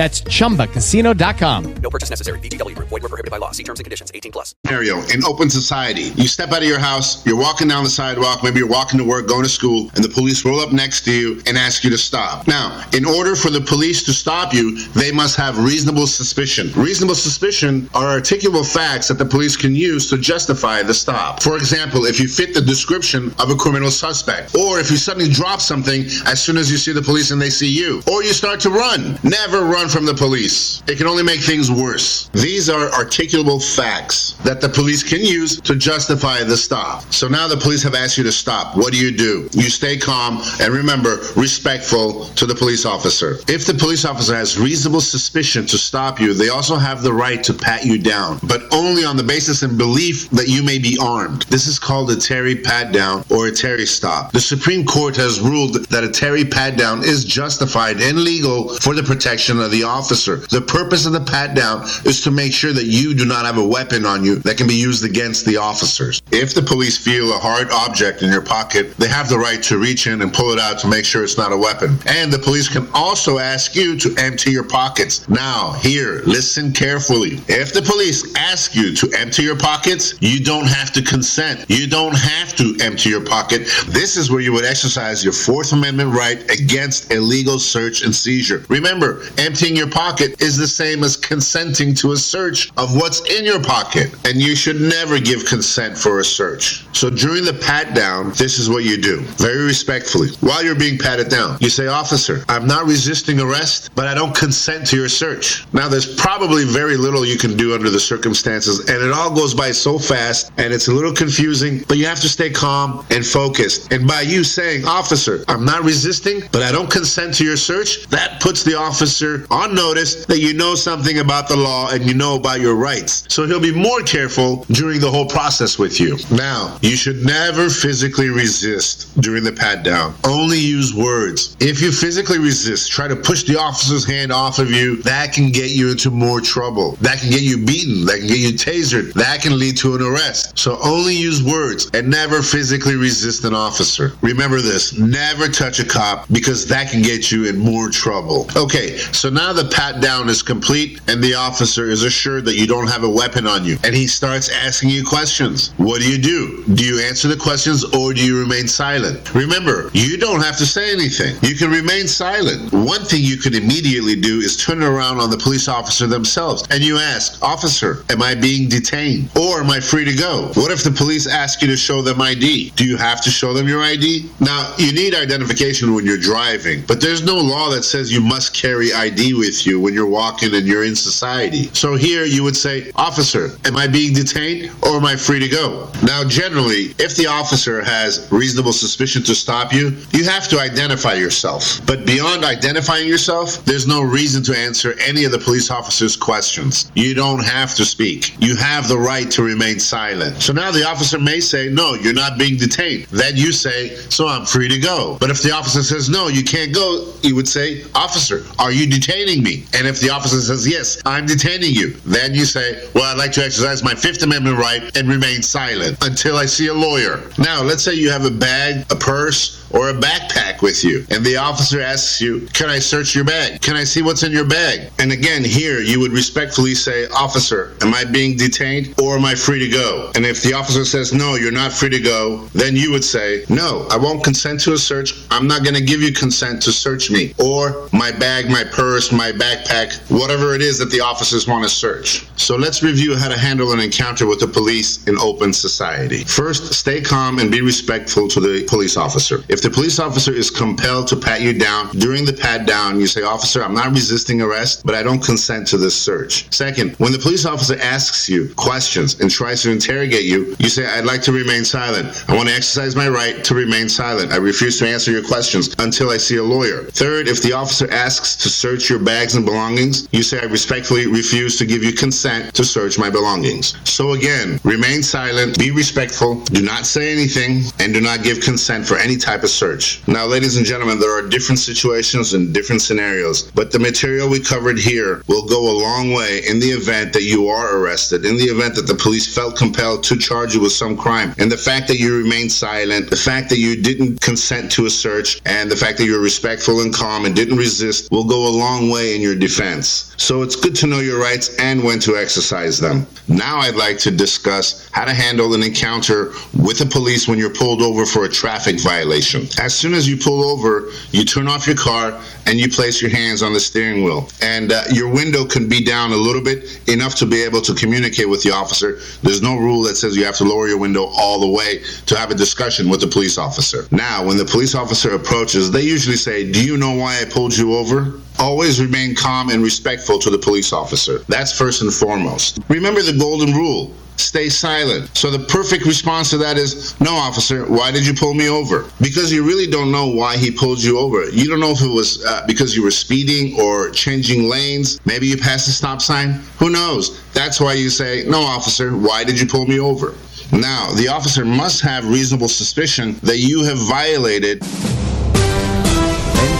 That's 0.00 0.22
chumbacasino.com. 0.22 1.74
No 1.82 1.90
purchase 1.90 2.08
necessary. 2.08 2.38
VGW 2.38 2.74
Group. 2.74 2.88
Void 2.88 3.02
were 3.02 3.10
prohibited 3.10 3.30
by 3.30 3.36
law. 3.36 3.50
See 3.50 3.64
terms 3.64 3.80
and 3.80 3.84
conditions. 3.84 4.10
18 4.14 4.32
plus. 4.32 4.54
Scenario 4.64 4.96
in 5.08 5.22
open 5.24 5.50
society. 5.50 6.04
You 6.16 6.26
step 6.26 6.52
out 6.52 6.62
of 6.62 6.68
your 6.68 6.78
house, 6.78 7.26
you're 7.26 7.36
walking 7.36 7.68
down 7.68 7.84
the 7.84 7.90
sidewalk, 7.90 8.42
maybe 8.42 8.60
you're 8.60 8.66
walking 8.66 8.98
to 8.98 9.04
work, 9.04 9.28
going 9.28 9.42
to 9.42 9.48
school, 9.50 9.90
and 9.94 10.02
the 10.02 10.08
police 10.08 10.42
roll 10.42 10.58
up 10.58 10.72
next 10.72 11.04
to 11.04 11.12
you 11.12 11.42
and 11.46 11.58
ask 11.58 11.84
you 11.84 11.90
to 11.90 11.98
stop. 11.98 12.48
Now, 12.48 12.82
in 12.94 13.04
order 13.04 13.36
for 13.36 13.50
the 13.50 13.60
police 13.60 14.02
to 14.04 14.14
stop 14.14 14.54
you, 14.54 14.78
they 14.94 15.12
must 15.12 15.36
have 15.36 15.62
reasonable 15.62 16.06
suspicion. 16.06 16.72
Reasonable 16.72 17.14
suspicion 17.14 17.90
are 17.92 18.18
articulable 18.18 18.64
facts 18.64 19.08
that 19.08 19.18
the 19.18 19.26
police 19.26 19.54
can 19.54 19.74
use 19.74 20.08
to 20.08 20.16
justify 20.16 20.82
the 20.82 20.94
stop. 20.94 21.42
For 21.42 21.58
example, 21.58 22.06
if 22.06 22.18
you 22.18 22.26
fit 22.26 22.54
the 22.54 22.62
description 22.62 23.34
of 23.38 23.50
a 23.50 23.54
criminal 23.54 23.90
suspect, 23.90 24.54
or 24.54 24.80
if 24.80 24.90
you 24.90 24.96
suddenly 24.96 25.28
drop 25.30 25.60
something 25.60 26.06
as 26.24 26.40
soon 26.42 26.56
as 26.56 26.72
you 26.72 26.78
see 26.78 26.92
the 26.92 27.02
police 27.02 27.32
and 27.32 27.42
they 27.42 27.50
see 27.50 27.68
you, 27.70 28.00
or 28.10 28.24
you 28.24 28.32
start 28.32 28.60
to 28.60 28.70
run. 28.70 29.18
Never 29.22 29.64
run 29.64 29.89
from 29.90 30.06
the 30.06 30.14
police. 30.14 30.82
It 30.86 30.96
can 30.96 31.06
only 31.06 31.22
make 31.22 31.40
things 31.40 31.70
worse. 31.70 32.28
These 32.32 32.70
are 32.70 32.88
articulable 32.90 33.60
facts 33.76 34.32
that 34.44 34.60
the 34.60 34.68
police 34.68 35.02
can 35.02 35.20
use 35.20 35.60
to 35.60 35.74
justify 35.76 36.42
the 36.44 36.56
stop. 36.56 37.02
So 37.12 37.28
now 37.28 37.48
the 37.48 37.56
police 37.56 37.82
have 37.82 37.94
asked 37.94 38.16
you 38.16 38.24
to 38.24 38.32
stop. 38.32 38.76
What 38.76 38.92
do 38.92 38.98
you 38.98 39.16
do? 39.16 39.48
You 39.52 39.68
stay 39.70 39.96
calm 39.96 40.40
and 40.60 40.72
remember, 40.72 41.18
respectful 41.36 42.26
to 42.36 42.46
the 42.46 42.54
police 42.54 42.84
officer. 42.86 43.38
If 43.48 43.66
the 43.66 43.74
police 43.74 44.04
officer 44.04 44.34
has 44.34 44.58
reasonable 44.58 45.00
suspicion 45.00 45.66
to 45.66 45.78
stop 45.78 46.20
you, 46.20 46.34
they 46.34 46.48
also 46.48 46.76
have 46.76 47.02
the 47.02 47.12
right 47.12 47.42
to 47.44 47.52
pat 47.52 47.84
you 47.84 47.98
down, 47.98 48.38
but 48.42 48.62
only 48.72 49.04
on 49.04 49.16
the 49.16 49.22
basis 49.22 49.62
and 49.62 49.76
belief 49.76 50.30
that 50.30 50.48
you 50.48 50.62
may 50.62 50.78
be 50.78 50.96
armed. 51.00 51.42
This 51.44 51.66
is 51.66 51.78
called 51.78 52.10
a 52.10 52.16
Terry 52.16 52.56
pat 52.56 52.92
down 52.92 53.24
or 53.30 53.48
a 53.48 53.52
Terry 53.52 53.86
stop. 53.86 54.32
The 54.32 54.40
Supreme 54.40 54.84
Court 54.84 55.16
has 55.16 55.40
ruled 55.40 55.84
that 55.86 56.04
a 56.04 56.08
Terry 56.08 56.44
pat 56.44 56.76
down 56.76 57.02
is 57.02 57.24
justified 57.24 58.00
and 58.00 58.18
legal 58.18 58.76
for 58.76 58.94
the 58.94 59.02
protection 59.02 59.60
of 59.60 59.70
the 59.70 59.79
officer. 59.84 60.36
The 60.36 60.60
purpose 60.60 61.06
of 61.06 61.12
the 61.12 61.20
pat 61.20 61.54
down 61.54 61.82
is 62.04 62.20
to 62.22 62.30
make 62.30 62.52
sure 62.52 62.72
that 62.72 62.86
you 62.86 63.14
do 63.14 63.24
not 63.24 63.46
have 63.46 63.58
a 63.58 63.66
weapon 63.66 64.04
on 64.04 64.24
you 64.24 64.36
that 64.36 64.56
can 64.56 64.66
be 64.66 64.74
used 64.74 65.04
against 65.04 65.44
the 65.46 65.56
officers. 65.56 66.22
If 66.32 66.54
the 66.54 66.62
police 66.62 66.96
feel 66.96 67.32
a 67.34 67.38
hard 67.38 67.70
object 67.70 68.22
in 68.22 68.30
your 68.30 68.42
pocket, 68.42 68.96
they 68.96 69.08
have 69.08 69.28
the 69.28 69.38
right 69.38 69.62
to 69.64 69.78
reach 69.78 70.06
in 70.06 70.22
and 70.22 70.32
pull 70.32 70.50
it 70.50 70.58
out 70.58 70.78
to 70.80 70.88
make 70.88 71.04
sure 71.04 71.24
it's 71.24 71.38
not 71.38 71.52
a 71.52 71.56
weapon. 71.56 71.98
And 72.06 72.32
the 72.32 72.38
police 72.38 72.68
can 72.68 72.88
also 72.94 73.38
ask 73.38 73.74
you 73.74 73.96
to 73.98 74.14
empty 74.18 74.50
your 74.50 74.64
pockets. 74.64 75.28
Now, 75.28 75.72
here, 75.72 76.22
listen 76.26 76.72
carefully. 76.72 77.40
If 77.48 77.72
the 77.72 77.82
police 77.82 78.34
ask 78.36 78.74
you 78.74 78.94
to 78.96 79.10
empty 79.16 79.42
your 79.42 79.58
pockets, 79.58 80.14
you 80.20 80.42
don't 80.42 80.66
have 80.66 80.92
to 80.92 81.02
consent. 81.02 81.64
You 81.68 81.86
don't 81.86 82.16
have 82.16 82.54
to 82.56 82.76
empty 82.80 83.10
your 83.10 83.24
pocket. 83.24 83.62
This 83.88 84.16
is 84.16 84.30
where 84.30 84.40
you 84.40 84.52
would 84.52 84.64
exercise 84.64 85.22
your 85.24 85.32
Fourth 85.32 85.72
Amendment 85.72 86.14
right 86.14 86.42
against 86.50 87.12
illegal 87.12 87.58
search 87.58 88.02
and 88.02 88.14
seizure. 88.14 88.64
Remember, 88.68 89.22
emptying 89.60 89.76
your 89.76 89.90
pocket 89.90 90.40
is 90.40 90.56
the 90.56 90.66
same 90.66 91.04
as 91.04 91.18
consenting 91.18 91.94
to 91.94 92.12
a 92.12 92.16
search 92.16 92.70
of 92.78 92.96
what's 92.96 93.20
in 93.30 93.44
your 93.44 93.62
pocket. 93.62 94.10
And 94.24 94.40
you 94.40 94.56
should 94.56 94.80
never 94.80 95.20
give 95.20 95.44
consent 95.44 95.98
for 95.98 96.20
a 96.20 96.24
search. 96.24 96.86
So 96.96 97.10
during 97.10 97.44
the 97.44 97.52
pat 97.52 97.94
down, 97.94 98.30
this 98.30 98.58
is 98.58 98.70
what 98.70 98.84
you 98.84 98.96
do. 98.96 99.20
Very 99.36 99.62
respectfully. 99.62 100.28
While 100.40 100.64
you're 100.64 100.74
being 100.74 100.96
patted 100.98 101.28
down, 101.28 101.58
you 101.60 101.68
say, 101.68 101.88
Officer, 101.88 102.42
I'm 102.48 102.66
not 102.66 102.86
resisting 102.86 103.38
arrest, 103.38 103.90
but 103.94 104.06
I 104.06 104.14
don't 104.14 104.34
consent 104.34 104.86
to 104.88 104.96
your 104.96 105.10
search. 105.10 105.66
Now, 105.74 105.88
there's 105.88 106.14
probably 106.14 106.64
very 106.64 106.96
little 106.96 107.26
you 107.26 107.36
can 107.36 107.54
do 107.54 107.74
under 107.74 107.90
the 107.90 108.00
circumstances, 108.00 108.88
and 108.88 109.02
it 109.02 109.12
all 109.12 109.34
goes 109.34 109.52
by 109.52 109.72
so 109.72 109.98
fast, 109.98 110.52
and 110.56 110.72
it's 110.72 110.88
a 110.88 110.92
little 110.92 111.12
confusing, 111.12 111.84
but 111.86 111.98
you 111.98 112.06
have 112.06 112.20
to 112.20 112.30
stay 112.30 112.48
calm 112.48 113.04
and 113.10 113.26
focused. 113.26 113.92
And 113.92 114.08
by 114.08 114.22
you 114.22 114.42
saying, 114.42 114.86
Officer, 114.86 115.44
I'm 115.48 115.66
not 115.66 115.82
resisting, 115.82 116.40
but 116.50 116.62
I 116.62 116.72
don't 116.72 116.90
consent 116.90 117.34
to 117.34 117.44
your 117.44 117.58
search, 117.58 118.06
that 118.06 118.40
puts 118.40 118.62
the 118.62 118.78
officer 118.78 119.46
on 119.50 119.74
notice 119.74 120.24
that 120.26 120.38
you 120.38 120.54
know 120.54 120.74
something 120.74 121.18
about 121.18 121.48
the 121.48 121.56
law 121.56 121.90
and 121.90 122.04
you 122.04 122.14
know 122.14 122.36
about 122.36 122.60
your 122.60 122.76
rights. 122.76 123.24
So 123.28 123.46
he'll 123.46 123.60
be 123.60 123.74
more 123.74 124.02
careful 124.02 124.64
during 124.70 125.00
the 125.00 125.10
whole 125.10 125.26
process 125.26 125.78
with 125.78 125.98
you. 125.98 126.18
Now, 126.30 126.78
you 126.82 126.96
should 126.96 127.24
never 127.24 127.68
physically 127.68 128.28
resist 128.28 129.20
during 129.20 129.44
the 129.44 129.52
pat 129.52 129.82
down. 129.82 130.14
Only 130.24 130.58
use 130.58 130.94
words. 130.94 131.56
If 131.60 131.80
you 131.80 131.90
physically 131.92 132.38
resist, 132.38 132.92
try 132.92 133.08
to 133.08 133.16
push 133.16 133.44
the 133.44 133.58
officer's 133.58 134.06
hand 134.06 134.32
off 134.32 134.58
of 134.58 134.70
you, 134.70 135.02
that 135.02 135.32
can 135.32 135.50
get 135.50 135.70
you 135.70 135.90
into 135.90 136.10
more 136.10 136.40
trouble. 136.40 136.92
That 137.00 137.18
can 137.18 137.30
get 137.30 137.42
you 137.42 137.64
beaten. 137.64 138.04
That 138.06 138.18
can 138.18 138.28
get 138.28 138.38
you 138.38 138.52
tasered. 138.52 139.12
That 139.14 139.42
can 139.42 139.58
lead 139.58 139.76
to 139.78 139.94
an 139.96 140.02
arrest. 140.02 140.58
So 140.58 140.78
only 140.82 141.14
use 141.14 141.42
words 141.42 141.90
and 141.94 142.08
never 142.08 142.42
physically 142.42 142.96
resist 142.96 143.44
an 143.44 143.54
officer. 143.54 144.12
Remember 144.22 144.60
this 144.60 144.96
never 144.98 145.48
touch 145.48 145.80
a 145.80 145.84
cop 145.84 146.26
because 146.30 146.66
that 146.68 146.90
can 146.90 147.02
get 147.02 147.32
you 147.32 147.48
in 147.48 147.58
more 147.58 147.88
trouble. 147.88 148.46
Okay, 148.56 148.96
so 148.96 149.30
now 149.30 149.39
the 149.40 149.64
pat 149.64 150.00
down 150.00 150.28
is 150.28 150.42
complete 150.42 151.00
and 151.08 151.24
the 151.24 151.34
officer 151.34 151.86
is 151.86 152.04
assured 152.04 152.44
that 152.44 152.56
you 152.56 152.66
don't 152.66 152.86
have 152.86 153.04
a 153.04 153.08
weapon 153.08 153.46
on 153.46 153.64
you. 153.64 153.76
And 153.82 153.94
he 153.94 154.06
starts 154.06 154.50
asking 154.50 154.90
you 154.90 155.02
questions. 155.02 155.72
What 155.78 156.00
do 156.00 156.10
you 156.10 156.18
do? 156.18 156.62
Do 156.74 156.84
you 156.84 157.00
answer 157.00 157.26
the 157.26 157.36
questions 157.36 157.82
or 157.96 158.12
do 158.12 158.24
you 158.24 158.38
remain 158.38 158.68
silent? 158.68 159.34
Remember, 159.34 159.90
you 159.94 160.18
don't 160.18 160.42
have 160.42 160.56
to 160.58 160.66
say 160.66 160.92
anything. 160.92 161.36
You 161.42 161.56
can 161.56 161.70
remain 161.70 162.06
silent. 162.06 162.72
One 162.72 163.04
thing 163.04 163.22
you 163.22 163.38
can 163.38 163.54
immediately 163.54 164.14
do 164.14 164.38
is 164.38 164.56
turn 164.56 164.82
around 164.82 165.18
on 165.18 165.30
the 165.30 165.38
police 165.38 165.68
officer 165.68 166.06
themselves 166.06 166.62
and 166.70 166.84
you 166.84 166.98
ask, 166.98 167.42
Officer, 167.42 168.04
am 168.10 168.22
I 168.22 168.34
being 168.34 168.68
detained 168.68 169.30
or 169.36 169.60
am 169.60 169.70
I 169.70 169.80
free 169.80 170.04
to 170.04 170.14
go? 170.14 170.52
What 170.54 170.70
if 170.70 170.84
the 170.84 170.90
police 170.90 171.26
ask 171.26 171.62
you 171.62 171.68
to 171.68 171.76
show 171.76 172.02
them 172.02 172.20
ID? 172.20 172.70
Do 172.76 172.84
you 172.84 172.98
have 172.98 173.22
to 173.22 173.30
show 173.30 173.54
them 173.54 173.66
your 173.66 173.82
ID? 173.82 174.28
Now, 174.38 174.74
you 174.78 174.92
need 174.92 175.14
identification 175.14 175.94
when 175.94 176.04
you're 176.04 176.18
driving, 176.18 176.84
but 176.86 177.00
there's 177.00 177.24
no 177.24 177.36
law 177.36 177.70
that 177.70 177.84
says 177.84 178.12
you 178.12 178.20
must 178.20 178.54
carry 178.54 178.92
ID 178.92 179.29
with 179.34 179.66
you 179.66 179.80
when 179.80 179.94
you're 179.94 180.06
walking 180.06 180.54
and 180.54 180.66
you're 180.66 180.84
in 180.84 180.96
society. 180.96 181.64
So 181.72 181.94
here 181.94 182.24
you 182.24 182.42
would 182.42 182.56
say, 182.56 182.90
Officer, 182.96 183.50
am 183.64 183.76
I 183.76 183.86
being 183.86 184.14
detained 184.14 184.70
or 184.82 184.96
am 184.96 185.04
I 185.04 185.16
free 185.16 185.40
to 185.40 185.48
go? 185.48 185.90
Now, 186.02 186.24
generally, 186.24 186.94
if 186.98 187.16
the 187.16 187.26
officer 187.26 187.82
has 187.82 188.28
reasonable 188.30 188.72
suspicion 188.72 189.22
to 189.24 189.34
stop 189.34 189.72
you, 189.72 189.96
you 190.12 190.24
have 190.24 190.48
to 190.48 190.58
identify 190.58 191.14
yourself. 191.14 191.80
But 191.86 192.06
beyond 192.06 192.44
identifying 192.44 193.08
yourself, 193.08 193.64
there's 193.64 193.86
no 193.86 194.02
reason 194.02 194.42
to 194.44 194.56
answer 194.56 194.94
any 195.06 195.24
of 195.24 195.32
the 195.32 195.38
police 195.38 195.70
officer's 195.70 196.16
questions. 196.16 196.90
You 196.94 197.14
don't 197.14 197.44
have 197.44 197.74
to 197.76 197.84
speak. 197.84 198.34
You 198.40 198.56
have 198.56 198.88
the 198.88 198.98
right 198.98 199.30
to 199.32 199.42
remain 199.42 199.78
silent. 199.78 200.42
So 200.42 200.52
now 200.52 200.70
the 200.70 200.86
officer 200.86 201.18
may 201.18 201.40
say, 201.40 201.68
No, 201.68 201.94
you're 201.94 202.14
not 202.14 202.38
being 202.38 202.56
detained. 202.56 203.06
Then 203.10 203.36
you 203.36 203.52
say, 203.52 203.94
So 204.10 204.28
I'm 204.28 204.46
free 204.46 204.68
to 204.68 204.78
go. 204.78 205.16
But 205.20 205.30
if 205.30 205.42
the 205.42 205.52
officer 205.52 205.82
says, 205.82 206.08
No, 206.08 206.28
you 206.28 206.44
can't 206.44 206.74
go, 206.74 207.12
you 207.22 207.34
would 207.34 207.48
say, 207.48 207.84
Officer, 207.94 208.44
are 208.58 208.72
you 208.72 208.86
detaining 209.20 209.44
me? 209.44 209.64
And 209.74 209.86
if 209.86 210.00
the 210.00 210.10
officer 210.10 210.40
says, 210.40 210.66
Yes, 210.66 211.00
I'm 211.04 211.26
detaining 211.26 211.74
you, 211.74 211.92
then 212.06 212.34
you 212.34 212.44
say, 212.44 212.88
Well, 212.94 213.04
I'd 213.04 213.18
like 213.18 213.32
to 213.32 213.44
exercise 213.44 213.82
my 213.82 213.94
Fifth 213.94 214.22
Amendment 214.22 214.58
right 214.58 214.96
and 214.96 215.08
remain 215.08 215.42
silent 215.42 215.98
until 216.02 216.36
I 216.36 216.46
see 216.46 216.68
a 216.68 216.74
lawyer. 216.74 217.22
Now, 217.38 217.62
let's 217.62 217.82
say 217.82 217.94
you 217.94 218.10
have 218.10 218.24
a 218.24 218.30
bag, 218.30 218.86
a 218.90 218.96
purse, 218.96 219.59
or 219.70 219.90
a 219.90 219.94
backpack 219.94 220.62
with 220.62 220.84
you, 220.84 221.06
and 221.10 221.24
the 221.24 221.36
officer 221.36 221.80
asks 221.80 222.20
you, 222.20 222.46
Can 222.52 222.68
I 222.68 222.78
search 222.78 223.14
your 223.14 223.24
bag? 223.24 223.60
Can 223.60 223.76
I 223.76 223.84
see 223.84 224.02
what's 224.02 224.22
in 224.22 224.32
your 224.32 224.46
bag? 224.46 224.90
And 224.98 225.12
again, 225.12 225.44
here 225.44 225.80
you 225.80 226.00
would 226.00 226.12
respectfully 226.12 226.74
say, 226.74 227.06
Officer, 227.08 227.76
am 227.82 227.94
I 227.94 228.04
being 228.04 228.36
detained 228.36 228.94
or 229.00 229.16
am 229.16 229.24
I 229.24 229.34
free 229.34 229.58
to 229.58 229.68
go? 229.68 230.10
And 230.14 230.24
if 230.26 230.42
the 230.42 230.52
officer 230.52 230.84
says, 230.84 231.12
No, 231.12 231.34
you're 231.34 231.52
not 231.52 231.72
free 231.72 231.90
to 231.90 232.00
go, 232.00 232.48
then 232.54 232.76
you 232.76 232.90
would 232.90 233.04
say, 233.04 233.44
No, 233.48 233.86
I 233.90 233.96
won't 233.96 234.24
consent 234.24 234.60
to 234.60 234.72
a 234.72 234.78
search. 234.78 235.14
I'm 235.30 235.46
not 235.46 235.64
going 235.64 235.74
to 235.74 235.84
give 235.84 236.00
you 236.00 236.12
consent 236.12 236.62
to 236.62 236.72
search 236.72 237.10
me 237.10 237.34
or 237.38 237.88
my 237.92 238.10
bag, 238.10 238.48
my 238.48 238.64
purse, 238.64 239.12
my 239.12 239.32
backpack, 239.32 240.10
whatever 240.10 240.54
it 240.54 240.62
is 240.62 240.78
that 240.78 240.90
the 240.90 241.00
officers 241.00 241.46
want 241.46 241.64
to 241.64 241.70
search. 241.70 242.26
So 242.36 242.56
let's 242.56 242.82
review 242.82 243.16
how 243.16 243.28
to 243.28 243.38
handle 243.38 243.72
an 243.72 243.80
encounter 243.80 244.26
with 244.26 244.40
the 244.40 244.48
police 244.48 245.04
in 245.06 245.18
open 245.18 245.52
society. 245.52 246.24
First, 246.24 246.72
stay 246.74 247.00
calm 247.00 247.38
and 247.38 247.50
be 247.50 247.60
respectful 247.60 248.28
to 248.28 248.40
the 248.40 248.64
police 248.68 248.96
officer. 248.96 249.42
If 249.48 249.59
the 249.60 249.70
police 249.70 249.98
officer 249.98 250.32
is 250.32 250.50
compelled 250.50 251.08
to 251.08 251.16
pat 251.16 251.40
you 251.40 251.52
down 251.52 251.88
during 251.98 252.24
the 252.24 252.32
pat 252.32 252.66
down, 252.66 252.98
you 252.98 253.06
say, 253.06 253.22
Officer, 253.22 253.62
I'm 253.62 253.74
not 253.74 253.90
resisting 253.90 254.40
arrest, 254.40 254.84
but 254.84 254.94
I 254.94 255.02
don't 255.02 255.22
consent 255.22 255.66
to 255.68 255.76
this 255.76 255.94
search. 255.94 256.52
Second, 256.52 256.94
when 256.96 257.12
the 257.12 257.18
police 257.18 257.44
officer 257.44 257.78
asks 257.80 258.28
you 258.28 258.52
questions 258.56 259.20
and 259.20 259.30
tries 259.30 259.62
to 259.62 259.70
interrogate 259.70 260.24
you, 260.24 260.56
you 260.58 260.68
say, 260.68 260.86
I'd 260.86 261.04
like 261.04 261.22
to 261.22 261.32
remain 261.32 261.64
silent. 261.64 262.24
I 262.28 262.36
want 262.36 262.48
to 262.48 262.54
exercise 262.54 262.96
my 262.96 263.08
right 263.08 263.42
to 263.44 263.54
remain 263.54 263.88
silent. 263.88 264.32
I 264.32 264.36
refuse 264.36 264.78
to 264.78 264.88
answer 264.88 265.10
your 265.10 265.24
questions 265.24 265.74
until 265.78 266.10
I 266.10 266.16
see 266.16 266.36
a 266.36 266.44
lawyer. 266.44 266.84
Third, 266.84 267.28
if 267.28 267.42
the 267.42 267.52
officer 267.52 267.90
asks 267.90 268.36
to 268.36 268.48
search 268.48 268.88
your 268.88 268.98
bags 268.98 269.34
and 269.34 269.44
belongings, 269.44 270.08
you 270.12 270.22
say, 270.22 270.40
I 270.40 270.46
respectfully 270.46 271.06
refuse 271.06 271.58
to 271.58 271.66
give 271.66 271.84
you 271.84 271.92
consent 271.92 272.54
to 272.54 272.64
search 272.64 272.98
my 272.98 273.10
belongings. 273.10 273.76
So 273.84 274.12
again, 274.12 274.58
remain 274.64 275.02
silent, 275.02 275.58
be 275.58 275.70
respectful, 275.70 276.40
do 276.44 276.62
not 276.62 276.86
say 276.86 277.12
anything, 277.12 277.64
and 277.78 277.92
do 277.92 278.00
not 278.00 278.22
give 278.22 278.40
consent 278.40 278.86
for 278.86 278.96
any 278.96 279.16
type 279.16 279.42
of 279.42 279.49
search. 279.50 280.00
Now, 280.06 280.26
ladies 280.26 280.56
and 280.56 280.64
gentlemen, 280.64 280.98
there 280.98 281.16
are 281.16 281.28
different 281.28 281.58
situations 281.58 282.34
and 282.34 282.54
different 282.54 282.82
scenarios, 282.82 283.50
but 283.52 283.72
the 283.72 283.78
material 283.78 284.28
we 284.28 284.40
covered 284.40 284.78
here 284.78 285.22
will 285.26 285.46
go 285.46 285.70
a 285.70 285.76
long 285.80 286.12
way 286.12 286.42
in 286.48 286.60
the 286.60 286.70
event 286.70 287.12
that 287.12 287.24
you 287.24 287.48
are 287.48 287.76
arrested, 287.76 288.24
in 288.24 288.36
the 288.36 288.44
event 288.44 288.74
that 288.76 288.86
the 288.86 288.94
police 288.94 289.34
felt 289.34 289.56
compelled 289.56 290.02
to 290.04 290.16
charge 290.16 290.54
you 290.54 290.60
with 290.60 290.72
some 290.72 290.96
crime. 290.96 291.34
And 291.38 291.50
the 291.50 291.56
fact 291.56 291.88
that 291.88 291.98
you 291.98 292.16
remained 292.16 292.52
silent, 292.52 293.10
the 293.10 293.16
fact 293.16 293.48
that 293.50 293.58
you 293.58 293.80
didn't 293.80 294.20
consent 294.20 294.70
to 294.72 294.86
a 294.86 294.90
search, 294.90 295.40
and 295.44 295.70
the 295.70 295.76
fact 295.76 295.98
that 295.98 296.06
you're 296.06 296.22
respectful 296.22 296.80
and 296.80 296.94
calm 296.94 297.24
and 297.24 297.34
didn't 297.34 297.56
resist 297.56 298.10
will 298.10 298.24
go 298.24 298.48
a 298.48 298.54
long 298.56 298.90
way 298.90 299.14
in 299.14 299.20
your 299.20 299.34
defense. 299.34 300.14
So 300.16 300.42
it's 300.42 300.56
good 300.56 300.76
to 300.76 300.86
know 300.86 301.00
your 301.00 301.18
rights 301.18 301.56
and 301.58 301.82
when 301.82 301.98
to 302.00 302.16
exercise 302.16 302.78
them. 302.78 303.06
Now 303.28 303.58
I'd 303.58 303.76
like 303.76 303.98
to 303.98 304.10
discuss 304.10 304.88
how 304.92 305.04
to 305.04 305.14
handle 305.14 305.54
an 305.54 305.62
encounter 305.62 306.32
with 306.54 306.78
the 306.78 306.86
police 306.86 307.26
when 307.26 307.38
you're 307.38 307.54
pulled 307.54 307.82
over 307.82 308.04
for 308.04 308.24
a 308.24 308.28
traffic 308.28 308.80
violation. 308.80 309.39
As 309.60 309.74
soon 309.74 309.94
as 309.94 310.08
you 310.08 310.16
pull 310.16 310.44
over, 310.44 310.90
you 311.12 311.24
turn 311.24 311.48
off 311.48 311.66
your 311.66 311.76
car 311.76 312.20
and 312.46 312.58
you 312.58 312.68
place 312.68 313.00
your 313.00 313.10
hands 313.10 313.42
on 313.42 313.52
the 313.52 313.60
steering 313.60 314.04
wheel. 314.04 314.28
And 314.42 314.72
uh, 314.72 314.82
your 314.90 315.08
window 315.08 315.44
can 315.44 315.68
be 315.68 315.84
down 315.84 316.12
a 316.12 316.16
little 316.16 316.42
bit, 316.42 316.80
enough 316.88 317.14
to 317.16 317.26
be 317.26 317.42
able 317.42 317.60
to 317.62 317.74
communicate 317.74 318.28
with 318.28 318.42
the 318.42 318.50
officer. 318.50 318.98
There's 319.22 319.42
no 319.42 319.56
rule 319.56 319.82
that 319.82 319.96
says 319.96 320.16
you 320.16 320.24
have 320.24 320.36
to 320.36 320.44
lower 320.44 320.68
your 320.68 320.78
window 320.78 321.04
all 321.04 321.40
the 321.40 321.48
way 321.48 321.82
to 322.06 322.16
have 322.16 322.30
a 322.30 322.34
discussion 322.34 322.88
with 322.88 323.00
the 323.00 323.06
police 323.06 323.38
officer. 323.38 323.86
Now, 323.90 324.24
when 324.24 324.36
the 324.36 324.44
police 324.44 324.74
officer 324.74 325.14
approaches, 325.14 325.70
they 325.70 325.82
usually 325.82 326.16
say, 326.16 326.50
Do 326.50 326.64
you 326.64 326.76
know 326.76 326.94
why 326.94 327.20
I 327.20 327.24
pulled 327.24 327.56
you 327.56 327.76
over? 327.76 328.20
Always 328.38 328.80
remain 328.80 329.14
calm 329.14 329.50
and 329.50 329.62
respectful 329.62 330.18
to 330.18 330.30
the 330.30 330.38
police 330.38 330.72
officer. 330.72 331.18
That's 331.28 331.56
first 331.56 331.82
and 331.82 331.92
foremost. 331.92 332.58
Remember 332.68 333.02
the 333.02 333.16
golden 333.16 333.54
rule 333.54 333.94
stay 334.20 334.48
silent. 334.48 335.16
So 335.16 335.30
the 335.30 335.44
perfect 335.46 335.84
response 335.86 336.30
to 336.30 336.38
that 336.38 336.56
is, 336.56 336.98
no, 337.00 337.12
officer, 337.12 337.64
why 337.64 337.90
did 337.90 338.06
you 338.06 338.14
pull 338.14 338.34
me 338.34 338.48
over? 338.48 338.90
Because 339.00 339.32
you 339.32 339.44
really 339.44 339.66
don't 339.66 339.90
know 339.90 340.08
why 340.08 340.36
he 340.36 340.50
pulled 340.50 340.82
you 340.82 340.98
over. 340.98 341.28
You 341.30 341.48
don't 341.48 341.60
know 341.60 341.70
if 341.70 341.82
it 341.82 341.88
was 341.88 342.24
uh, 342.24 342.44
because 342.46 342.76
you 342.76 342.82
were 342.82 342.90
speeding 342.90 343.58
or 343.60 343.90
changing 343.90 344.48
lanes. 344.48 345.00
Maybe 345.04 345.26
you 345.26 345.36
passed 345.36 345.68
a 345.68 345.72
stop 345.72 346.00
sign. 346.00 346.32
Who 346.58 346.70
knows? 346.70 347.22
That's 347.32 347.60
why 347.60 347.74
you 347.74 347.90
say, 347.90 348.24
no, 348.26 348.40
officer, 348.40 348.96
why 348.96 349.24
did 349.24 349.40
you 349.40 349.46
pull 349.46 349.66
me 349.66 349.80
over? 349.80 350.14
Now, 350.52 350.92
the 350.92 351.08
officer 351.08 351.44
must 351.44 351.80
have 351.82 352.08
reasonable 352.08 352.48
suspicion 352.48 353.14
that 353.22 353.38
you 353.38 353.64
have 353.64 353.78
violated. 353.78 354.62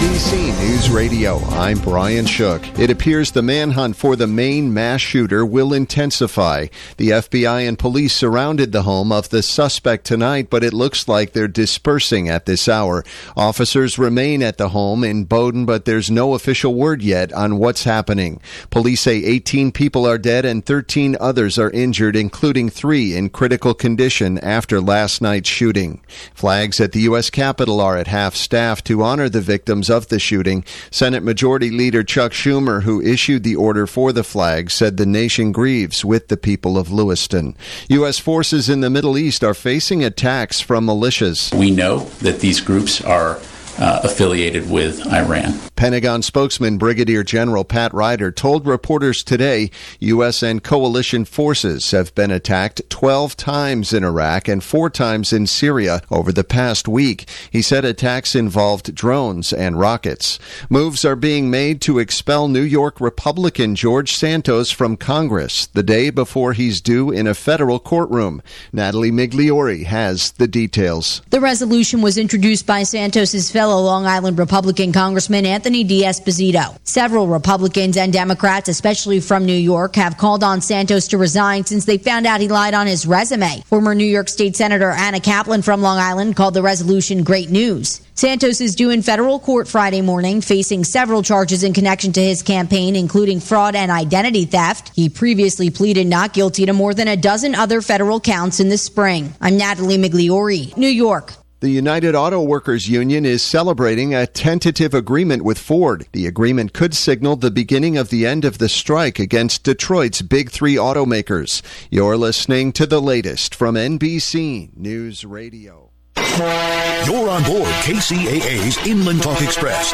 NBC 0.01 0.59
News 0.59 0.89
Radio, 0.89 1.37
I'm 1.49 1.77
Brian 1.77 2.25
Shook. 2.25 2.67
It 2.79 2.89
appears 2.89 3.29
the 3.29 3.43
manhunt 3.43 3.95
for 3.95 4.15
the 4.15 4.25
Maine 4.25 4.73
mass 4.73 4.99
shooter 4.99 5.45
will 5.45 5.73
intensify. 5.73 6.67
The 6.97 7.09
FBI 7.09 7.67
and 7.67 7.77
police 7.77 8.11
surrounded 8.11 8.71
the 8.71 8.81
home 8.81 9.11
of 9.11 9.29
the 9.29 9.43
suspect 9.43 10.05
tonight, 10.05 10.49
but 10.49 10.63
it 10.63 10.73
looks 10.73 11.07
like 11.07 11.33
they're 11.33 11.47
dispersing 11.47 12.29
at 12.29 12.47
this 12.47 12.67
hour. 12.67 13.03
Officers 13.37 13.99
remain 13.99 14.41
at 14.41 14.57
the 14.57 14.69
home 14.69 15.03
in 15.03 15.25
Bowdoin, 15.25 15.67
but 15.67 15.85
there's 15.85 16.09
no 16.09 16.33
official 16.33 16.73
word 16.73 17.03
yet 17.03 17.31
on 17.33 17.59
what's 17.59 17.83
happening. 17.83 18.41
Police 18.71 19.01
say 19.01 19.17
18 19.23 19.71
people 19.71 20.07
are 20.07 20.17
dead 20.17 20.45
and 20.45 20.65
13 20.65 21.15
others 21.19 21.59
are 21.59 21.69
injured, 21.69 22.15
including 22.15 22.71
three 22.71 23.15
in 23.15 23.29
critical 23.29 23.75
condition 23.75 24.39
after 24.39 24.81
last 24.81 25.21
night's 25.21 25.49
shooting. 25.49 26.01
Flags 26.33 26.79
at 26.81 26.91
the 26.91 27.01
U.S. 27.01 27.29
Capitol 27.29 27.79
are 27.79 27.97
at 27.97 28.07
half 28.07 28.33
staff 28.33 28.83
to 28.85 29.03
honor 29.03 29.29
the 29.29 29.41
victims 29.41 29.90
of 29.91 30.07
the 30.07 30.19
shooting. 30.19 30.63
Senate 30.89 31.23
Majority 31.23 31.69
Leader 31.69 32.03
Chuck 32.03 32.31
Schumer, 32.31 32.83
who 32.83 33.01
issued 33.01 33.43
the 33.43 33.55
order 33.55 33.85
for 33.85 34.11
the 34.11 34.23
flag, 34.23 34.71
said 34.71 34.97
the 34.97 35.05
nation 35.05 35.51
grieves 35.51 36.03
with 36.03 36.29
the 36.29 36.37
people 36.37 36.77
of 36.77 36.91
Lewiston. 36.91 37.55
U.S. 37.89 38.17
forces 38.17 38.69
in 38.69 38.81
the 38.81 38.89
Middle 38.89 39.17
East 39.17 39.43
are 39.43 39.53
facing 39.53 40.03
attacks 40.03 40.59
from 40.59 40.85
militias. 40.85 41.53
We 41.53 41.71
know 41.71 42.05
that 42.21 42.39
these 42.39 42.61
groups 42.61 43.01
are 43.01 43.39
uh, 43.81 44.01
affiliated 44.03 44.69
with 44.69 45.05
Iran. 45.07 45.59
Pentagon 45.75 46.21
spokesman 46.21 46.77
Brigadier 46.77 47.23
General 47.23 47.63
Pat 47.63 47.91
Ryder 47.91 48.31
told 48.31 48.67
reporters 48.67 49.23
today 49.23 49.71
U.S. 49.99 50.43
and 50.43 50.63
coalition 50.63 51.25
forces 51.25 51.89
have 51.89 52.13
been 52.13 52.29
attacked 52.29 52.87
12 52.89 53.35
times 53.35 53.91
in 53.91 54.03
Iraq 54.03 54.47
and 54.47 54.63
four 54.63 54.91
times 54.91 55.33
in 55.33 55.47
Syria 55.47 56.03
over 56.11 56.31
the 56.31 56.43
past 56.43 56.87
week. 56.87 57.27
He 57.49 57.63
said 57.63 57.83
attacks 57.83 58.35
involved 58.35 58.93
drones 58.93 59.51
and 59.51 59.79
rockets. 59.79 60.37
Moves 60.69 61.03
are 61.03 61.15
being 61.15 61.49
made 61.49 61.81
to 61.81 61.97
expel 61.97 62.47
New 62.47 62.61
York 62.61 63.01
Republican 63.01 63.75
George 63.75 64.13
Santos 64.13 64.69
from 64.69 64.97
Congress 64.97 65.65
the 65.65 65.81
day 65.81 66.11
before 66.11 66.53
he's 66.53 66.79
due 66.79 67.09
in 67.09 67.25
a 67.25 67.33
federal 67.33 67.79
courtroom. 67.79 68.43
Natalie 68.71 69.11
Migliori 69.11 69.85
has 69.85 70.33
the 70.33 70.47
details. 70.47 71.23
The 71.31 71.41
resolution 71.41 72.03
was 72.03 72.19
introduced 72.19 72.67
by 72.67 72.83
Santos's 72.83 73.49
fellow 73.49 73.70
Long 73.79 74.05
Island 74.05 74.37
Republican 74.39 74.91
Congressman 74.91 75.45
Anthony 75.45 75.83
D'Esposito. 75.83 76.77
Several 76.83 77.27
Republicans 77.27 77.97
and 77.97 78.11
Democrats, 78.11 78.69
especially 78.69 79.19
from 79.19 79.45
New 79.45 79.53
York, 79.53 79.95
have 79.95 80.17
called 80.17 80.43
on 80.43 80.61
Santos 80.61 81.07
to 81.09 81.17
resign 81.17 81.65
since 81.65 81.85
they 81.85 81.97
found 81.97 82.25
out 82.25 82.41
he 82.41 82.47
lied 82.47 82.73
on 82.73 82.87
his 82.87 83.05
resume. 83.05 83.61
Former 83.67 83.95
New 83.95 84.05
York 84.05 84.29
State 84.29 84.55
Senator 84.55 84.91
Anna 84.91 85.19
Kaplan 85.19 85.61
from 85.61 85.81
Long 85.81 85.97
Island 85.97 86.35
called 86.35 86.53
the 86.53 86.61
resolution 86.61 87.23
great 87.23 87.49
news. 87.49 88.01
Santos 88.13 88.61
is 88.61 88.75
due 88.75 88.91
in 88.91 89.01
federal 89.01 89.39
court 89.39 89.67
Friday 89.67 90.01
morning, 90.01 90.41
facing 90.41 90.83
several 90.83 91.23
charges 91.23 91.63
in 91.63 91.73
connection 91.73 92.11
to 92.13 92.21
his 92.21 92.43
campaign, 92.43 92.95
including 92.95 93.39
fraud 93.39 93.75
and 93.75 93.89
identity 93.89 94.45
theft. 94.45 94.91
He 94.95 95.09
previously 95.09 95.69
pleaded 95.69 96.05
not 96.05 96.33
guilty 96.33 96.65
to 96.65 96.73
more 96.73 96.93
than 96.93 97.07
a 97.07 97.17
dozen 97.17 97.55
other 97.55 97.81
federal 97.81 98.19
counts 98.19 98.59
in 98.59 98.69
the 98.69 98.77
spring. 98.77 99.33
I'm 99.41 99.57
Natalie 99.57 99.97
Migliori, 99.97 100.75
New 100.77 100.87
York. 100.87 101.33
The 101.61 101.69
United 101.69 102.15
Auto 102.15 102.41
Workers 102.41 102.89
Union 102.89 103.23
is 103.23 103.43
celebrating 103.43 104.15
a 104.15 104.25
tentative 104.25 104.95
agreement 104.95 105.43
with 105.43 105.59
Ford. 105.59 106.07
The 106.11 106.25
agreement 106.25 106.73
could 106.73 106.95
signal 106.95 107.35
the 107.35 107.51
beginning 107.51 107.97
of 107.97 108.09
the 108.09 108.25
end 108.25 108.45
of 108.45 108.57
the 108.57 108.67
strike 108.67 109.19
against 109.19 109.61
Detroit's 109.61 110.23
big 110.23 110.49
three 110.49 110.73
automakers. 110.73 111.61
You're 111.91 112.17
listening 112.17 112.71
to 112.71 112.87
the 112.87 112.99
latest 112.99 113.53
from 113.53 113.75
NBC 113.75 114.75
News 114.75 115.23
Radio. 115.23 115.91
You're 116.17 117.29
on 117.29 117.43
board 117.43 117.69
KCAA's 117.85 118.83
Inland 118.87 119.21
Talk 119.21 119.39
Express. 119.43 119.93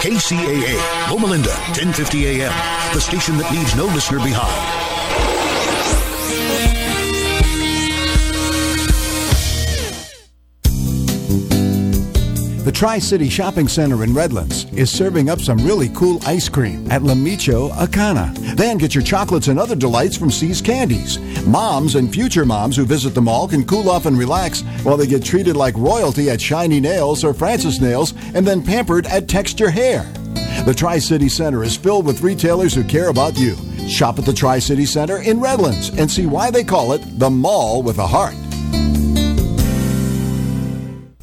KCAA, 0.00 1.10
Loma 1.10 1.26
Linda, 1.26 1.50
1050 1.50 2.26
AM, 2.26 2.94
the 2.94 3.00
station 3.00 3.36
that 3.38 3.50
leaves 3.50 3.74
no 3.74 3.86
listener 3.86 4.18
behind. 4.18 4.97
The 12.68 12.72
Tri 12.72 12.98
City 12.98 13.30
Shopping 13.30 13.66
Center 13.66 14.04
in 14.04 14.12
Redlands 14.12 14.66
is 14.74 14.90
serving 14.90 15.30
up 15.30 15.40
some 15.40 15.56
really 15.64 15.88
cool 15.94 16.20
ice 16.26 16.50
cream 16.50 16.92
at 16.92 17.02
La 17.02 17.14
Michoacana. 17.14 18.36
Then 18.56 18.76
get 18.76 18.94
your 18.94 19.02
chocolates 19.02 19.48
and 19.48 19.58
other 19.58 19.74
delights 19.74 20.18
from 20.18 20.30
See's 20.30 20.60
Candies. 20.60 21.18
Moms 21.46 21.94
and 21.94 22.12
future 22.12 22.44
moms 22.44 22.76
who 22.76 22.84
visit 22.84 23.14
the 23.14 23.22
mall 23.22 23.48
can 23.48 23.64
cool 23.64 23.88
off 23.88 24.04
and 24.04 24.18
relax 24.18 24.60
while 24.82 24.98
they 24.98 25.06
get 25.06 25.24
treated 25.24 25.56
like 25.56 25.74
royalty 25.78 26.28
at 26.28 26.42
Shiny 26.42 26.78
Nails 26.78 27.24
or 27.24 27.32
Francis 27.32 27.80
Nails 27.80 28.12
and 28.34 28.46
then 28.46 28.62
pampered 28.62 29.06
at 29.06 29.28
Texture 29.28 29.70
Hair. 29.70 30.02
The 30.66 30.74
Tri 30.76 30.98
City 30.98 31.30
Center 31.30 31.64
is 31.64 31.74
filled 31.74 32.04
with 32.04 32.20
retailers 32.20 32.74
who 32.74 32.84
care 32.84 33.08
about 33.08 33.38
you. 33.38 33.56
Shop 33.88 34.18
at 34.18 34.26
the 34.26 34.34
Tri 34.34 34.58
City 34.58 34.84
Center 34.84 35.22
in 35.22 35.40
Redlands 35.40 35.88
and 35.98 36.10
see 36.10 36.26
why 36.26 36.50
they 36.50 36.64
call 36.64 36.92
it 36.92 37.18
the 37.18 37.30
Mall 37.30 37.82
with 37.82 37.96
a 37.96 38.06
Heart. 38.06 38.34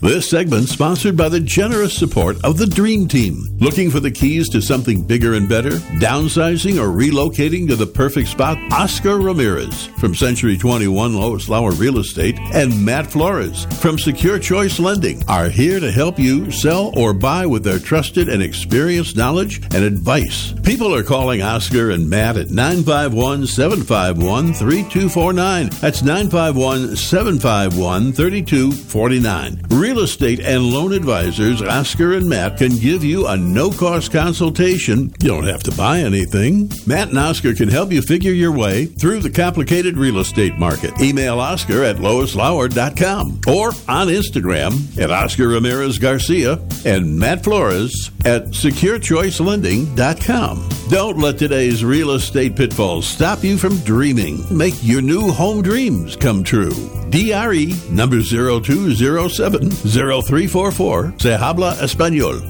This 0.05 0.29
segment 0.29 0.69
sponsored 0.69 1.17
by 1.17 1.29
the 1.29 1.39
generous 1.39 1.97
support 1.97 2.37
of 2.43 2.59
the 2.59 2.67
Dream 2.67 3.07
Team. 3.07 3.43
Looking 3.57 3.89
for 3.89 3.99
the 3.99 4.11
keys 4.11 4.47
to 4.49 4.61
something 4.61 5.01
bigger 5.03 5.33
and 5.33 5.49
better? 5.49 5.71
Downsizing 5.97 6.77
or 6.77 6.95
relocating 6.95 7.67
to 7.69 7.75
the 7.75 7.87
perfect 7.87 8.27
spot? 8.27 8.55
Oscar 8.71 9.19
Ramirez 9.19 9.87
from 9.99 10.13
Century 10.13 10.57
21 10.57 11.15
Lois 11.15 11.49
Lauer 11.49 11.71
Real 11.71 11.97
Estate 11.97 12.37
and 12.53 12.85
Matt 12.85 13.07
Flores 13.07 13.65
from 13.81 13.97
Secure 13.97 14.37
Choice 14.37 14.77
Lending 14.77 15.23
are 15.27 15.49
here 15.49 15.79
to 15.79 15.91
help 15.91 16.19
you 16.19 16.51
sell 16.51 16.93
or 16.95 17.11
buy 17.11 17.47
with 17.47 17.63
their 17.63 17.79
trusted 17.79 18.29
and 18.29 18.43
experienced 18.43 19.17
knowledge 19.17 19.63
and 19.73 19.83
advice. 19.83 20.53
People 20.63 20.93
are 20.93 21.01
calling 21.01 21.41
Oscar 21.41 21.89
and 21.89 22.07
Matt 22.07 22.37
at 22.37 22.51
951 22.51 23.47
751 23.47 24.53
3249. 24.53 25.69
That's 25.81 26.03
951 26.03 26.95
751 26.95 28.13
3249. 28.13 29.63
Real 29.95 30.03
estate 30.03 30.41
and 30.41 30.61
loan 30.61 30.91
advisors 30.91 31.61
Oscar 31.61 32.15
and 32.15 32.27
Matt 32.27 32.57
can 32.57 32.75
give 32.75 33.01
you 33.01 33.27
a 33.27 33.37
no 33.37 33.71
cost 33.71 34.11
consultation. 34.11 35.13
You 35.21 35.29
don't 35.29 35.45
have 35.45 35.63
to 35.63 35.71
buy 35.71 35.99
anything. 35.99 36.69
Matt 36.85 37.07
and 37.07 37.17
Oscar 37.17 37.53
can 37.53 37.69
help 37.69 37.93
you 37.93 38.01
figure 38.01 38.33
your 38.33 38.51
way 38.51 38.87
through 38.87 39.21
the 39.21 39.29
complicated 39.29 39.97
real 39.97 40.19
estate 40.19 40.57
market. 40.57 40.99
Email 40.99 41.39
Oscar 41.39 41.81
at 41.85 41.95
loislauer.com 41.95 43.39
or 43.47 43.69
on 43.87 44.09
Instagram 44.09 45.01
at 45.01 45.11
Oscar 45.11 45.47
Ramirez 45.47 45.97
Garcia 45.97 46.59
and 46.83 47.17
Matt 47.17 47.45
Flores 47.45 48.11
at 48.25 48.47
securechoicelending.com. 48.47 50.69
Don't 50.89 51.17
let 51.17 51.37
today's 51.39 51.85
real 51.85 52.11
estate 52.11 52.57
pitfalls 52.57 53.07
stop 53.07 53.45
you 53.45 53.57
from 53.57 53.77
dreaming. 53.79 54.45
Make 54.55 54.75
your 54.81 55.01
new 55.01 55.31
home 55.31 55.63
dreams 55.63 56.15
come 56.17 56.43
true. 56.43 56.73
DRE 57.09 57.73
number 57.89 58.21
0207 58.21 59.71
0344. 59.85 61.19
Se 61.19 61.37
habla 61.37 61.75
español. 61.75 62.41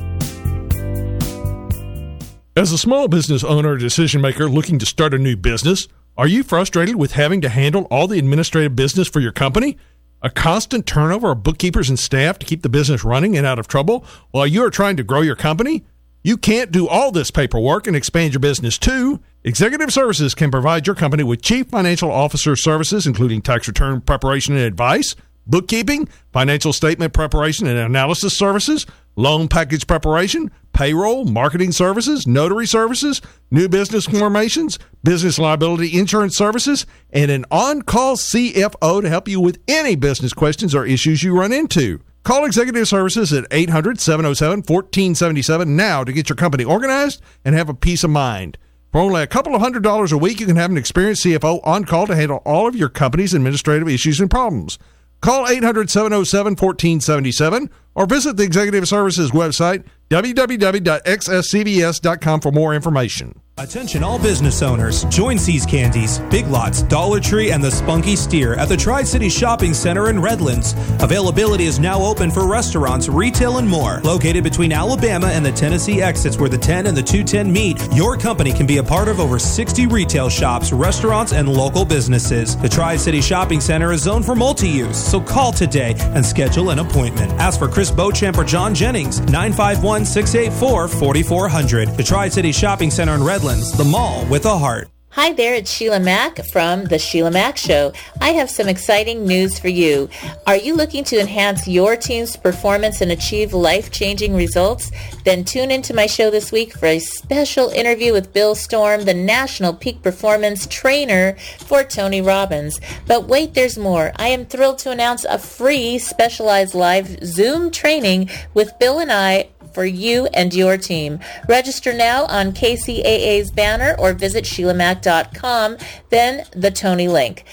As 2.56 2.72
a 2.72 2.78
small 2.78 3.10
business 3.10 3.44
owner 3.44 3.74
or 3.74 3.78
decision 3.78 4.22
maker 4.22 4.48
looking 4.48 4.80
to 4.80 4.86
start 4.86 5.14
a 5.14 5.18
new 5.18 5.36
business, 5.36 5.90
are 6.18 6.28
you 6.28 6.44
frustrated 6.44 6.96
with 6.96 7.12
having 7.12 7.42
to 7.42 7.50
handle 7.50 7.84
all 7.92 8.08
the 8.08 8.18
administrative 8.18 8.76
business 8.76 9.10
for 9.10 9.20
your 9.20 9.34
company? 9.34 9.78
A 10.22 10.30
constant 10.30 10.86
turnover 10.86 11.32
of 11.32 11.44
bookkeepers 11.44 11.90
and 11.90 12.00
staff 12.00 12.40
to 12.40 12.46
keep 12.46 12.62
the 12.62 12.70
business 12.70 13.04
running 13.04 13.36
and 13.36 13.46
out 13.46 13.60
of 13.60 13.68
trouble 13.68 14.06
while 14.32 14.48
you 14.48 14.64
are 14.64 14.70
trying 14.70 14.96
to 14.96 15.04
grow 15.04 15.20
your 15.20 15.36
company? 15.36 15.84
You 16.24 16.38
can't 16.38 16.72
do 16.72 16.88
all 16.88 17.12
this 17.12 17.30
paperwork 17.30 17.86
and 17.86 17.96
expand 17.96 18.34
your 18.34 18.40
business 18.40 18.78
too. 18.78 19.20
Executive 19.44 19.92
Services 19.92 20.34
can 20.34 20.50
provide 20.50 20.88
your 20.88 20.96
company 20.96 21.24
with 21.24 21.42
chief 21.42 21.68
financial 21.68 22.10
officer 22.10 22.56
services, 22.56 23.06
including 23.06 23.42
tax 23.42 23.68
return 23.68 24.00
preparation 24.00 24.56
and 24.56 24.64
advice, 24.64 25.16
bookkeeping, 25.48 26.08
financial 26.32 26.74
statement 26.74 27.14
preparation 27.14 27.68
and 27.68 27.78
analysis 27.78 28.38
services, 28.38 28.86
loan 29.16 29.48
package 29.48 29.88
preparation, 29.88 30.52
payroll, 30.74 31.26
marketing 31.26 31.72
services, 31.72 32.28
notary 32.28 32.68
services, 32.68 33.22
new 33.52 33.70
business 33.70 34.06
formations, 34.06 34.78
business 35.04 35.40
liability 35.40 35.98
insurance 35.98 36.38
services, 36.38 36.86
and 37.12 37.32
an 37.32 37.46
on 37.50 37.82
call 37.82 38.18
CFO 38.18 39.02
to 39.02 39.10
help 39.10 39.28
you 39.28 39.40
with 39.40 39.60
any 39.68 39.96
business 39.96 40.34
questions 40.34 40.76
or 40.76 40.86
issues 40.86 41.24
you 41.24 41.38
run 41.38 41.54
into. 41.54 42.00
Call 42.24 42.44
Executive 42.44 42.88
Services 42.88 43.32
at 43.32 43.46
800 43.52 44.00
707 44.00 44.64
1477 44.68 45.76
now 45.76 46.04
to 46.04 46.12
get 46.12 46.28
your 46.28 46.36
company 46.36 46.64
organized 46.64 47.22
and 47.46 47.54
have 47.54 47.70
a 47.70 47.74
peace 47.74 48.04
of 48.04 48.10
mind. 48.10 48.58
For 48.92 49.00
only 49.00 49.22
a 49.22 49.28
couple 49.28 49.54
of 49.54 49.62
hundred 49.62 49.84
dollars 49.84 50.12
a 50.12 50.18
week, 50.18 50.40
you 50.40 50.46
can 50.46 50.56
have 50.56 50.72
an 50.72 50.78
experienced 50.78 51.24
CFO 51.24 51.60
on 51.64 51.84
call 51.84 52.08
to 52.08 52.16
handle 52.16 52.42
all 52.46 52.68
of 52.68 52.76
your 52.76 52.90
company's 52.90 53.34
administrative 53.34 53.88
issues 53.88 54.20
and 54.20 54.32
problems. 54.32 54.80
Call 55.26 55.50
800 55.50 55.90
707 55.90 56.52
1477 56.52 57.72
or 57.96 58.06
visit 58.06 58.38
the 58.38 58.44
Executive 58.44 58.88
Services 58.88 59.32
website, 59.32 59.84
www.xscbs.com, 60.12 62.42
for 62.42 62.52
more 62.52 62.76
information. 62.76 63.42
Attention 63.58 64.04
all 64.04 64.20
business 64.20 64.62
owners. 64.62 65.06
Join 65.06 65.38
See's 65.38 65.66
Candies, 65.66 66.20
Big 66.30 66.46
Lots, 66.48 66.82
Dollar 66.82 67.22
Tree, 67.22 67.52
and 67.52 67.64
the 67.64 67.72
Spunky 67.72 68.18
Steer 68.18 68.54
at 68.56 68.68
the 68.68 68.76
Tri-City 68.76 69.30
Shopping 69.30 69.74
Center 69.74 70.10
in 70.10 70.22
Redlands. 70.22 70.74
Availability 71.02 71.64
is 71.64 71.80
now 71.80 72.02
open 72.02 72.30
for 72.30 72.50
restaurants, 72.50 73.08
retail, 73.08 73.60
and 73.60 73.66
more. 73.66 74.02
Located 74.04 74.44
between 74.44 74.74
Alabama 74.74 75.28
and 75.28 75.46
the 75.46 75.54
Tennessee 75.54 76.02
exits 76.02 76.38
where 76.38 76.50
the 76.50 76.58
10 76.58 76.86
and 76.86 76.98
the 76.98 77.02
210 77.02 77.50
meet, 77.50 77.82
your 77.94 78.18
company 78.18 78.52
can 78.52 78.68
be 78.68 78.80
a 78.80 78.84
part 78.84 79.08
of 79.08 79.22
over 79.22 79.40
60 79.40 79.88
retail 79.88 80.28
shops, 80.28 80.74
restaurants, 80.74 81.32
and 81.32 81.48
local 81.48 81.86
businesses. 81.86 82.58
The 82.58 82.68
Tri-City 82.68 83.22
Shopping 83.22 83.62
Center 83.62 83.94
is 83.94 84.02
zoned 84.02 84.26
for 84.26 84.36
multi-use, 84.36 85.02
so 85.02 85.22
call 85.22 85.54
today 85.54 85.96
and 85.98 86.26
schedule 86.26 86.72
an 86.72 86.80
appointment. 86.80 87.32
Ask 87.40 87.58
for 87.58 87.70
Chris 87.70 87.90
Beauchamp 87.90 88.38
or 88.38 88.44
John 88.44 88.76
Jennings, 88.76 89.22
951-684-4400. 89.22 91.96
The 91.96 92.04
Tri-City 92.04 92.52
Shopping 92.52 92.92
Center 92.92 93.16
in 93.16 93.24
Redlands 93.24 93.45
the 93.46 93.88
mall 93.88 94.26
with 94.26 94.44
a 94.46 94.58
heart. 94.58 94.90
Hi 95.10 95.32
there, 95.32 95.54
it's 95.54 95.70
Sheila 95.70 96.00
Mack 96.00 96.44
from 96.48 96.86
The 96.86 96.98
Sheila 96.98 97.30
Mack 97.30 97.58
Show. 97.58 97.94
I 98.20 98.32
have 98.32 98.50
some 98.50 98.68
exciting 98.68 99.24
news 99.24 99.60
for 99.60 99.68
you. 99.68 100.10
Are 100.48 100.56
you 100.56 100.76
looking 100.76 101.04
to 101.06 101.20
enhance 101.20 101.68
your 101.68 101.96
team's 101.96 102.36
performance 102.36 103.02
and 103.02 103.12
achieve 103.12 103.54
life-changing 103.54 104.36
results? 104.36 104.92
Then 105.26 105.46
tune 105.46 105.70
into 105.70 105.94
my 105.94 106.08
show 106.08 106.32
this 106.32 106.52
week 106.52 106.74
for 106.74 106.88
a 106.88 107.00
special 107.00 107.70
interview 107.70 108.14
with 108.14 108.34
Bill 108.34 108.56
Storm, 108.56 109.06
the 109.06 109.14
National 109.14 109.74
Peak 109.74 110.02
Performance 110.02 110.66
Trainer 110.68 111.38
for 111.60 111.84
Tony 111.84 112.22
Robbins. 112.22 112.82
But 113.06 113.28
wait, 113.28 113.54
there's 113.54 113.78
more. 113.78 114.12
I 114.16 114.30
am 114.30 114.48
thrilled 114.48 114.80
to 114.80 114.92
announce 114.92 115.24
a 115.24 115.38
free 115.38 116.00
specialized 116.00 116.74
live 116.74 117.24
Zoom 117.24 117.70
training 117.70 118.32
with 118.56 118.78
Bill 118.80 118.98
and 118.98 119.12
I 119.12 119.50
for 119.76 119.86
you 119.86 120.26
and 120.34 120.56
your 120.56 120.78
team. 120.78 121.20
Register 121.48 121.94
now 121.94 122.26
on 122.26 122.54
KCAA's 122.54 123.52
banner 123.52 123.96
or 124.00 124.14
visit 124.14 124.46
SheilaMac.com, 124.46 125.78
then 126.10 126.46
the 126.52 126.72
Tony 126.72 127.08
link. 127.08 127.44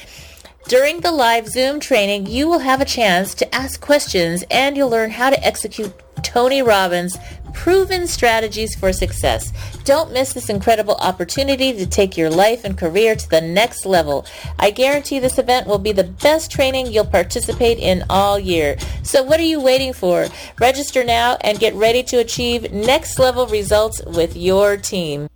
During 0.68 1.00
the 1.00 1.10
live 1.10 1.48
Zoom 1.48 1.80
training, 1.80 2.26
you 2.26 2.48
will 2.48 2.60
have 2.60 2.80
a 2.80 2.86
chance 2.86 3.34
to 3.34 3.54
ask 3.54 3.80
questions 3.80 4.44
and 4.50 4.76
you'll 4.76 4.88
learn 4.88 5.10
how 5.10 5.28
to 5.28 5.44
execute 5.44 5.92
Tony 6.22 6.62
Robbins' 6.62 7.18
proven 7.52 8.06
strategies 8.06 8.74
for 8.74 8.92
success. 8.92 9.52
Don't 9.84 10.12
miss 10.12 10.32
this 10.32 10.48
incredible 10.48 10.94
opportunity 10.96 11.72
to 11.72 11.86
take 11.86 12.16
your 12.16 12.30
life 12.30 12.64
and 12.64 12.78
career 12.78 13.14
to 13.14 13.28
the 13.28 13.40
next 13.40 13.84
level. 13.84 14.26
I 14.58 14.70
guarantee 14.70 15.18
this 15.18 15.38
event 15.38 15.66
will 15.66 15.78
be 15.78 15.92
the 15.92 16.04
best 16.04 16.50
training 16.50 16.86
you'll 16.86 17.04
participate 17.04 17.78
in 17.78 18.04
all 18.08 18.38
year. 18.38 18.76
So 19.02 19.22
what 19.22 19.40
are 19.40 19.44
you 19.44 19.60
waiting 19.60 19.92
for? 19.92 20.26
Register 20.58 21.04
now 21.04 21.36
and 21.42 21.58
get 21.58 21.74
ready 21.74 22.02
to 22.04 22.18
achieve 22.18 22.72
next 22.72 23.18
level 23.18 23.46
results 23.46 24.00
with 24.06 24.36
your 24.36 24.76
team. 24.76 25.28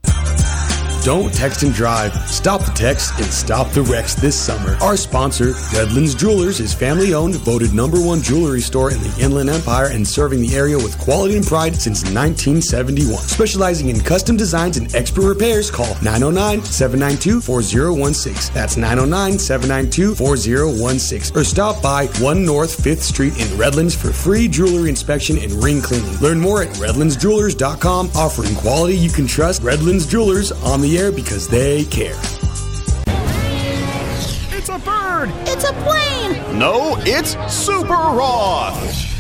Don't 1.07 1.33
text 1.33 1.63
and 1.63 1.73
drive. 1.73 2.13
Stop 2.29 2.63
the 2.63 2.73
text 2.73 3.13
and 3.21 3.27
stop 3.27 3.71
the 3.71 3.83
wrecks 3.83 4.17
this 4.17 4.35
summer. 4.35 4.77
Our 4.81 4.97
sponsor, 4.97 5.53
Redlands 5.73 6.17
Jewelers, 6.17 6.59
is 6.59 6.75
family 6.75 7.15
owned, 7.15 7.37
voted 7.37 7.73
number 7.73 8.03
one 8.03 8.21
jewelry 8.21 8.61
store 8.61 8.91
in 8.91 8.99
the 8.99 9.17
Inland 9.21 9.49
Empire, 9.49 9.87
and 9.87 10.05
serving 10.05 10.41
the 10.41 10.57
area 10.57 10.77
with 10.77 10.99
quality 10.99 11.37
and 11.37 11.47
pride 11.47 11.77
since 11.77 12.03
1971. 12.03 13.23
Specializing 13.23 13.89
in 13.89 14.01
custom 14.01 14.37
designs 14.37 14.79
and 14.79 14.93
expert 14.97 15.29
repairs, 15.29 15.71
call 15.71 15.95
909 16.03 16.65
792 16.65 17.41
4016. 17.41 18.53
That's 18.53 18.77
909 18.77 19.39
792 19.39 20.17
4016. 20.17 21.37
Or 21.37 21.45
stop 21.45 21.81
by 21.81 22.07
1 22.19 22.45
North 22.45 22.83
5th 22.83 23.03
Street 23.03 23.39
in 23.39 23.57
Redlands 23.57 23.95
for 23.95 24.11
free 24.13 24.49
jewelry 24.49 24.89
inspection 24.89 25.39
and 25.39 25.53
ring 25.63 25.81
cleaning. 25.81 26.17
Learn 26.17 26.41
more 26.41 26.65
at 26.65 26.71
redlandsjewelers.com, 26.71 28.11
offering 28.17 28.57
quality 28.57 28.97
you 28.97 29.11
can 29.11 29.29
trust. 29.29 29.63
Redlands 29.63 30.05
Jewelers 30.09 30.51
on 30.51 30.81
the 30.81 30.96
air 30.97 31.13
because 31.13 31.47
they 31.47 31.85
care. 31.85 32.19
It's 34.57 34.69
a 34.69 34.79
bird! 34.79 35.31
It's 35.47 35.65
a 35.65 35.73
plane! 35.85 36.59
No, 36.59 36.97
it's 37.01 37.37
Super 37.53 37.93
Roth! 37.93 39.15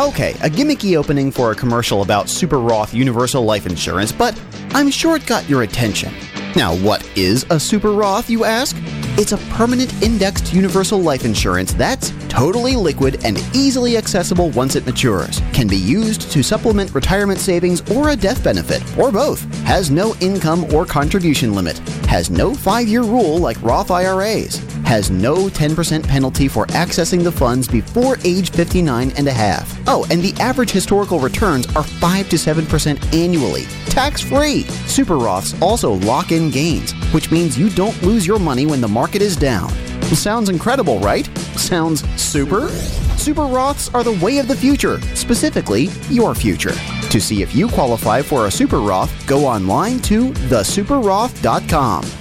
Okay, 0.00 0.30
a 0.42 0.48
gimmicky 0.48 0.96
opening 0.96 1.30
for 1.30 1.52
a 1.52 1.54
commercial 1.54 2.00
about 2.00 2.30
Super 2.30 2.58
Roth 2.58 2.94
Universal 2.94 3.44
Life 3.44 3.66
Insurance, 3.66 4.12
but 4.12 4.40
I'm 4.70 4.90
sure 4.90 5.16
it 5.16 5.26
got 5.26 5.46
your 5.48 5.62
attention. 5.62 6.12
Now, 6.56 6.74
what 6.76 7.06
is 7.16 7.44
a 7.50 7.60
Super 7.60 7.92
Roth, 7.92 8.30
you 8.30 8.44
ask? 8.44 8.74
It's 9.20 9.32
a 9.32 9.36
permanent 9.52 9.92
indexed 10.02 10.54
universal 10.54 10.98
life 10.98 11.26
insurance 11.26 11.74
that's 11.74 12.10
totally 12.30 12.74
liquid 12.74 13.22
and 13.22 13.36
easily 13.54 13.98
accessible 13.98 14.48
once 14.52 14.76
it 14.76 14.86
matures. 14.86 15.42
Can 15.52 15.68
be 15.68 15.76
used 15.76 16.30
to 16.32 16.42
supplement 16.42 16.94
retirement 16.94 17.38
savings 17.38 17.82
or 17.90 18.08
a 18.08 18.16
death 18.16 18.42
benefit, 18.42 18.82
or 18.96 19.12
both. 19.12 19.42
Has 19.64 19.90
no 19.90 20.14
income 20.22 20.72
or 20.72 20.86
contribution 20.86 21.54
limit. 21.54 21.76
Has 22.08 22.30
no 22.30 22.54
five 22.54 22.88
year 22.88 23.02
rule 23.02 23.36
like 23.36 23.60
Roth 23.60 23.90
IRAs. 23.90 24.69
Has 24.90 25.08
no 25.08 25.46
10% 25.46 26.04
penalty 26.04 26.48
for 26.48 26.66
accessing 26.66 27.22
the 27.22 27.30
funds 27.30 27.68
before 27.68 28.16
age 28.24 28.50
59 28.50 29.12
and 29.16 29.28
a 29.28 29.32
half. 29.32 29.80
Oh, 29.86 30.04
and 30.10 30.20
the 30.20 30.34
average 30.42 30.72
historical 30.72 31.20
returns 31.20 31.68
are 31.76 31.84
5 31.84 32.28
to 32.28 32.34
7% 32.34 33.14
annually. 33.14 33.66
Tax 33.86 34.20
free. 34.20 34.62
Super 34.88 35.14
Roths 35.14 35.54
also 35.62 35.92
lock 35.92 36.32
in 36.32 36.50
gains, 36.50 36.90
which 37.14 37.30
means 37.30 37.56
you 37.56 37.70
don't 37.70 38.02
lose 38.02 38.26
your 38.26 38.40
money 38.40 38.66
when 38.66 38.80
the 38.80 38.88
market 38.88 39.22
is 39.22 39.36
down. 39.36 39.70
Sounds 40.12 40.48
incredible, 40.48 40.98
right? 40.98 41.26
Sounds 41.54 42.02
super? 42.20 42.68
Super 43.16 43.42
Roths 43.42 43.94
are 43.94 44.02
the 44.02 44.18
way 44.24 44.38
of 44.38 44.48
the 44.48 44.56
future, 44.56 45.00
specifically 45.14 45.84
your 46.08 46.34
future. 46.34 46.74
To 47.10 47.20
see 47.20 47.42
if 47.42 47.54
you 47.54 47.68
qualify 47.68 48.22
for 48.22 48.46
a 48.46 48.50
Super 48.50 48.80
Roth, 48.80 49.12
go 49.28 49.46
online 49.46 50.00
to 50.00 50.32
thesuperroth.com. 50.50 52.19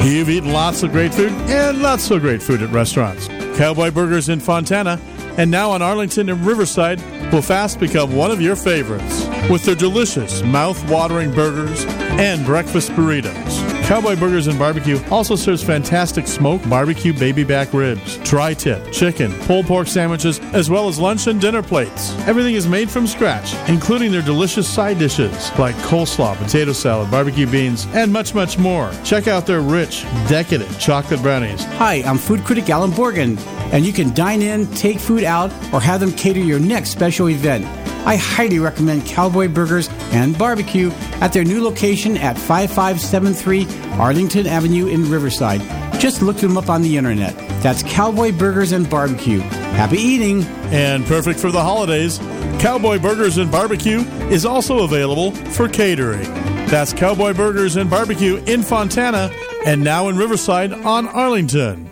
You've 0.00 0.30
eaten 0.30 0.52
lots 0.52 0.82
of 0.82 0.90
great 0.90 1.14
food 1.14 1.32
and 1.32 1.80
not 1.80 2.00
so 2.00 2.18
great 2.18 2.42
food 2.42 2.62
at 2.62 2.70
restaurants. 2.70 3.28
Cowboy 3.58 3.90
Burgers 3.90 4.28
in 4.28 4.40
Fontana 4.40 5.00
and 5.36 5.50
now 5.50 5.74
in 5.74 5.82
Arlington 5.82 6.28
and 6.28 6.44
Riverside 6.44 7.00
will 7.32 7.42
fast 7.42 7.78
become 7.78 8.16
one 8.16 8.30
of 8.30 8.40
your 8.40 8.56
favorites 8.56 9.26
with 9.48 9.64
their 9.64 9.74
delicious, 9.74 10.42
mouth-watering 10.42 11.32
burgers 11.32 11.84
and 12.18 12.44
breakfast 12.44 12.90
burritos. 12.92 13.57
Cowboy 13.88 14.16
Burgers 14.16 14.48
and 14.48 14.58
Barbecue 14.58 15.00
also 15.10 15.34
serves 15.34 15.62
fantastic 15.62 16.26
smoked 16.26 16.68
barbecue 16.68 17.14
baby 17.14 17.42
back 17.42 17.72
ribs, 17.72 18.18
tri-tip, 18.18 18.92
chicken, 18.92 19.32
pulled 19.46 19.64
pork 19.64 19.88
sandwiches, 19.88 20.40
as 20.52 20.68
well 20.68 20.88
as 20.88 20.98
lunch 20.98 21.26
and 21.26 21.40
dinner 21.40 21.62
plates. 21.62 22.12
Everything 22.26 22.54
is 22.54 22.68
made 22.68 22.90
from 22.90 23.06
scratch, 23.06 23.54
including 23.66 24.12
their 24.12 24.20
delicious 24.20 24.68
side 24.68 24.98
dishes 24.98 25.32
like 25.58 25.74
coleslaw, 25.76 26.36
potato 26.36 26.74
salad, 26.74 27.10
barbecue 27.10 27.46
beans, 27.46 27.86
and 27.94 28.12
much, 28.12 28.34
much 28.34 28.58
more. 28.58 28.92
Check 29.04 29.26
out 29.26 29.46
their 29.46 29.62
rich, 29.62 30.02
decadent 30.28 30.78
chocolate 30.78 31.22
brownies. 31.22 31.64
Hi, 31.64 32.02
I'm 32.04 32.18
food 32.18 32.44
critic 32.44 32.68
Alan 32.68 32.90
Borgen, 32.90 33.38
and 33.72 33.86
you 33.86 33.94
can 33.94 34.12
dine 34.12 34.42
in, 34.42 34.66
take 34.72 34.98
food 34.98 35.24
out, 35.24 35.50
or 35.72 35.80
have 35.80 36.00
them 36.00 36.12
cater 36.12 36.40
your 36.40 36.60
next 36.60 36.90
special 36.90 37.30
event. 37.30 37.64
I 38.08 38.16
highly 38.16 38.58
recommend 38.58 39.04
Cowboy 39.04 39.48
Burgers 39.48 39.90
and 40.12 40.36
Barbecue 40.38 40.90
at 41.20 41.34
their 41.34 41.44
new 41.44 41.62
location 41.62 42.16
at 42.16 42.38
5573 42.38 43.66
Arlington 43.98 44.46
Avenue 44.46 44.86
in 44.86 45.10
Riverside. 45.10 45.60
Just 46.00 46.22
look 46.22 46.38
them 46.38 46.56
up 46.56 46.70
on 46.70 46.80
the 46.80 46.96
internet. 46.96 47.36
That's 47.62 47.82
Cowboy 47.82 48.32
Burgers 48.32 48.72
and 48.72 48.88
Barbecue. 48.88 49.40
Happy 49.40 49.98
eating! 49.98 50.44
And 50.72 51.04
perfect 51.04 51.38
for 51.38 51.50
the 51.50 51.60
holidays, 51.60 52.16
Cowboy 52.60 52.98
Burgers 52.98 53.36
and 53.36 53.52
Barbecue 53.52 53.98
is 54.30 54.46
also 54.46 54.84
available 54.84 55.32
for 55.32 55.68
catering. 55.68 56.32
That's 56.68 56.94
Cowboy 56.94 57.34
Burgers 57.34 57.76
and 57.76 57.90
Barbecue 57.90 58.36
in 58.46 58.62
Fontana 58.62 59.30
and 59.66 59.84
now 59.84 60.08
in 60.08 60.16
Riverside 60.16 60.72
on 60.72 61.08
Arlington. 61.08 61.87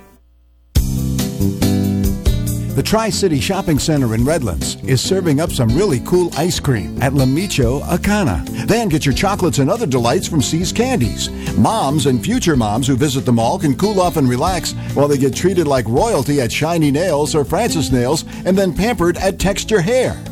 The 2.77 2.83
Tri 2.83 3.09
City 3.09 3.41
Shopping 3.41 3.79
Center 3.79 4.15
in 4.15 4.23
Redlands 4.23 4.77
is 4.85 5.01
serving 5.01 5.41
up 5.41 5.51
some 5.51 5.71
really 5.71 6.01
cool 6.01 6.31
ice 6.37 6.61
cream 6.61 7.01
at 7.01 7.15
La 7.15 7.25
Michoacana. 7.25 8.47
Then 8.67 8.91
get 8.91 9.07
your 9.07 9.15
chocolates 9.15 9.61
and 9.61 9.71
other 9.71 9.87
delights 9.87 10.29
from 10.29 10.43
See's 10.43 10.73
Candies. 10.73 11.31
Moms 11.57 12.05
and 12.05 12.23
future 12.23 12.55
moms 12.55 12.87
who 12.87 12.95
visit 12.95 13.25
the 13.25 13.33
mall 13.33 13.59
can 13.59 13.79
cool 13.79 13.99
off 13.99 14.19
and 14.19 14.29
relax 14.29 14.75
while 14.93 15.09
they 15.09 15.17
get 15.17 15.35
treated 15.35 15.67
like 15.67 15.87
royalty 15.89 16.43
at 16.43 16.53
Shiny 16.53 16.91
Nails 16.91 17.35
or 17.35 17.47
Francis 17.47 17.91
Nails 17.91 18.27
and 18.45 18.59
then 18.59 18.75
pampered 18.75 19.17
at 19.17 19.39
Texture 19.39 19.81
Hair. 19.81 20.23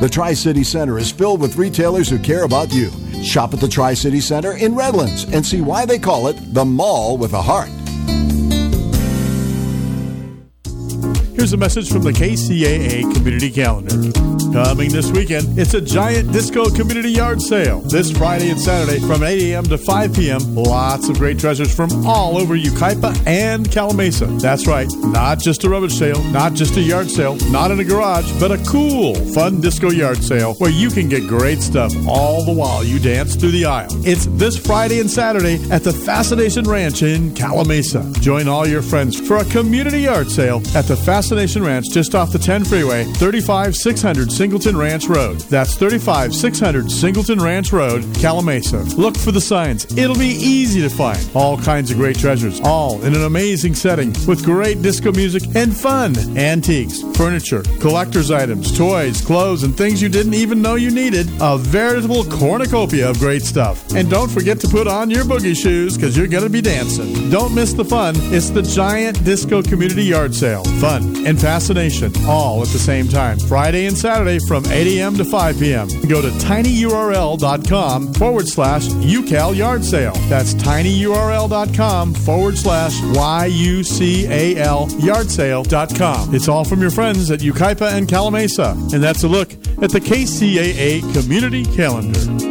The 0.00 0.08
Tri 0.10 0.32
City 0.32 0.64
Center 0.64 0.98
is 0.98 1.12
filled 1.12 1.42
with 1.42 1.58
retailers 1.58 2.08
who 2.08 2.18
care 2.18 2.44
about 2.44 2.72
you. 2.72 2.90
Shop 3.22 3.52
at 3.52 3.60
the 3.60 3.68
Tri 3.68 3.92
City 3.92 4.20
Center 4.20 4.56
in 4.56 4.74
Redlands 4.74 5.24
and 5.24 5.44
see 5.44 5.60
why 5.60 5.84
they 5.84 5.98
call 5.98 6.28
it 6.28 6.54
the 6.54 6.64
Mall 6.64 7.18
with 7.18 7.34
a 7.34 7.42
Heart. 7.42 7.68
Here's 11.40 11.54
a 11.54 11.56
message 11.56 11.90
from 11.90 12.02
the 12.02 12.12
KCAA 12.12 13.14
Community 13.14 13.50
Calendar. 13.50 14.12
Coming 14.52 14.90
this 14.90 15.10
weekend, 15.10 15.58
it's 15.58 15.72
a 15.72 15.80
giant 15.80 16.32
disco 16.32 16.68
community 16.68 17.12
yard 17.12 17.40
sale. 17.40 17.80
This 17.80 18.10
Friday 18.10 18.50
and 18.50 18.60
Saturday 18.60 18.98
from 18.98 19.22
8 19.22 19.40
a.m. 19.50 19.64
to 19.64 19.78
5 19.78 20.14
p.m. 20.14 20.54
Lots 20.54 21.08
of 21.08 21.16
great 21.16 21.38
treasures 21.38 21.74
from 21.74 22.04
all 22.04 22.36
over 22.36 22.58
Yucaipa 22.58 23.26
and 23.26 23.66
Calimesa. 23.66 24.38
That's 24.38 24.66
right, 24.66 24.86
not 24.96 25.38
just 25.38 25.64
a 25.64 25.70
rubbish 25.70 25.94
sale, 25.94 26.22
not 26.24 26.52
just 26.52 26.76
a 26.76 26.82
yard 26.82 27.10
sale, 27.10 27.36
not 27.50 27.70
in 27.70 27.80
a 27.80 27.84
garage, 27.84 28.30
but 28.38 28.52
a 28.52 28.58
cool, 28.64 29.14
fun 29.32 29.62
disco 29.62 29.90
yard 29.90 30.22
sale 30.22 30.54
where 30.54 30.70
you 30.70 30.90
can 30.90 31.08
get 31.08 31.26
great 31.26 31.62
stuff 31.62 31.94
all 32.06 32.44
the 32.44 32.52
while 32.52 32.84
you 32.84 32.98
dance 32.98 33.34
through 33.34 33.52
the 33.52 33.64
aisle. 33.64 33.88
It's 34.06 34.26
this 34.32 34.58
Friday 34.58 35.00
and 35.00 35.10
Saturday 35.10 35.58
at 35.70 35.84
the 35.84 35.92
Fascination 35.92 36.64
Ranch 36.68 37.02
in 37.02 37.30
Calimesa. 37.30 38.20
Join 38.20 38.46
all 38.46 38.66
your 38.66 38.82
friends 38.82 39.18
for 39.26 39.38
a 39.38 39.44
community 39.46 40.00
yard 40.00 40.30
sale 40.30 40.60
at 40.74 40.84
the 40.84 40.96
Fascination 40.96 41.29
Ranch 41.30 41.90
just 41.90 42.16
off 42.16 42.32
the 42.32 42.38
10 42.40 42.64
freeway, 42.64 43.04
35 43.04 43.76
600 43.76 44.32
Singleton 44.32 44.76
Ranch 44.76 45.06
Road. 45.06 45.38
That's 45.42 45.76
35 45.76 46.34
600 46.34 46.90
Singleton 46.90 47.40
Ranch 47.40 47.72
Road, 47.72 48.02
Calimesa. 48.14 48.96
Look 48.96 49.16
for 49.16 49.30
the 49.30 49.40
signs. 49.40 49.84
It'll 49.96 50.16
be 50.16 50.26
easy 50.26 50.80
to 50.80 50.90
find. 50.90 51.18
All 51.34 51.56
kinds 51.56 51.92
of 51.92 51.98
great 51.98 52.18
treasures, 52.18 52.60
all 52.64 53.00
in 53.02 53.14
an 53.14 53.22
amazing 53.22 53.74
setting 53.74 54.08
with 54.26 54.44
great 54.44 54.82
disco 54.82 55.12
music 55.12 55.44
and 55.54 55.76
fun. 55.76 56.16
Antiques, 56.36 57.00
furniture, 57.16 57.62
collector's 57.78 58.32
items, 58.32 58.76
toys, 58.76 59.20
clothes, 59.20 59.62
and 59.62 59.76
things 59.76 60.02
you 60.02 60.08
didn't 60.08 60.34
even 60.34 60.60
know 60.60 60.74
you 60.74 60.90
needed. 60.90 61.30
A 61.40 61.58
veritable 61.58 62.24
cornucopia 62.24 63.08
of 63.08 63.18
great 63.20 63.42
stuff. 63.42 63.88
And 63.94 64.10
don't 64.10 64.30
forget 64.30 64.58
to 64.60 64.68
put 64.68 64.88
on 64.88 65.10
your 65.10 65.24
boogie 65.24 65.56
shoes 65.56 65.96
because 65.96 66.16
you're 66.16 66.26
going 66.26 66.44
to 66.44 66.50
be 66.50 66.60
dancing. 66.60 67.30
Don't 67.30 67.54
miss 67.54 67.72
the 67.72 67.84
fun. 67.84 68.14
It's 68.34 68.50
the 68.50 68.62
giant 68.62 69.22
disco 69.24 69.62
community 69.62 70.04
yard 70.04 70.34
sale. 70.34 70.64
Fun 70.80 71.19
and 71.26 71.40
fascination 71.40 72.12
all 72.26 72.62
at 72.62 72.68
the 72.68 72.78
same 72.78 73.08
time. 73.08 73.38
Friday 73.38 73.86
and 73.86 73.96
Saturday 73.96 74.38
from 74.46 74.64
8 74.66 74.98
a.m. 74.98 75.14
to 75.16 75.24
5 75.24 75.58
p.m. 75.58 75.88
Go 76.08 76.20
to 76.22 76.28
tinyurl.com 76.28 78.14
forward 78.14 78.48
slash 78.48 78.86
UCal 78.88 79.54
yard 79.56 79.84
sale. 79.84 80.14
That's 80.28 80.54
tinyurl.com 80.54 82.14
forward 82.14 82.58
slash 82.58 83.00
Y-U-C-A-L 83.14 84.88
yard 84.98 85.30
sale.com. 85.30 86.34
It's 86.34 86.48
all 86.48 86.64
from 86.64 86.80
your 86.80 86.90
friends 86.90 87.30
at 87.30 87.40
Yucaipa 87.40 87.92
and 87.92 88.08
Calimesa. 88.08 88.92
And 88.92 89.02
that's 89.02 89.24
a 89.24 89.28
look 89.28 89.52
at 89.82 89.90
the 89.90 90.00
KCAA 90.00 91.00
Community 91.12 91.64
Calendar. 91.76 92.50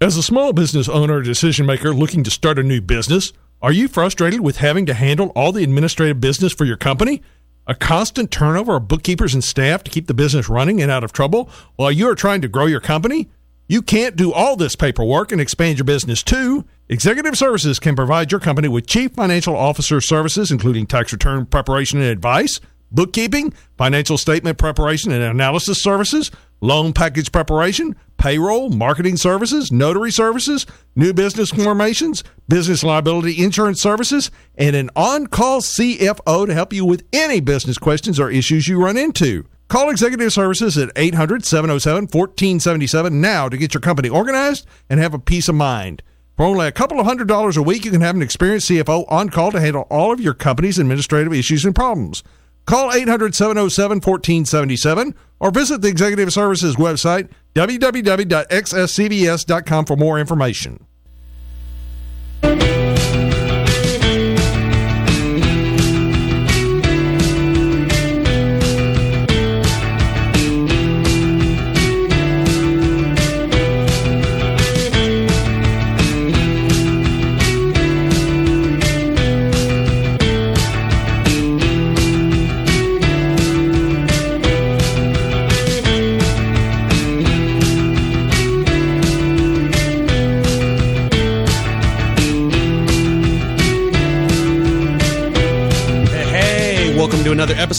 As 0.00 0.18
a 0.18 0.22
small 0.22 0.52
business 0.52 0.86
owner 0.86 1.14
or 1.14 1.22
decision 1.22 1.64
maker 1.64 1.94
looking 1.94 2.24
to 2.24 2.30
start 2.30 2.58
a 2.58 2.62
new 2.62 2.82
business, 2.82 3.32
are 3.62 3.72
you 3.72 3.88
frustrated 3.88 4.40
with 4.40 4.58
having 4.58 4.86
to 4.86 4.94
handle 4.94 5.32
all 5.34 5.52
the 5.52 5.64
administrative 5.64 6.20
business 6.20 6.52
for 6.52 6.64
your 6.64 6.76
company? 6.76 7.22
A 7.66 7.74
constant 7.74 8.30
turnover 8.30 8.76
of 8.76 8.88
bookkeepers 8.88 9.32
and 9.32 9.42
staff 9.42 9.82
to 9.84 9.90
keep 9.90 10.06
the 10.06 10.14
business 10.14 10.50
running 10.50 10.82
and 10.82 10.90
out 10.90 11.02
of 11.02 11.12
trouble 11.12 11.48
while 11.76 11.90
you 11.90 12.08
are 12.08 12.14
trying 12.14 12.42
to 12.42 12.48
grow 12.48 12.66
your 12.66 12.80
company? 12.80 13.30
You 13.66 13.80
can't 13.80 14.16
do 14.16 14.30
all 14.30 14.56
this 14.56 14.76
paperwork 14.76 15.32
and 15.32 15.40
expand 15.40 15.78
your 15.78 15.86
business 15.86 16.22
too. 16.22 16.66
Executive 16.90 17.38
Services 17.38 17.78
can 17.78 17.96
provide 17.96 18.30
your 18.30 18.40
company 18.40 18.68
with 18.68 18.86
chief 18.86 19.12
financial 19.12 19.56
officer 19.56 20.02
services, 20.02 20.50
including 20.50 20.86
tax 20.86 21.12
return 21.12 21.46
preparation 21.46 21.98
and 21.98 22.08
advice, 22.08 22.60
bookkeeping, 22.92 23.54
financial 23.78 24.18
statement 24.18 24.58
preparation 24.58 25.10
and 25.12 25.22
analysis 25.22 25.82
services, 25.82 26.30
loan 26.60 26.92
package 26.92 27.32
preparation, 27.32 27.96
payroll, 28.24 28.70
marketing 28.70 29.18
services, 29.18 29.70
notary 29.70 30.10
services, 30.10 30.64
new 30.96 31.12
business 31.12 31.50
formations, 31.50 32.24
business 32.48 32.82
liability 32.82 33.44
insurance 33.44 33.82
services, 33.82 34.30
and 34.54 34.74
an 34.74 34.88
on 34.96 35.26
call 35.26 35.60
CFO 35.60 36.46
to 36.46 36.54
help 36.54 36.72
you 36.72 36.86
with 36.86 37.04
any 37.12 37.40
business 37.40 37.76
questions 37.76 38.18
or 38.18 38.30
issues 38.30 38.66
you 38.66 38.82
run 38.82 38.96
into. 38.96 39.44
Call 39.68 39.90
Executive 39.90 40.32
Services 40.32 40.78
at 40.78 40.90
800 40.96 41.44
707 41.44 42.04
1477 42.04 43.20
now 43.20 43.50
to 43.50 43.58
get 43.58 43.74
your 43.74 43.82
company 43.82 44.08
organized 44.08 44.66
and 44.88 44.98
have 45.00 45.12
a 45.12 45.18
peace 45.18 45.50
of 45.50 45.54
mind. 45.54 46.02
For 46.38 46.46
only 46.46 46.66
a 46.66 46.72
couple 46.72 46.98
of 46.98 47.04
hundred 47.04 47.28
dollars 47.28 47.58
a 47.58 47.62
week, 47.62 47.84
you 47.84 47.90
can 47.90 48.00
have 48.00 48.16
an 48.16 48.22
experienced 48.22 48.70
CFO 48.70 49.04
on 49.12 49.28
call 49.28 49.52
to 49.52 49.60
handle 49.60 49.86
all 49.90 50.12
of 50.12 50.20
your 50.20 50.32
company's 50.32 50.78
administrative 50.78 51.34
issues 51.34 51.66
and 51.66 51.74
problems. 51.74 52.24
Call 52.64 52.90
800 52.90 53.34
707 53.34 53.96
1477 53.96 55.14
or 55.40 55.50
visit 55.50 55.82
the 55.82 55.88
Executive 55.88 56.32
Services 56.32 56.76
website, 56.76 57.28
www.xscbs.com, 57.54 59.86
for 59.86 59.96
more 59.96 60.20
information. 60.20 60.86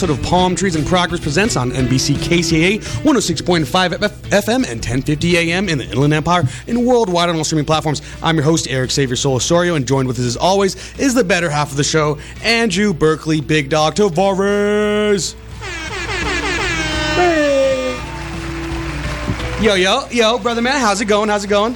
Episode 0.06 0.20
of 0.20 0.30
Palm 0.30 0.56
Trees 0.56 0.76
and 0.76 0.86
Progress 0.86 1.20
Presents 1.20 1.56
on 1.56 1.72
NBC 1.72 2.16
KCAA 2.16 2.80
106.5 3.04 3.90
FM 4.30 4.56
and 4.56 4.80
1050 4.80 5.38
AM 5.38 5.68
in 5.68 5.80
the 5.80 5.90
Inland 5.90 6.14
Empire 6.14 6.44
and 6.68 6.86
worldwide 6.86 7.30
on 7.30 7.36
all 7.36 7.44
streaming 7.44 7.66
platforms. 7.66 8.04
I'm 8.22 8.36
your 8.36 8.44
host, 8.44 8.68
Eric 8.70 8.92
Xavier 8.92 9.16
Solosorio, 9.16 9.76
and 9.76 9.88
joined 9.88 10.08
with 10.08 10.20
us 10.20 10.26
as 10.26 10.38
always 10.38 10.76
is 11.00 11.16
the 11.16 11.24
better 11.24 11.50
half 11.50 11.72
of 11.72 11.78
the 11.78 11.84
show, 11.84 12.20
Andrew 12.44 12.94
Berkeley 12.94 13.42
Big 13.42 13.70
Dog 13.70 13.96
Tavares. 13.96 15.36
Yo, 19.60 19.74
yo, 19.74 20.08
yo, 20.12 20.38
brother 20.38 20.62
man, 20.62 20.80
how's 20.82 21.02
it 21.02 21.06
going? 21.06 21.30
How's 21.30 21.46
it 21.46 21.50
going? 21.50 21.76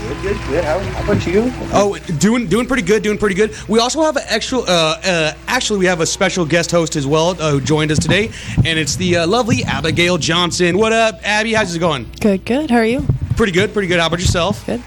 Good, 0.00 0.22
good, 0.22 0.36
good. 0.48 0.64
How, 0.64 0.78
how 0.78 1.04
about 1.04 1.26
you? 1.26 1.52
Oh, 1.72 1.98
doing 2.18 2.46
doing 2.46 2.66
pretty 2.66 2.82
good, 2.82 3.02
doing 3.02 3.18
pretty 3.18 3.34
good. 3.34 3.54
We 3.68 3.80
also 3.80 4.00
have 4.02 4.16
an 4.16 4.22
actual, 4.28 4.62
uh, 4.62 4.98
uh, 5.04 5.34
actually, 5.46 5.78
we 5.80 5.86
have 5.86 6.00
a 6.00 6.06
special 6.06 6.46
guest 6.46 6.70
host 6.70 6.96
as 6.96 7.06
well 7.06 7.30
uh, 7.40 7.50
who 7.52 7.60
joined 7.60 7.90
us 7.90 7.98
today, 7.98 8.30
and 8.64 8.78
it's 8.78 8.96
the 8.96 9.18
uh, 9.18 9.26
lovely 9.26 9.62
Abigail 9.62 10.16
Johnson. 10.16 10.78
What 10.78 10.94
up, 10.94 11.20
Abby? 11.22 11.52
How's 11.52 11.74
it 11.74 11.80
going? 11.80 12.10
Good, 12.18 12.46
good. 12.46 12.70
How 12.70 12.78
are 12.78 12.84
you? 12.84 13.06
Pretty 13.36 13.52
good, 13.52 13.74
pretty 13.74 13.88
good. 13.88 14.00
How 14.00 14.06
about 14.06 14.20
yourself? 14.20 14.64
Good. 14.64 14.82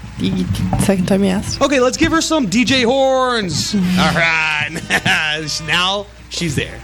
Second 0.80 1.06
time 1.06 1.22
you 1.22 1.30
asked. 1.30 1.62
Okay, 1.62 1.78
let's 1.78 1.96
give 1.96 2.10
her 2.10 2.20
some 2.20 2.48
DJ 2.48 2.84
horns. 2.84 3.74
All 3.74 4.14
right, 4.14 4.70
now 5.66 6.06
she's 6.30 6.56
there. 6.56 6.80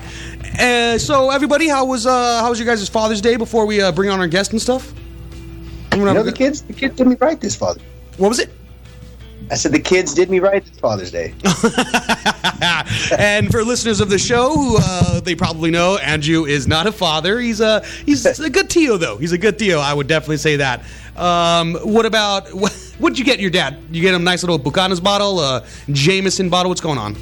Uh, 0.59 0.99
so, 0.99 1.31
everybody, 1.31 1.69
how 1.69 1.85
was 1.85 2.07
uh, 2.07 2.43
how 2.43 2.49
was 2.49 2.61
your 2.61 2.67
guys' 2.67 2.89
Father's 2.89 3.21
Day 3.21 3.35
before 3.37 3.67
we 3.67 3.81
uh, 3.81 3.91
bring 3.91 4.09
on 4.09 4.21
our 4.21 4.29
guest 4.29 4.53
and 4.53 4.63
stuff? 4.63 4.95
You 5.95 6.05
know, 6.05 6.23
the 6.23 6.33
kids, 6.33 6.63
the 6.63 6.73
kids 6.73 6.97
did 6.97 7.09
me 7.09 7.17
right 7.21 7.41
this 7.41 7.57
Father. 7.57 7.81
What 8.21 8.29
was 8.29 8.39
it? 8.39 8.51
I 9.51 9.55
said 9.55 9.73
the 9.73 9.81
kids 9.81 10.13
did 10.13 10.29
me 10.29 10.41
right 10.41 10.63
this 10.63 10.79
Father's 10.79 11.11
Day. 11.11 11.33
and 13.19 13.51
for 13.51 13.65
listeners 13.65 13.99
of 14.01 14.11
the 14.11 14.19
show, 14.19 14.55
who 14.55 14.77
uh, 14.79 15.21
they 15.21 15.35
probably 15.35 15.71
know, 15.71 15.97
Andrew 15.97 16.45
is 16.45 16.69
not 16.69 16.87
a 16.87 16.93
father. 16.93 17.41
He's 17.41 17.63
a 17.63 17.83
he's 18.05 18.27
a 18.27 18.51
good 18.51 18.69
Tio 18.69 18.99
though. 18.99 19.17
He's 19.17 19.33
a 19.33 19.39
good 19.39 19.59
Tio. 19.59 19.79
I 19.79 19.95
would 19.95 20.07
definitely 20.07 20.37
say 20.37 20.57
that. 20.57 20.83
Um, 21.17 21.77
what 21.77 22.05
about 22.05 22.53
what, 22.53 22.73
what'd 22.99 23.19
you 23.19 23.25
get 23.25 23.41
your 23.41 23.51
dad? 23.51 23.79
You 23.91 24.03
get 24.03 24.13
him 24.13 24.21
a 24.21 24.25
nice 24.25 24.43
little 24.43 24.59
Buchanan's 24.59 25.01
bottle, 25.01 25.41
a 25.41 25.65
Jameson 25.91 26.51
bottle. 26.51 26.69
What's 26.69 26.83
going 26.83 26.99
on? 26.99 27.15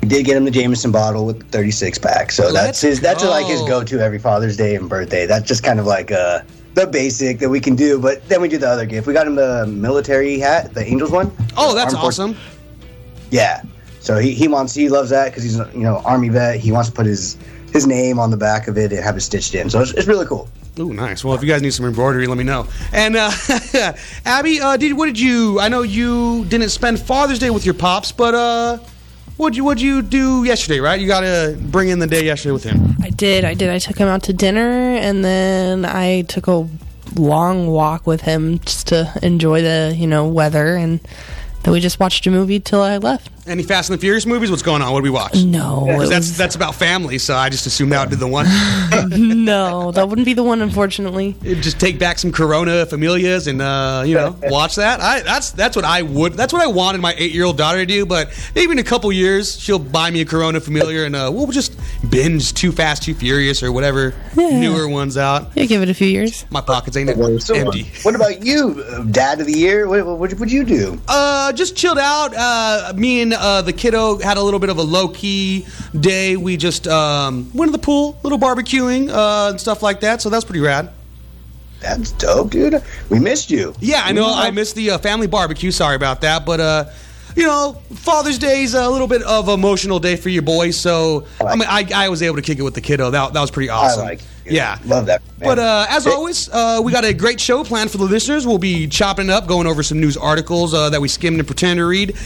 We 0.00 0.08
did 0.08 0.24
get 0.24 0.34
him 0.34 0.46
the 0.46 0.50
Jameson 0.50 0.92
bottle 0.92 1.26
with 1.26 1.40
the 1.40 1.44
36 1.46 1.98
pack, 1.98 2.32
so 2.32 2.50
that's 2.52 2.80
his. 2.80 3.00
That's 3.00 3.22
like 3.22 3.44
his 3.44 3.60
go-to 3.64 4.00
every 4.00 4.18
Father's 4.18 4.56
Day 4.56 4.76
and 4.76 4.88
birthday. 4.88 5.26
That's 5.26 5.46
just 5.46 5.62
kind 5.62 5.78
of 5.78 5.84
like 5.84 6.10
uh, 6.10 6.40
the 6.78 6.86
basic 6.86 7.38
that 7.40 7.48
we 7.48 7.60
can 7.60 7.74
do. 7.74 7.98
But 7.98 8.26
then 8.28 8.40
we 8.40 8.48
do 8.48 8.58
the 8.58 8.68
other 8.68 8.86
gift. 8.86 9.06
We 9.06 9.12
got 9.12 9.26
him 9.26 9.34
the 9.34 9.66
military 9.66 10.38
hat, 10.38 10.74
the 10.74 10.84
Angels 10.84 11.10
one. 11.10 11.32
Oh, 11.56 11.74
that's 11.74 11.94
Armed 11.94 12.06
awesome. 12.06 12.36
Yeah. 13.30 13.62
So 14.00 14.18
he, 14.18 14.32
he 14.32 14.48
wants 14.48 14.74
he 14.74 14.88
loves 14.88 15.10
that 15.10 15.26
because 15.26 15.42
he's 15.42 15.58
you 15.58 15.82
know 15.82 16.00
army 16.04 16.28
vet. 16.28 16.60
He 16.60 16.72
wants 16.72 16.88
to 16.88 16.94
put 16.94 17.06
his 17.06 17.36
his 17.72 17.86
name 17.86 18.18
on 18.18 18.30
the 18.30 18.36
back 18.36 18.68
of 18.68 18.78
it 18.78 18.92
and 18.92 19.02
have 19.02 19.16
it 19.16 19.20
stitched 19.20 19.54
in. 19.54 19.68
So 19.68 19.80
it's, 19.80 19.92
it's 19.92 20.06
really 20.06 20.24
cool. 20.24 20.48
Ooh, 20.78 20.94
nice. 20.94 21.24
Well, 21.24 21.34
if 21.34 21.42
you 21.42 21.48
guys 21.48 21.60
need 21.60 21.74
some 21.74 21.86
embroidery, 21.86 22.28
let 22.28 22.38
me 22.38 22.44
know. 22.44 22.68
And 22.92 23.16
uh, 23.16 23.32
Abby, 24.24 24.60
uh, 24.60 24.76
did 24.76 24.92
what 24.92 25.06
did 25.06 25.18
you? 25.18 25.58
I 25.58 25.68
know 25.68 25.82
you 25.82 26.44
didn't 26.46 26.68
spend 26.68 27.00
Father's 27.00 27.40
Day 27.40 27.50
with 27.50 27.64
your 27.64 27.74
pops, 27.74 28.12
but 28.12 28.34
uh, 28.34 28.78
what'd 29.38 29.56
you 29.56 29.64
what'd 29.64 29.80
you 29.80 30.02
do 30.02 30.44
yesterday? 30.44 30.80
Right? 30.80 31.00
You 31.00 31.06
got 31.06 31.20
to 31.20 31.56
bring 31.58 31.88
in 31.88 31.98
the 31.98 32.06
day 32.06 32.24
yesterday 32.24 32.52
with 32.52 32.64
him. 32.64 32.96
I 33.02 33.10
did. 33.10 33.44
I 33.44 33.54
did. 33.54 33.70
I 33.70 33.78
took 33.78 33.96
him 33.96 34.08
out 34.08 34.24
to 34.24 34.32
dinner, 34.34 34.68
and 34.96 35.24
then 35.24 35.84
I 35.86 36.22
took 36.22 36.46
a 36.46 36.68
long 37.14 37.68
walk 37.68 38.06
with 38.06 38.20
him 38.20 38.58
just 38.58 38.88
to 38.88 39.10
enjoy 39.22 39.62
the 39.62 39.94
you 39.96 40.06
know 40.06 40.28
weather, 40.28 40.76
and 40.76 41.00
then 41.62 41.72
we 41.72 41.80
just 41.80 41.98
watched 41.98 42.26
a 42.26 42.30
movie 42.30 42.60
till 42.60 42.82
I 42.82 42.98
left. 42.98 43.30
Any 43.48 43.62
Fast 43.62 43.90
and 43.90 43.98
the 43.98 44.00
Furious 44.00 44.26
movies? 44.26 44.50
What's 44.50 44.62
going 44.62 44.82
on? 44.82 44.92
What 44.92 45.00
did 45.00 45.04
we 45.04 45.10
watch? 45.10 45.36
No, 45.44 45.86
'Cause 45.88 46.08
it 46.08 46.12
that's 46.12 46.36
that's 46.36 46.54
about 46.56 46.74
family, 46.74 47.18
so 47.18 47.34
I 47.36 47.48
just 47.48 47.66
assumed 47.66 47.92
that 47.92 48.00
would 48.00 48.10
be 48.10 48.16
the 48.16 48.26
one. 48.28 48.46
no, 49.08 49.90
that 49.92 50.08
wouldn't 50.08 50.24
be 50.26 50.34
the 50.34 50.42
one, 50.42 50.60
unfortunately. 50.62 51.36
just 51.42 51.78
take 51.80 51.98
back 51.98 52.18
some 52.18 52.32
Corona 52.32 52.86
Familias 52.86 53.46
and 53.46 53.60
uh, 53.62 54.02
you 54.06 54.14
know 54.14 54.36
watch 54.44 54.76
that. 54.76 55.00
I 55.00 55.20
that's 55.20 55.50
that's 55.50 55.76
what 55.76 55.84
I 55.84 56.02
would. 56.02 56.34
That's 56.34 56.52
what 56.52 56.62
I 56.62 56.66
wanted 56.66 57.00
my 57.00 57.14
eight 57.16 57.32
year 57.32 57.44
old 57.44 57.56
daughter 57.56 57.78
to 57.78 57.86
do. 57.86 58.06
But 58.06 58.28
maybe 58.54 58.72
in 58.72 58.78
a 58.78 58.84
couple 58.84 59.10
years 59.12 59.58
she'll 59.58 59.78
buy 59.78 60.10
me 60.10 60.20
a 60.20 60.24
Corona 60.24 60.60
Familiar 60.60 61.04
and 61.04 61.16
uh, 61.16 61.30
we'll 61.32 61.46
just 61.48 61.78
binge 62.10 62.52
Too 62.54 62.72
Fast, 62.72 63.02
Too 63.02 63.14
Furious 63.14 63.62
or 63.62 63.72
whatever 63.72 64.14
newer 64.36 64.88
ones 64.88 65.16
out. 65.16 65.50
Yeah, 65.56 65.64
give 65.64 65.82
it 65.82 65.88
a 65.88 65.94
few 65.94 66.08
years. 66.08 66.44
My 66.50 66.60
pockets 66.60 66.96
ain't 66.96 67.10
So, 67.42 67.54
empty. 67.54 67.90
What 68.02 68.14
about 68.14 68.44
you, 68.44 68.84
uh, 68.88 69.02
Dad 69.04 69.40
of 69.40 69.46
the 69.46 69.52
Year? 69.58 69.88
What 69.88 70.06
what 70.18 70.34
would 70.34 70.52
you 70.52 70.64
do? 70.64 71.00
Uh, 71.08 71.52
just 71.52 71.76
chilled 71.76 71.98
out. 71.98 72.34
Uh, 72.36 72.92
me 72.96 73.22
and 73.22 73.34
uh, 73.40 73.62
the 73.62 73.72
kiddo 73.72 74.18
had 74.18 74.36
a 74.36 74.42
little 74.42 74.60
bit 74.60 74.70
of 74.70 74.78
a 74.78 74.82
low 74.82 75.08
key 75.08 75.66
day. 75.98 76.36
We 76.36 76.56
just 76.56 76.86
um, 76.86 77.50
went 77.54 77.72
to 77.72 77.78
the 77.78 77.82
pool, 77.82 78.18
little 78.22 78.38
barbecuing 78.38 79.10
uh, 79.10 79.50
and 79.50 79.60
stuff 79.60 79.82
like 79.82 80.00
that. 80.00 80.22
So 80.22 80.30
that's 80.30 80.44
pretty 80.44 80.60
rad. 80.60 80.90
That's 81.80 82.12
dope, 82.12 82.50
dude. 82.50 82.82
We 83.08 83.20
missed 83.20 83.50
you. 83.50 83.74
Yeah, 83.78 84.02
I 84.04 84.12
know. 84.12 84.32
I 84.34 84.50
missed 84.50 84.74
the 84.74 84.90
uh, 84.90 84.98
family 84.98 85.28
barbecue. 85.28 85.70
Sorry 85.70 85.94
about 85.94 86.22
that, 86.22 86.44
but 86.44 86.58
uh, 86.58 86.84
you 87.36 87.44
know, 87.44 87.80
Father's 87.94 88.38
Day 88.38 88.62
is 88.62 88.74
a 88.74 88.88
little 88.88 89.06
bit 89.06 89.22
of 89.22 89.48
emotional 89.48 90.00
day 90.00 90.16
for 90.16 90.28
your 90.28 90.42
boy. 90.42 90.72
So 90.72 91.26
I 91.40 91.54
mean, 91.54 91.68
I, 91.68 91.88
I 91.94 92.08
was 92.08 92.22
able 92.22 92.36
to 92.36 92.42
kick 92.42 92.58
it 92.58 92.62
with 92.62 92.74
the 92.74 92.80
kiddo. 92.80 93.10
That 93.10 93.32
that 93.32 93.40
was 93.40 93.52
pretty 93.52 93.68
awesome. 93.68 94.04
like 94.04 94.20
yeah, 94.50 94.78
love 94.84 95.06
that. 95.06 95.22
But 95.38 95.58
uh, 95.58 95.86
as 95.88 96.06
always, 96.06 96.48
uh, 96.48 96.80
we 96.82 96.92
got 96.92 97.04
a 97.04 97.14
great 97.14 97.40
show 97.40 97.62
planned 97.64 97.90
for 97.90 97.98
the 97.98 98.04
listeners. 98.04 98.46
We'll 98.46 98.58
be 98.58 98.86
chopping 98.86 99.30
up, 99.30 99.46
going 99.46 99.66
over 99.66 99.82
some 99.82 100.00
news 100.00 100.16
articles 100.16 100.74
uh, 100.74 100.90
that 100.90 101.00
we 101.00 101.08
skimmed 101.08 101.38
and 101.38 101.46
pretend 101.46 101.78
to 101.78 101.86
read. 101.86 102.16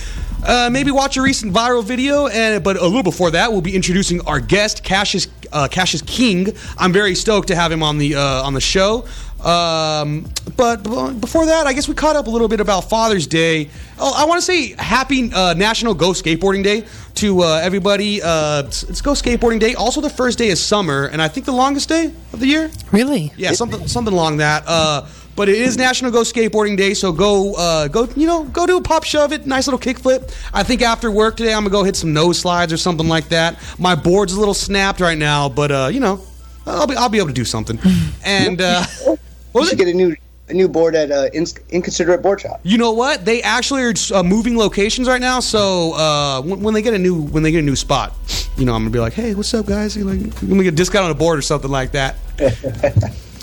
Uh, 0.45 0.69
maybe 0.73 0.91
watch 0.91 1.17
a 1.17 1.23
recent 1.23 1.55
viral 1.55 1.85
video, 1.85 2.27
and 2.27 2.65
but 2.65 2.77
a 2.77 2.85
little 2.85 3.03
before 3.03 3.31
that, 3.31 3.53
we'll 3.53 3.61
be 3.61 3.75
introducing 3.75 4.21
our 4.23 4.41
guest, 4.41 4.83
Cashus 4.83 5.29
uh, 5.53 5.69
Cashus 5.71 6.05
King. 6.07 6.49
I'm 6.79 6.93
very 6.93 7.15
stoked 7.15 7.49
to 7.49 7.55
have 7.55 7.71
him 7.71 7.83
on 7.83 7.99
the 7.99 8.17
uh, 8.17 8.43
on 8.43 8.55
the 8.55 8.61
show. 8.61 9.07
Um, 9.45 10.29
but 10.57 10.83
before 11.21 11.47
that, 11.47 11.67
I 11.67 11.73
guess 11.73 11.89
we 11.89 11.95
caught 11.95 12.17
up 12.17 12.27
a 12.27 12.31
little 12.31 12.49
bit 12.49 12.61
about 12.61 12.89
Father's 12.89 13.27
Day. 13.27 13.69
Oh, 13.99 14.13
I 14.17 14.25
want 14.25 14.39
to 14.39 14.45
say 14.45 14.75
Happy 14.79 15.33
uh, 15.33 15.55
National 15.55 15.95
Go 15.95 16.11
Skateboarding 16.11 16.63
Day 16.63 16.85
to 17.17 17.43
uh, 17.43 17.61
everybody. 17.63 18.23
Uh, 18.23 18.63
it's, 18.65 18.83
it's 18.85 19.01
Go 19.01 19.13
Skateboarding 19.13 19.61
Day. 19.61 19.75
Also, 19.75 20.01
the 20.01 20.11
first 20.11 20.39
day 20.39 20.49
is 20.49 20.65
summer, 20.65 21.07
and 21.07 21.21
I 21.21 21.29
think 21.29 21.47
the 21.47 21.53
longest 21.53 21.89
day 21.89 22.13
of 22.33 22.41
the 22.41 22.47
year. 22.47 22.71
Really? 22.93 23.33
Yeah, 23.37 23.53
something 23.53 23.87
something 23.89 24.15
along 24.15 24.39
that. 24.39 24.65
Uh, 24.67 25.07
but 25.35 25.49
it 25.49 25.57
is 25.57 25.77
National 25.77 26.11
Go 26.11 26.21
Skateboarding 26.21 26.77
Day, 26.77 26.95
so 26.95 27.11
go 27.11 27.55
uh, 27.55 27.89
go 27.89 28.07
you 28.17 28.27
know 28.27 28.45
go 28.45 28.67
do 28.67 28.77
a 28.77 28.83
pop 28.83 29.05
shove 29.05 29.33
it, 29.33 29.47
nice 29.47 29.67
little 29.67 29.81
kickflip. 29.81 30.33
I 30.53 30.63
think 30.63 30.83
after 30.83 31.11
work 31.11 31.37
today, 31.37 31.55
I'm 31.55 31.63
gonna 31.63 31.71
go 31.71 31.85
hit 31.85 31.97
some 31.97 32.13
nose 32.13 32.39
slides 32.39 32.73
or 32.73 32.77
something 32.77 33.09
like 33.09 33.29
that. 33.31 33.59
My 33.79 33.95
board's 33.95 34.35
a 34.35 34.39
little 34.39 34.55
snapped 34.55 35.01
right 35.01 35.19
now, 35.19 35.49
but 35.49 35.73
uh, 35.73 35.91
you 35.93 36.01
know, 36.01 36.21
I'll 36.67 36.87
be 36.87 36.97
I'll 36.97 37.09
be 37.09 37.19
able 37.19 37.29
to 37.29 37.35
do 37.35 37.45
something. 37.45 37.79
And 38.25 38.61
uh, 39.55 39.61
we 39.61 39.67
should 39.67 39.79
get 39.79 39.89
a 39.89 39.95
new 39.95 40.17
a 40.49 40.55
new 40.55 40.69
board 40.69 40.95
at 40.95 41.11
uh, 41.11 41.29
In- 41.33 41.47
Inconsiderate 41.71 42.21
Board 42.21 42.41
Shop. 42.41 42.61
you 42.65 42.77
know 42.77 42.93
what? 42.93 43.25
They 43.25 43.43
actually 43.43 43.83
are 43.83 43.95
uh, 44.13 44.23
moving 44.23 44.57
locations 44.57 45.07
right 45.09 45.21
now, 45.21 45.41
so 45.41 45.95
uh, 45.95 46.43
when, 46.43 46.61
when 46.61 46.75
they 46.75 46.83
get 46.83 46.95
a 46.95 46.99
new 46.99 47.23
when 47.23 47.43
they 47.43 47.53
get 47.53 47.61
a 47.61 47.67
new 47.67 47.77
spot, 47.77 48.13
you 48.57 48.65
know, 48.65 48.75
I'm 48.75 48.83
gonna 48.83 48.91
be 48.91 48.99
like, 48.99 49.13
hey, 49.13 49.35
what's 49.35 49.55
up, 49.55 49.67
guys? 49.67 49.97
You 49.97 50.05
like, 50.05 50.21
let 50.21 50.43
me 50.43 50.65
get 50.65 50.73
a 50.73 50.77
discount 50.77 51.05
on 51.05 51.11
a 51.11 51.15
board 51.15 51.39
or 51.39 51.43
something 51.43 51.71
like 51.71 51.93
that. 51.93 52.17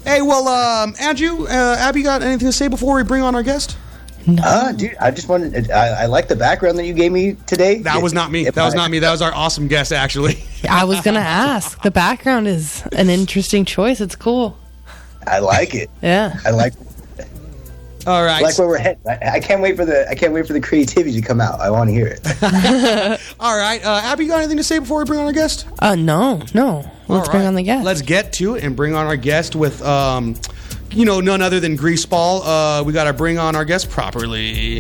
hey, 0.05 0.21
well, 0.21 0.47
um, 0.47 0.93
Andrew, 0.99 1.47
uh, 1.47 1.75
Abby, 1.79 2.03
got 2.03 2.21
anything 2.21 2.47
to 2.47 2.53
say 2.53 2.67
before 2.67 2.95
we 2.95 3.03
bring 3.03 3.23
on 3.23 3.33
our 3.35 3.43
guest? 3.43 3.77
Uh, 4.43 4.71
dude, 4.73 4.95
I 4.99 5.11
just 5.11 5.29
wanted. 5.29 5.71
I, 5.71 6.03
I 6.03 6.05
like 6.05 6.27
the 6.27 6.35
background 6.35 6.77
that 6.77 6.85
you 6.85 6.93
gave 6.93 7.11
me 7.11 7.35
today. 7.47 7.79
That 7.79 8.01
was 8.01 8.13
not 8.13 8.29
me. 8.31 8.43
That 8.49 8.65
was 8.65 8.75
not 8.75 8.91
me. 8.91 8.99
That 8.99 9.11
was 9.11 9.21
our 9.21 9.33
awesome 9.33 9.67
guest, 9.67 9.91
actually. 9.91 10.43
I 10.69 10.83
was 10.83 11.01
gonna 11.01 11.19
ask. 11.19 11.81
The 11.81 11.91
background 11.91 12.47
is 12.47 12.85
an 12.91 13.09
interesting 13.09 13.65
choice. 13.65 14.01
It's 14.01 14.15
cool. 14.15 14.57
I 15.29 15.39
like 15.39 15.75
it. 15.75 15.89
Yeah. 16.01 16.39
I 16.45 16.51
like. 16.51 16.73
All 18.07 18.23
right, 18.23 18.39
I 18.39 18.41
like 18.41 18.57
where 18.57 18.67
we're 18.67 18.77
headed. 18.77 19.05
I, 19.05 19.33
I 19.33 19.39
can't 19.39 19.61
wait 19.61 19.75
for 19.75 19.83
the. 19.85 20.09
I 20.09 20.15
can't 20.15 20.33
wait 20.33 20.47
for 20.47 20.53
the 20.53 20.61
creativity 20.61 21.19
to 21.19 21.27
come 21.27 21.41
out. 21.41 21.59
I 21.59 21.69
want 21.69 21.89
to 21.89 21.93
hear 21.93 22.07
it. 22.07 22.21
All 23.39 23.57
right. 23.57 23.83
Uh, 23.83 24.01
Abby, 24.03 24.23
you 24.23 24.29
got 24.29 24.39
anything 24.39 24.57
to 24.57 24.63
say 24.63 24.79
before 24.79 24.99
we 24.99 25.05
bring 25.05 25.19
on 25.19 25.25
our 25.25 25.33
guest? 25.33 25.67
Uh, 25.79 25.95
no, 25.95 26.41
no. 26.53 26.89
Let's 27.07 27.27
All 27.27 27.33
bring 27.33 27.45
on 27.45 27.55
the 27.55 27.63
guest. 27.63 27.85
Let's 27.85 28.01
get 28.01 28.31
to 28.33 28.55
it 28.55 28.63
and 28.63 28.75
bring 28.75 28.95
on 28.95 29.05
our 29.05 29.17
guest 29.17 29.55
with, 29.55 29.81
um, 29.83 30.35
you 30.91 31.05
know, 31.05 31.19
none 31.19 31.41
other 31.41 31.59
than 31.59 31.77
Greaseball. 31.77 32.79
Uh, 32.79 32.83
we 32.83 32.93
got 32.93 33.03
to 33.03 33.13
bring 33.13 33.37
on 33.37 33.55
our 33.55 33.65
guest 33.65 33.89
properly. 33.89 34.77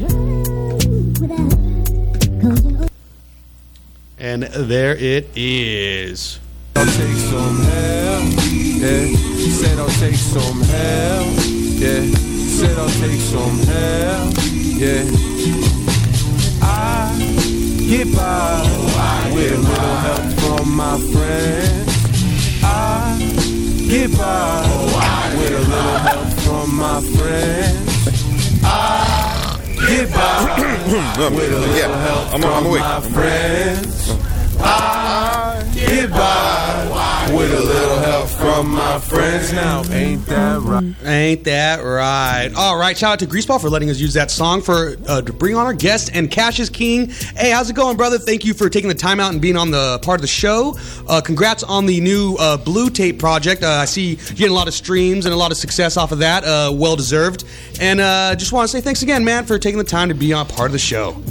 And 4.17 4.43
there 4.43 4.95
it 4.95 5.29
is. 5.35 6.39
I'll 8.81 8.85
take 8.87 9.15
some 9.15 9.21
hell, 9.21 9.25
yeah. 9.25 9.35
Said 9.59 9.77
I'll 9.77 9.87
take 9.89 10.15
some 10.15 10.61
hell, 10.61 11.25
yeah. 11.75 12.05
Said 12.47 12.77
I'll 12.77 12.87
take 12.87 13.19
some 13.19 13.59
hell, 13.67 14.31
yeah. 14.79 15.03
I 16.61 17.17
get 17.89 18.15
by 18.15 18.61
with 19.33 19.51
a 19.51 19.57
little 19.57 19.95
help 20.05 20.31
from 20.39 20.75
my 20.77 20.97
friends. 21.11 21.91
I 22.63 23.17
get 23.89 24.17
by 24.17 24.63
with 25.37 25.51
a 25.51 25.59
little 25.59 25.97
help 25.99 26.27
from 26.39 26.75
my 26.77 27.01
friends. 27.01 28.63
I 28.63 29.59
get 29.89 30.09
by 30.13 31.29
with 31.35 31.51
a 31.53 31.59
little 31.59 31.93
help 31.97 32.31
I'm- 32.31 32.41
from 32.41 32.53
I'm 32.53 32.65
awake. 32.65 32.79
my 32.81 33.01
friends. 33.01 34.15
I 34.61 35.63
get 35.73 36.09
by 36.11 36.68
with 37.33 37.53
a 37.53 37.59
little 37.61 37.97
help 37.99 38.27
from 38.27 38.71
my 38.71 38.99
friends 38.99 39.53
now. 39.53 39.83
Ain't 39.91 40.25
that 40.27 40.61
right? 40.61 40.95
Ain't 41.03 41.43
that 41.43 41.81
right? 41.83 42.51
All 42.55 42.77
right. 42.77 42.97
Shout 42.97 43.13
out 43.13 43.19
to 43.19 43.27
Greaseball 43.27 43.61
for 43.61 43.69
letting 43.69 43.89
us 43.89 43.99
use 43.99 44.13
that 44.13 44.31
song 44.31 44.61
for 44.61 44.95
uh, 45.07 45.21
to 45.21 45.33
bring 45.33 45.55
on 45.55 45.65
our 45.65 45.73
guest 45.73 46.11
and 46.13 46.29
Cashus 46.29 46.71
King. 46.71 47.09
Hey, 47.35 47.51
how's 47.51 47.69
it 47.69 47.75
going, 47.75 47.97
brother? 47.97 48.17
Thank 48.17 48.45
you 48.45 48.53
for 48.53 48.69
taking 48.69 48.89
the 48.89 48.95
time 48.95 49.19
out 49.19 49.31
and 49.31 49.41
being 49.41 49.57
on 49.57 49.71
the 49.71 49.99
part 49.99 50.17
of 50.17 50.21
the 50.21 50.27
show. 50.27 50.77
Uh, 51.07 51.21
congrats 51.21 51.63
on 51.63 51.85
the 51.85 51.99
new 51.99 52.35
uh, 52.39 52.57
Blue 52.57 52.89
Tape 52.89 53.19
project. 53.19 53.63
Uh, 53.63 53.69
I 53.69 53.85
see 53.85 54.11
you 54.11 54.15
getting 54.15 54.49
a 54.49 54.53
lot 54.53 54.67
of 54.67 54.73
streams 54.73 55.25
and 55.25 55.33
a 55.33 55.37
lot 55.37 55.51
of 55.51 55.57
success 55.57 55.97
off 55.97 56.11
of 56.11 56.19
that. 56.19 56.43
Uh, 56.43 56.71
well 56.73 56.95
deserved. 56.95 57.43
And 57.79 57.99
uh, 57.99 58.35
just 58.35 58.51
want 58.51 58.69
to 58.69 58.71
say 58.75 58.81
thanks 58.81 59.03
again, 59.03 59.23
man, 59.23 59.45
for 59.45 59.59
taking 59.59 59.77
the 59.77 59.83
time 59.83 60.09
to 60.09 60.15
be 60.15 60.33
on 60.33 60.47
part 60.47 60.67
of 60.67 60.73
the 60.73 60.79
show. 60.79 61.21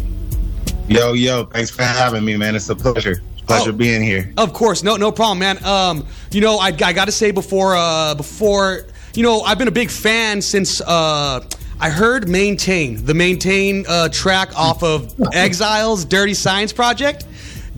Yo, 0.89 1.13
yo, 1.13 1.45
thanks 1.45 1.71
for 1.71 1.83
having 1.83 2.25
me, 2.25 2.37
man. 2.37 2.55
It's 2.55 2.69
a 2.69 2.77
pleasure. 2.77 3.21
Pleasure 3.49 3.73
being 3.73 4.03
here. 4.03 4.33
Of 4.37 4.53
course, 4.53 4.83
no, 4.83 4.97
no 4.97 5.11
problem, 5.11 5.39
man. 5.41 5.65
Um, 5.65 6.07
you 6.31 6.41
know, 6.41 6.59
I, 6.59 6.69
I 6.69 6.93
got 6.93 7.07
to 7.07 7.13
say 7.13 7.31
before, 7.31 7.75
uh, 7.77 8.15
before, 8.15 8.85
you 9.15 9.23
know, 9.23 9.41
I've 9.41 9.59
been 9.59 9.69
a 9.69 9.73
big 9.73 9.91
fan 9.91 10.41
since 10.43 10.81
uh, 10.81 11.45
I 11.81 11.91
heard 11.91 12.29
"Maintain" 12.29 13.05
the 13.05 13.15
"Maintain" 13.15 13.85
uh, 13.89 14.09
track 14.11 14.57
off 14.57 14.83
of 14.83 15.15
Exile's 15.33 16.05
"Dirty 16.05 16.35
Science 16.35 16.73
Project." 16.73 17.25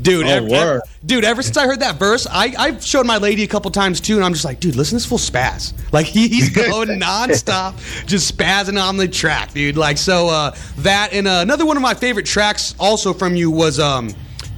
Dude, 0.02 0.24
Oh, 0.24 0.28
ev- 0.30 0.44
ev- 0.44 0.50
word. 0.50 0.80
dude, 1.04 1.24
ever 1.26 1.42
since 1.42 1.58
I 1.58 1.66
heard 1.66 1.80
that 1.80 1.96
verse, 1.98 2.26
I, 2.26 2.54
I've 2.58 2.82
showed 2.82 3.04
my 3.06 3.18
lady 3.18 3.42
a 3.42 3.46
couple 3.46 3.70
times 3.70 4.00
too, 4.00 4.16
and 4.16 4.24
I'm 4.24 4.32
just 4.32 4.46
like, 4.46 4.58
dude, 4.58 4.74
listen 4.74 4.92
to 4.98 5.02
this 5.02 5.06
full 5.06 5.18
spaz. 5.18 5.74
Like 5.92 6.06
he, 6.06 6.26
he's 6.28 6.48
going 6.54 6.88
nonstop, 6.98 7.74
just 8.06 8.34
spazzing 8.34 8.82
on 8.82 8.96
the 8.96 9.06
track, 9.06 9.52
dude. 9.52 9.76
Like 9.76 9.98
so, 9.98 10.28
uh, 10.28 10.56
that 10.78 11.12
and 11.12 11.28
uh, 11.28 11.40
another 11.42 11.66
one 11.66 11.76
of 11.76 11.82
my 11.82 11.92
favorite 11.92 12.24
tracks 12.24 12.74
also 12.80 13.12
from 13.12 13.36
you 13.36 13.50
was 13.50 13.78
um, 13.78 14.08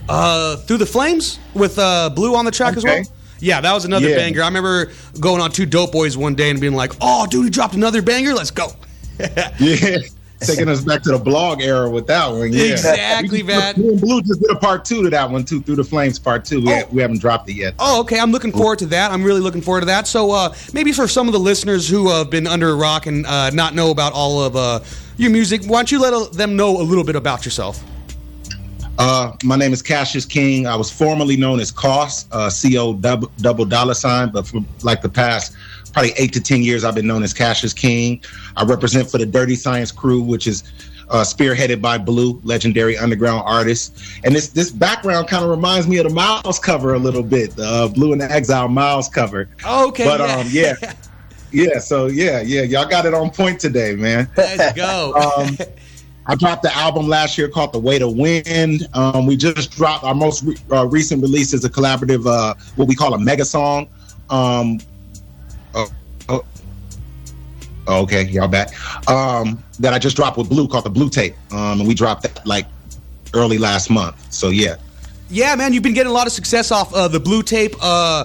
uh, 0.08 0.56
"Through 0.56 0.78
the 0.78 0.86
Flames" 0.86 1.38
with 1.54 1.78
uh, 1.78 2.10
Blu 2.10 2.34
on 2.36 2.44
the 2.44 2.50
track 2.50 2.76
as 2.76 2.84
well. 2.84 3.02
Yeah, 3.40 3.60
that 3.60 3.72
was 3.72 3.84
another 3.84 4.08
Yeah. 4.08 4.16
banger. 4.16 4.42
I 4.42 4.46
remember 4.46 4.92
going 5.18 5.40
on 5.40 5.50
two 5.50 5.66
Dope 5.66 5.90
Boys 5.92 6.16
one 6.16 6.34
day 6.36 6.50
and 6.50 6.60
being 6.60 6.74
like, 6.74 6.92
"Oh, 7.00 7.26
dude, 7.26 7.44
he 7.44 7.50
dropped 7.50 7.74
another 7.74 8.00
banger. 8.02 8.34
Let's 8.34 8.50
go." 8.50 8.68
Yeah. 9.58 9.98
Taking 10.40 10.68
us 10.68 10.80
back 10.80 11.02
to 11.02 11.12
the 11.12 11.18
blog 11.18 11.62
era 11.62 11.88
with 11.88 12.08
that 12.08 12.26
one. 12.28 12.52
Yeah. 12.52 12.72
Exactly, 12.72 13.44
man. 13.44 13.76
and 13.76 14.00
Blu 14.00 14.20
just 14.22 14.40
did 14.40 14.50
a 14.50 14.56
part 14.56 14.84
two 14.84 15.04
to 15.04 15.10
that 15.10 15.30
one 15.30 15.44
too, 15.44 15.62
Through 15.62 15.76
the 15.76 15.84
Flames 15.84 16.18
part 16.18 16.44
two. 16.44 16.60
We, 16.60 16.82
we 16.90 17.00
haven't 17.00 17.20
dropped 17.20 17.48
it 17.48 17.52
yet. 17.54 17.74
Oh, 17.78 18.00
okay. 18.00 18.18
I'm 18.18 18.32
looking 18.32 18.50
forward 18.50 18.80
to 18.80 18.86
that. 18.86 19.12
I'm 19.12 19.22
really 19.22 19.40
looking 19.40 19.60
forward 19.60 19.82
to 19.82 19.86
that. 19.86 20.08
So, 20.08 20.32
uh, 20.32 20.52
maybe 20.72 20.90
for 20.90 21.06
some 21.06 21.28
of 21.28 21.32
the 21.32 21.38
listeners 21.38 21.88
who 21.88 22.08
have 22.08 22.28
been 22.28 22.48
under 22.48 22.70
a 22.70 22.74
rock 22.74 23.06
and 23.06 23.24
uh, 23.24 23.50
not 23.50 23.76
know 23.76 23.92
about 23.92 24.14
all 24.14 24.42
of 24.42 24.56
uh, 24.56 24.80
your 25.16 25.30
music, 25.30 25.62
why 25.66 25.78
don't 25.78 25.92
you 25.92 26.00
let 26.00 26.12
uh, 26.12 26.24
them 26.32 26.56
know 26.56 26.80
a 26.80 26.82
little 26.82 27.04
bit 27.04 27.14
about 27.14 27.44
yourself? 27.44 27.80
Uh, 28.98 29.32
my 29.42 29.56
name 29.56 29.72
is 29.72 29.82
Cashus 29.82 30.28
King. 30.28 30.66
I 30.66 30.76
was 30.76 30.90
formerly 30.90 31.36
known 31.36 31.60
as 31.60 31.70
Co$$, 31.70 32.26
uh, 32.30 32.50
C-O 32.50 32.94
double, 32.94 33.30
double 33.38 33.64
dollar 33.64 33.94
sign, 33.94 34.30
but 34.30 34.46
for 34.46 34.60
like 34.82 35.02
the 35.02 35.08
past 35.08 35.54
probably 35.92 36.12
eight 36.16 36.32
to 36.34 36.40
10 36.40 36.62
years, 36.62 36.84
I've 36.84 36.94
been 36.94 37.06
known 37.06 37.22
as 37.22 37.34
Cashus 37.34 37.74
King. 37.74 38.22
I 38.56 38.64
represent 38.64 39.10
for 39.10 39.18
the 39.18 39.26
Dirty 39.26 39.54
Science 39.54 39.90
crew, 39.92 40.22
which 40.22 40.46
is 40.46 40.62
uh, 41.08 41.22
spearheaded 41.22 41.80
by 41.82 41.98
Blu, 41.98 42.40
legendary 42.44 42.96
underground 42.96 43.42
artist. 43.46 43.98
And 44.24 44.34
this 44.34 44.48
this 44.48 44.70
background 44.70 45.28
kind 45.28 45.44
of 45.44 45.50
reminds 45.50 45.86
me 45.86 45.98
of 45.98 46.08
the 46.08 46.14
Miles 46.14 46.58
cover 46.58 46.94
a 46.94 46.98
little 46.98 47.22
bit, 47.22 47.54
the 47.56 47.64
uh, 47.64 47.88
Blu 47.88 48.12
and 48.12 48.20
the 48.20 48.30
Exile 48.30 48.68
Miles 48.68 49.08
cover. 49.08 49.48
Okay, 49.66 50.04
But 50.04 50.20
yeah. 50.20 50.36
um, 50.36 50.46
yeah. 50.50 50.94
Yeah, 51.54 51.80
so 51.80 52.06
yeah, 52.06 52.40
yeah, 52.40 52.62
y'all 52.62 52.88
got 52.88 53.04
it 53.04 53.12
on 53.12 53.28
point 53.30 53.60
today, 53.60 53.94
man. 53.94 54.26
Let's 54.38 54.72
go. 54.72 55.12
um, 55.36 55.58
I 56.26 56.34
dropped 56.36 56.62
the 56.62 56.74
album 56.74 57.08
last 57.08 57.36
year 57.36 57.48
called 57.48 57.72
"The 57.72 57.78
Way 57.78 57.98
to 57.98 58.08
Win." 58.08 58.80
Um, 58.94 59.26
we 59.26 59.36
just 59.36 59.72
dropped 59.72 60.04
our 60.04 60.14
most 60.14 60.42
re- 60.44 60.56
uh, 60.70 60.86
recent 60.86 61.22
release 61.22 61.52
is 61.52 61.64
a 61.64 61.70
collaborative, 61.70 62.26
uh, 62.26 62.54
what 62.76 62.86
we 62.88 62.94
call 62.94 63.14
a 63.14 63.18
mega 63.18 63.44
song. 63.44 63.88
Um, 64.30 64.78
oh, 65.74 65.88
oh, 66.28 66.44
okay, 67.88 68.24
y'all 68.24 68.48
back. 68.48 68.68
Um, 69.08 69.62
that 69.80 69.92
I 69.92 69.98
just 69.98 70.16
dropped 70.16 70.38
with 70.38 70.48
Blu 70.48 70.68
called 70.68 70.84
the 70.84 70.90
Blue 70.90 71.10
Tape, 71.10 71.34
um, 71.50 71.80
and 71.80 71.88
we 71.88 71.94
dropped 71.94 72.22
that 72.22 72.46
like 72.46 72.66
early 73.34 73.58
last 73.58 73.90
month. 73.90 74.32
So 74.32 74.48
yeah, 74.50 74.76
Yeah, 75.28 75.54
man, 75.56 75.72
you've 75.72 75.82
been 75.82 75.94
getting 75.94 76.10
a 76.10 76.14
lot 76.14 76.26
of 76.26 76.32
success 76.32 76.70
off 76.70 76.92
uh, 76.94 77.08
the 77.08 77.20
blue 77.20 77.42
tape. 77.42 77.74
Uh, 77.80 78.24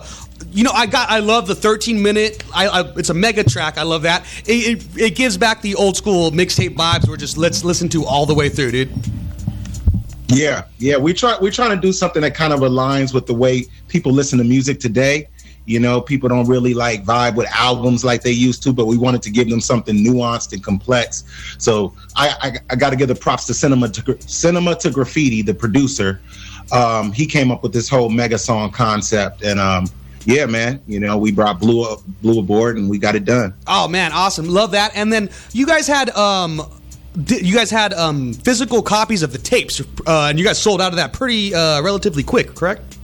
you 0.57 0.63
know, 0.63 0.71
I 0.71 0.87
got, 0.87 1.11
I 1.11 1.19
love 1.19 1.45
the 1.45 1.53
13 1.53 2.01
minute. 2.01 2.43
I, 2.51 2.67
I 2.67 2.81
it's 2.95 3.09
a 3.09 3.13
mega 3.13 3.43
track. 3.43 3.77
I 3.77 3.83
love 3.83 4.01
that. 4.01 4.25
It, 4.47 4.81
it, 4.81 4.99
it 4.99 5.15
gives 5.15 5.37
back 5.37 5.61
the 5.61 5.75
old 5.75 5.95
school 5.95 6.31
mixtape 6.31 6.75
vibes. 6.75 7.07
Where 7.07 7.15
just 7.15 7.37
let's 7.37 7.63
listen 7.63 7.87
to 7.89 8.03
all 8.03 8.25
the 8.25 8.33
way 8.33 8.49
through, 8.49 8.71
dude. 8.71 8.89
Yeah, 10.29 10.63
yeah. 10.79 10.97
We 10.97 11.13
try 11.13 11.37
we're 11.39 11.51
trying 11.51 11.75
to 11.75 11.79
do 11.79 11.93
something 11.93 12.23
that 12.23 12.33
kind 12.33 12.53
of 12.53 12.61
aligns 12.61 13.13
with 13.13 13.27
the 13.27 13.35
way 13.35 13.65
people 13.87 14.11
listen 14.11 14.39
to 14.39 14.43
music 14.43 14.79
today. 14.79 15.29
You 15.65 15.79
know, 15.79 16.01
people 16.01 16.27
don't 16.27 16.47
really 16.47 16.73
like 16.73 17.03
vibe 17.05 17.35
with 17.35 17.47
albums 17.53 18.03
like 18.03 18.23
they 18.23 18.31
used 18.31 18.63
to, 18.63 18.73
but 18.73 18.87
we 18.87 18.97
wanted 18.97 19.21
to 19.23 19.29
give 19.29 19.51
them 19.51 19.61
something 19.61 19.95
nuanced 19.95 20.53
and 20.53 20.63
complex. 20.63 21.23
So 21.59 21.93
I 22.15 22.33
I, 22.41 22.53
I 22.71 22.75
got 22.75 22.89
to 22.89 22.95
give 22.95 23.09
the 23.09 23.15
props 23.15 23.45
to 23.45 23.53
Cinema 23.53 23.89
to 23.89 24.17
Cinema 24.27 24.73
to 24.77 24.89
Graffiti, 24.89 25.43
the 25.43 25.53
producer. 25.53 26.19
Um, 26.71 27.11
he 27.11 27.27
came 27.27 27.51
up 27.51 27.61
with 27.61 27.73
this 27.73 27.87
whole 27.87 28.09
mega 28.09 28.39
song 28.39 28.71
concept, 28.71 29.43
and 29.43 29.59
um, 29.59 29.85
yeah, 30.27 30.45
man, 30.45 30.81
you 30.87 30.99
know, 30.99 31.17
we 31.17 31.31
brought 31.31 31.57
Blu 31.59 31.83
up, 31.83 32.01
Blu 32.21 32.39
aboard, 32.39 32.75
and 32.77 32.89
we 32.89 32.97
got 32.97 33.15
it 33.15 33.23
done. 33.23 33.53
Oh 33.65 33.87
man, 33.87 34.11
awesome! 34.11 34.49
Love 34.49 34.71
that. 34.71 34.91
And 34.93 35.11
then 35.11 35.29
you 35.53 35.65
guys 35.65 35.87
had 35.87 36.09
um 36.11 36.61
you 37.29 37.55
guys 37.55 37.71
had 37.71 37.93
um, 37.93 38.33
physical 38.33 38.83
copies 38.83 39.23
of 39.23 39.31
the 39.31 39.39
tapes, 39.39 39.79
uh, 40.05 40.27
and 40.29 40.37
you 40.37 40.45
guys 40.45 40.61
sold 40.61 40.81
out 40.81 40.91
of 40.91 40.97
that 40.97 41.13
pretty 41.13 41.55
uh, 41.55 41.81
relatively 41.81 42.21
quick, 42.23 42.53
correct? 42.53 42.97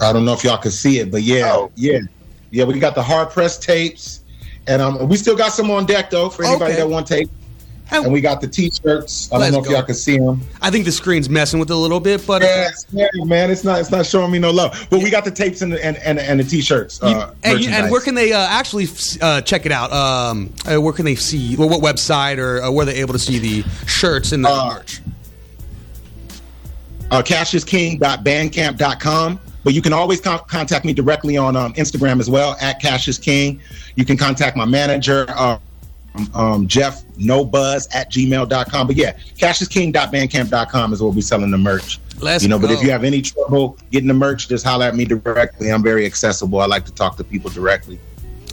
I 0.00 0.12
don't 0.12 0.24
know 0.26 0.34
if 0.34 0.44
y'all 0.44 0.58
can 0.58 0.70
see 0.70 1.00
it, 1.00 1.10
but 1.10 1.22
yeah, 1.22 1.66
yeah, 1.74 2.00
yeah. 2.50 2.64
We 2.64 2.78
got 2.78 2.94
the 2.94 3.02
hard 3.02 3.30
press 3.30 3.58
tapes, 3.58 4.20
and 4.68 4.80
um, 4.82 5.08
we 5.08 5.16
still 5.16 5.34
got 5.36 5.52
some 5.52 5.70
on 5.70 5.86
deck 5.86 6.10
though 6.10 6.28
for 6.28 6.44
anybody 6.44 6.74
Okay. 6.74 6.82
that 6.82 6.88
want 6.88 7.06
tape. 7.06 7.30
And 7.90 8.12
we 8.12 8.20
got 8.20 8.40
the 8.40 8.48
t-shirts. 8.48 9.32
I 9.32 9.38
don't 9.38 9.52
know 9.52 9.58
if 9.60 9.66
go. 9.66 9.72
y'all 9.72 9.82
can 9.82 9.94
see 9.94 10.18
them. 10.18 10.40
I 10.60 10.70
think 10.70 10.84
the 10.84 10.92
screen's 10.92 11.30
messing 11.30 11.60
with 11.60 11.70
it 11.70 11.74
a 11.74 11.76
little 11.76 12.00
bit, 12.00 12.26
but 12.26 12.42
uh, 12.42 12.68
yeah, 12.90 13.06
man, 13.24 13.50
it's 13.50 13.64
not 13.64 13.80
it's 13.80 13.90
not 13.90 14.04
showing 14.04 14.32
me 14.32 14.38
no 14.38 14.50
love. 14.50 14.86
But 14.90 15.02
we 15.02 15.10
got 15.10 15.24
the 15.24 15.30
tapes 15.30 15.62
and 15.62 15.72
the, 15.72 15.84
and, 15.84 15.96
and, 15.98 16.18
and 16.18 16.40
the 16.40 16.44
t-shirts. 16.44 17.02
Uh, 17.02 17.34
and, 17.44 17.64
and 17.64 17.90
where 17.90 18.00
can 18.00 18.14
they 18.14 18.32
uh, 18.32 18.38
actually 18.38 18.86
uh, 19.22 19.40
check 19.42 19.66
it 19.66 19.72
out? 19.72 19.92
Um, 19.92 20.52
uh, 20.70 20.80
where 20.80 20.92
can 20.92 21.04
they 21.04 21.14
see? 21.14 21.56
Well, 21.56 21.68
what 21.68 21.80
website 21.80 22.38
or 22.38 22.62
uh, 22.62 22.70
where 22.70 22.84
they're 22.84 22.96
able 22.96 23.12
to 23.12 23.18
see 23.18 23.38
the 23.38 23.62
shirts 23.86 24.32
and 24.32 24.44
the 24.44 24.48
merch? 24.48 25.00
uh, 27.10 27.22
cashusking.bandcamp.com. 27.22 29.40
But 29.64 29.74
you 29.74 29.82
can 29.82 29.92
always 29.92 30.20
con- 30.20 30.40
contact 30.46 30.84
me 30.84 30.92
directly 30.92 31.36
on 31.36 31.56
um, 31.56 31.72
Instagram 31.74 32.20
as 32.20 32.30
well 32.30 32.56
at 32.60 32.80
Cashus 32.80 33.20
King. 33.20 33.60
You 33.96 34.04
can 34.04 34.16
contact 34.16 34.56
my 34.56 34.64
manager, 34.64 35.26
uh, 35.28 35.58
um, 36.34 36.66
Jeff 36.66 37.04
No 37.18 37.44
Buzz 37.44 37.88
at 37.94 38.10
gmail.com. 38.10 38.86
But 38.86 38.96
yeah, 38.96 39.16
cashusking.bandcamp.com 39.36 40.92
is 40.92 41.02
where 41.02 41.10
we're 41.10 41.20
selling 41.20 41.50
the 41.50 41.58
merch. 41.58 42.00
Let's 42.20 42.42
you 42.42 42.48
know, 42.48 42.58
but 42.58 42.70
if 42.70 42.82
you 42.82 42.90
have 42.90 43.04
any 43.04 43.20
trouble 43.20 43.78
getting 43.90 44.08
the 44.08 44.14
merch, 44.14 44.48
just 44.48 44.64
holler 44.64 44.86
at 44.86 44.94
me 44.94 45.04
directly. 45.04 45.70
I'm 45.70 45.82
very 45.82 46.06
accessible. 46.06 46.60
I 46.60 46.66
like 46.66 46.86
to 46.86 46.92
talk 46.92 47.16
to 47.18 47.24
people 47.24 47.50
directly. 47.50 47.98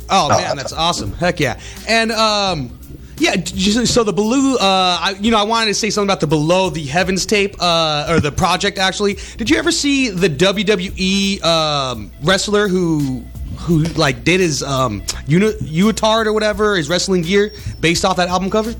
Oh 0.09 0.29
man, 0.29 0.57
that's 0.57 0.73
awesome! 0.73 1.13
Heck 1.13 1.39
yeah! 1.39 1.59
And 1.87 2.11
um, 2.11 2.77
yeah, 3.17 3.41
so 3.45 4.03
the 4.03 4.11
below, 4.11 4.55
uh, 4.55 4.59
I, 4.59 5.15
you 5.19 5.31
know, 5.31 5.37
I 5.37 5.43
wanted 5.43 5.67
to 5.67 5.73
say 5.73 5.89
something 5.89 6.09
about 6.09 6.19
the 6.19 6.27
below 6.27 6.69
the 6.69 6.85
heavens 6.85 7.25
tape, 7.25 7.55
uh, 7.59 8.07
or 8.09 8.19
the 8.19 8.31
project. 8.31 8.77
Actually, 8.77 9.17
did 9.37 9.49
you 9.49 9.57
ever 9.57 9.71
see 9.71 10.09
the 10.09 10.29
WWE 10.29 11.43
um, 11.43 12.11
wrestler 12.21 12.67
who? 12.67 13.23
Who 13.59 13.83
like 13.83 14.23
did 14.23 14.39
his 14.39 14.61
um 14.63 15.03
uni- 15.27 15.53
unitard 15.53 16.25
or 16.25 16.33
whatever 16.33 16.75
his 16.75 16.89
wrestling 16.89 17.21
gear 17.21 17.51
based 17.79 18.03
off 18.05 18.17
that 18.17 18.27
album 18.27 18.49
cover? 18.49 18.73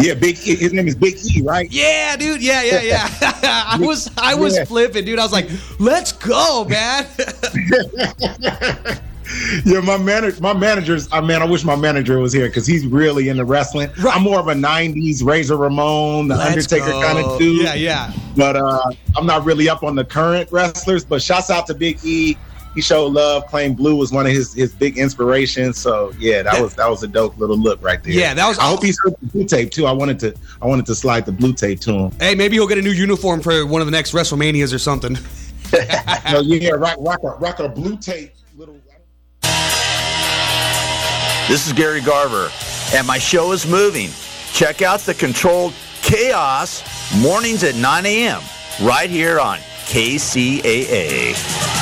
Yeah, 0.00 0.14
Big 0.14 0.38
E. 0.46 0.54
His 0.54 0.72
name 0.72 0.86
is 0.86 0.94
Big 0.94 1.16
E, 1.34 1.42
right? 1.42 1.68
Yeah, 1.70 2.16
dude. 2.16 2.40
Yeah, 2.42 2.62
yeah, 2.62 2.80
yeah. 2.82 3.08
I 3.68 3.78
was 3.80 4.08
I 4.16 4.34
was 4.34 4.56
Yeah. 4.56 4.64
flipping, 4.64 5.04
dude. 5.04 5.18
I 5.18 5.24
was 5.24 5.32
like, 5.32 5.48
"Let's 5.80 6.12
go, 6.12 6.64
man!" 6.68 7.06
Yeah, 9.64 9.80
my 9.80 9.98
manager, 9.98 10.40
my 10.40 10.52
manager's. 10.52 11.08
I 11.12 11.20
man, 11.20 11.42
I 11.42 11.44
wish 11.44 11.64
my 11.64 11.76
manager 11.76 12.18
was 12.18 12.32
here 12.32 12.48
because 12.48 12.66
he's 12.66 12.86
really 12.86 13.28
into 13.28 13.44
wrestling. 13.44 13.90
I'm 13.98 14.22
more 14.22 14.38
of 14.38 14.48
a 14.48 14.54
'90s 14.54 15.24
Razor 15.24 15.56
Ramon, 15.56 16.28
the 16.28 16.36
Let's 16.36 16.50
Undertaker 16.72 16.92
go. 16.92 17.02
kind 17.02 17.18
of 17.18 17.38
dude. 17.38 17.64
Yeah, 17.64 17.74
yeah. 17.74 18.12
But 18.36 18.56
uh, 18.56 18.90
I'm 19.16 19.26
not 19.26 19.44
really 19.44 19.68
up 19.68 19.82
on 19.82 19.94
the 19.94 20.04
current 20.04 20.50
wrestlers. 20.52 21.04
But 21.04 21.22
shouts 21.22 21.50
out 21.50 21.66
to 21.66 21.74
Big 21.74 21.98
E. 22.04 22.36
He 22.74 22.80
showed 22.80 23.12
love. 23.12 23.46
Claim 23.46 23.74
Blu 23.74 23.96
was 23.96 24.12
one 24.12 24.26
of 24.26 24.32
his 24.32 24.54
his 24.54 24.72
big 24.72 24.98
inspirations. 24.98 25.78
So 25.78 26.12
yeah, 26.18 26.42
that 26.42 26.60
was 26.62 26.74
that 26.76 26.88
was 26.88 27.02
a 27.02 27.08
dope 27.08 27.36
little 27.38 27.58
look 27.58 27.82
right 27.82 28.02
there. 28.02 28.12
Yeah, 28.12 28.34
that 28.34 28.46
was 28.46 28.58
I 28.58 28.68
hope 28.68 28.82
he's 28.82 28.98
heard 29.02 29.14
the 29.20 29.26
blue 29.26 29.44
tape 29.44 29.70
too. 29.70 29.86
I 29.86 29.92
wanted 29.92 30.20
to 30.20 30.34
I 30.62 30.66
wanted 30.66 30.86
to 30.86 30.94
slide 30.94 31.26
the 31.26 31.32
blue 31.32 31.52
tape 31.52 31.80
to 31.80 31.92
him. 31.92 32.12
hey, 32.20 32.34
maybe 32.34 32.56
he'll 32.56 32.68
get 32.68 32.78
a 32.78 32.82
new 32.82 32.92
uniform 32.92 33.40
for 33.40 33.66
one 33.66 33.80
of 33.82 33.86
the 33.86 33.92
next 33.92 34.12
WrestleManias 34.12 34.72
or 34.72 34.78
something. 34.78 35.14
no, 36.30 36.40
yeah, 36.40 36.70
rock 36.70 36.96
rock 37.00 37.22
a 37.24 37.30
rock 37.38 37.58
a 37.58 37.68
blue 37.68 37.96
tape. 37.96 38.32
This 41.48 41.66
is 41.66 41.72
Gary 41.72 42.02
Garver, 42.02 42.52
and 42.92 43.06
my 43.06 43.16
show 43.16 43.52
is 43.52 43.66
moving. 43.66 44.10
Check 44.52 44.82
out 44.82 45.00
the 45.00 45.14
Controlled 45.14 45.72
Chaos 46.02 46.84
mornings 47.22 47.64
at 47.64 47.74
9 47.74 48.04
a.m. 48.04 48.42
right 48.82 49.08
here 49.08 49.40
on 49.40 49.56
KCAA. 49.86 51.77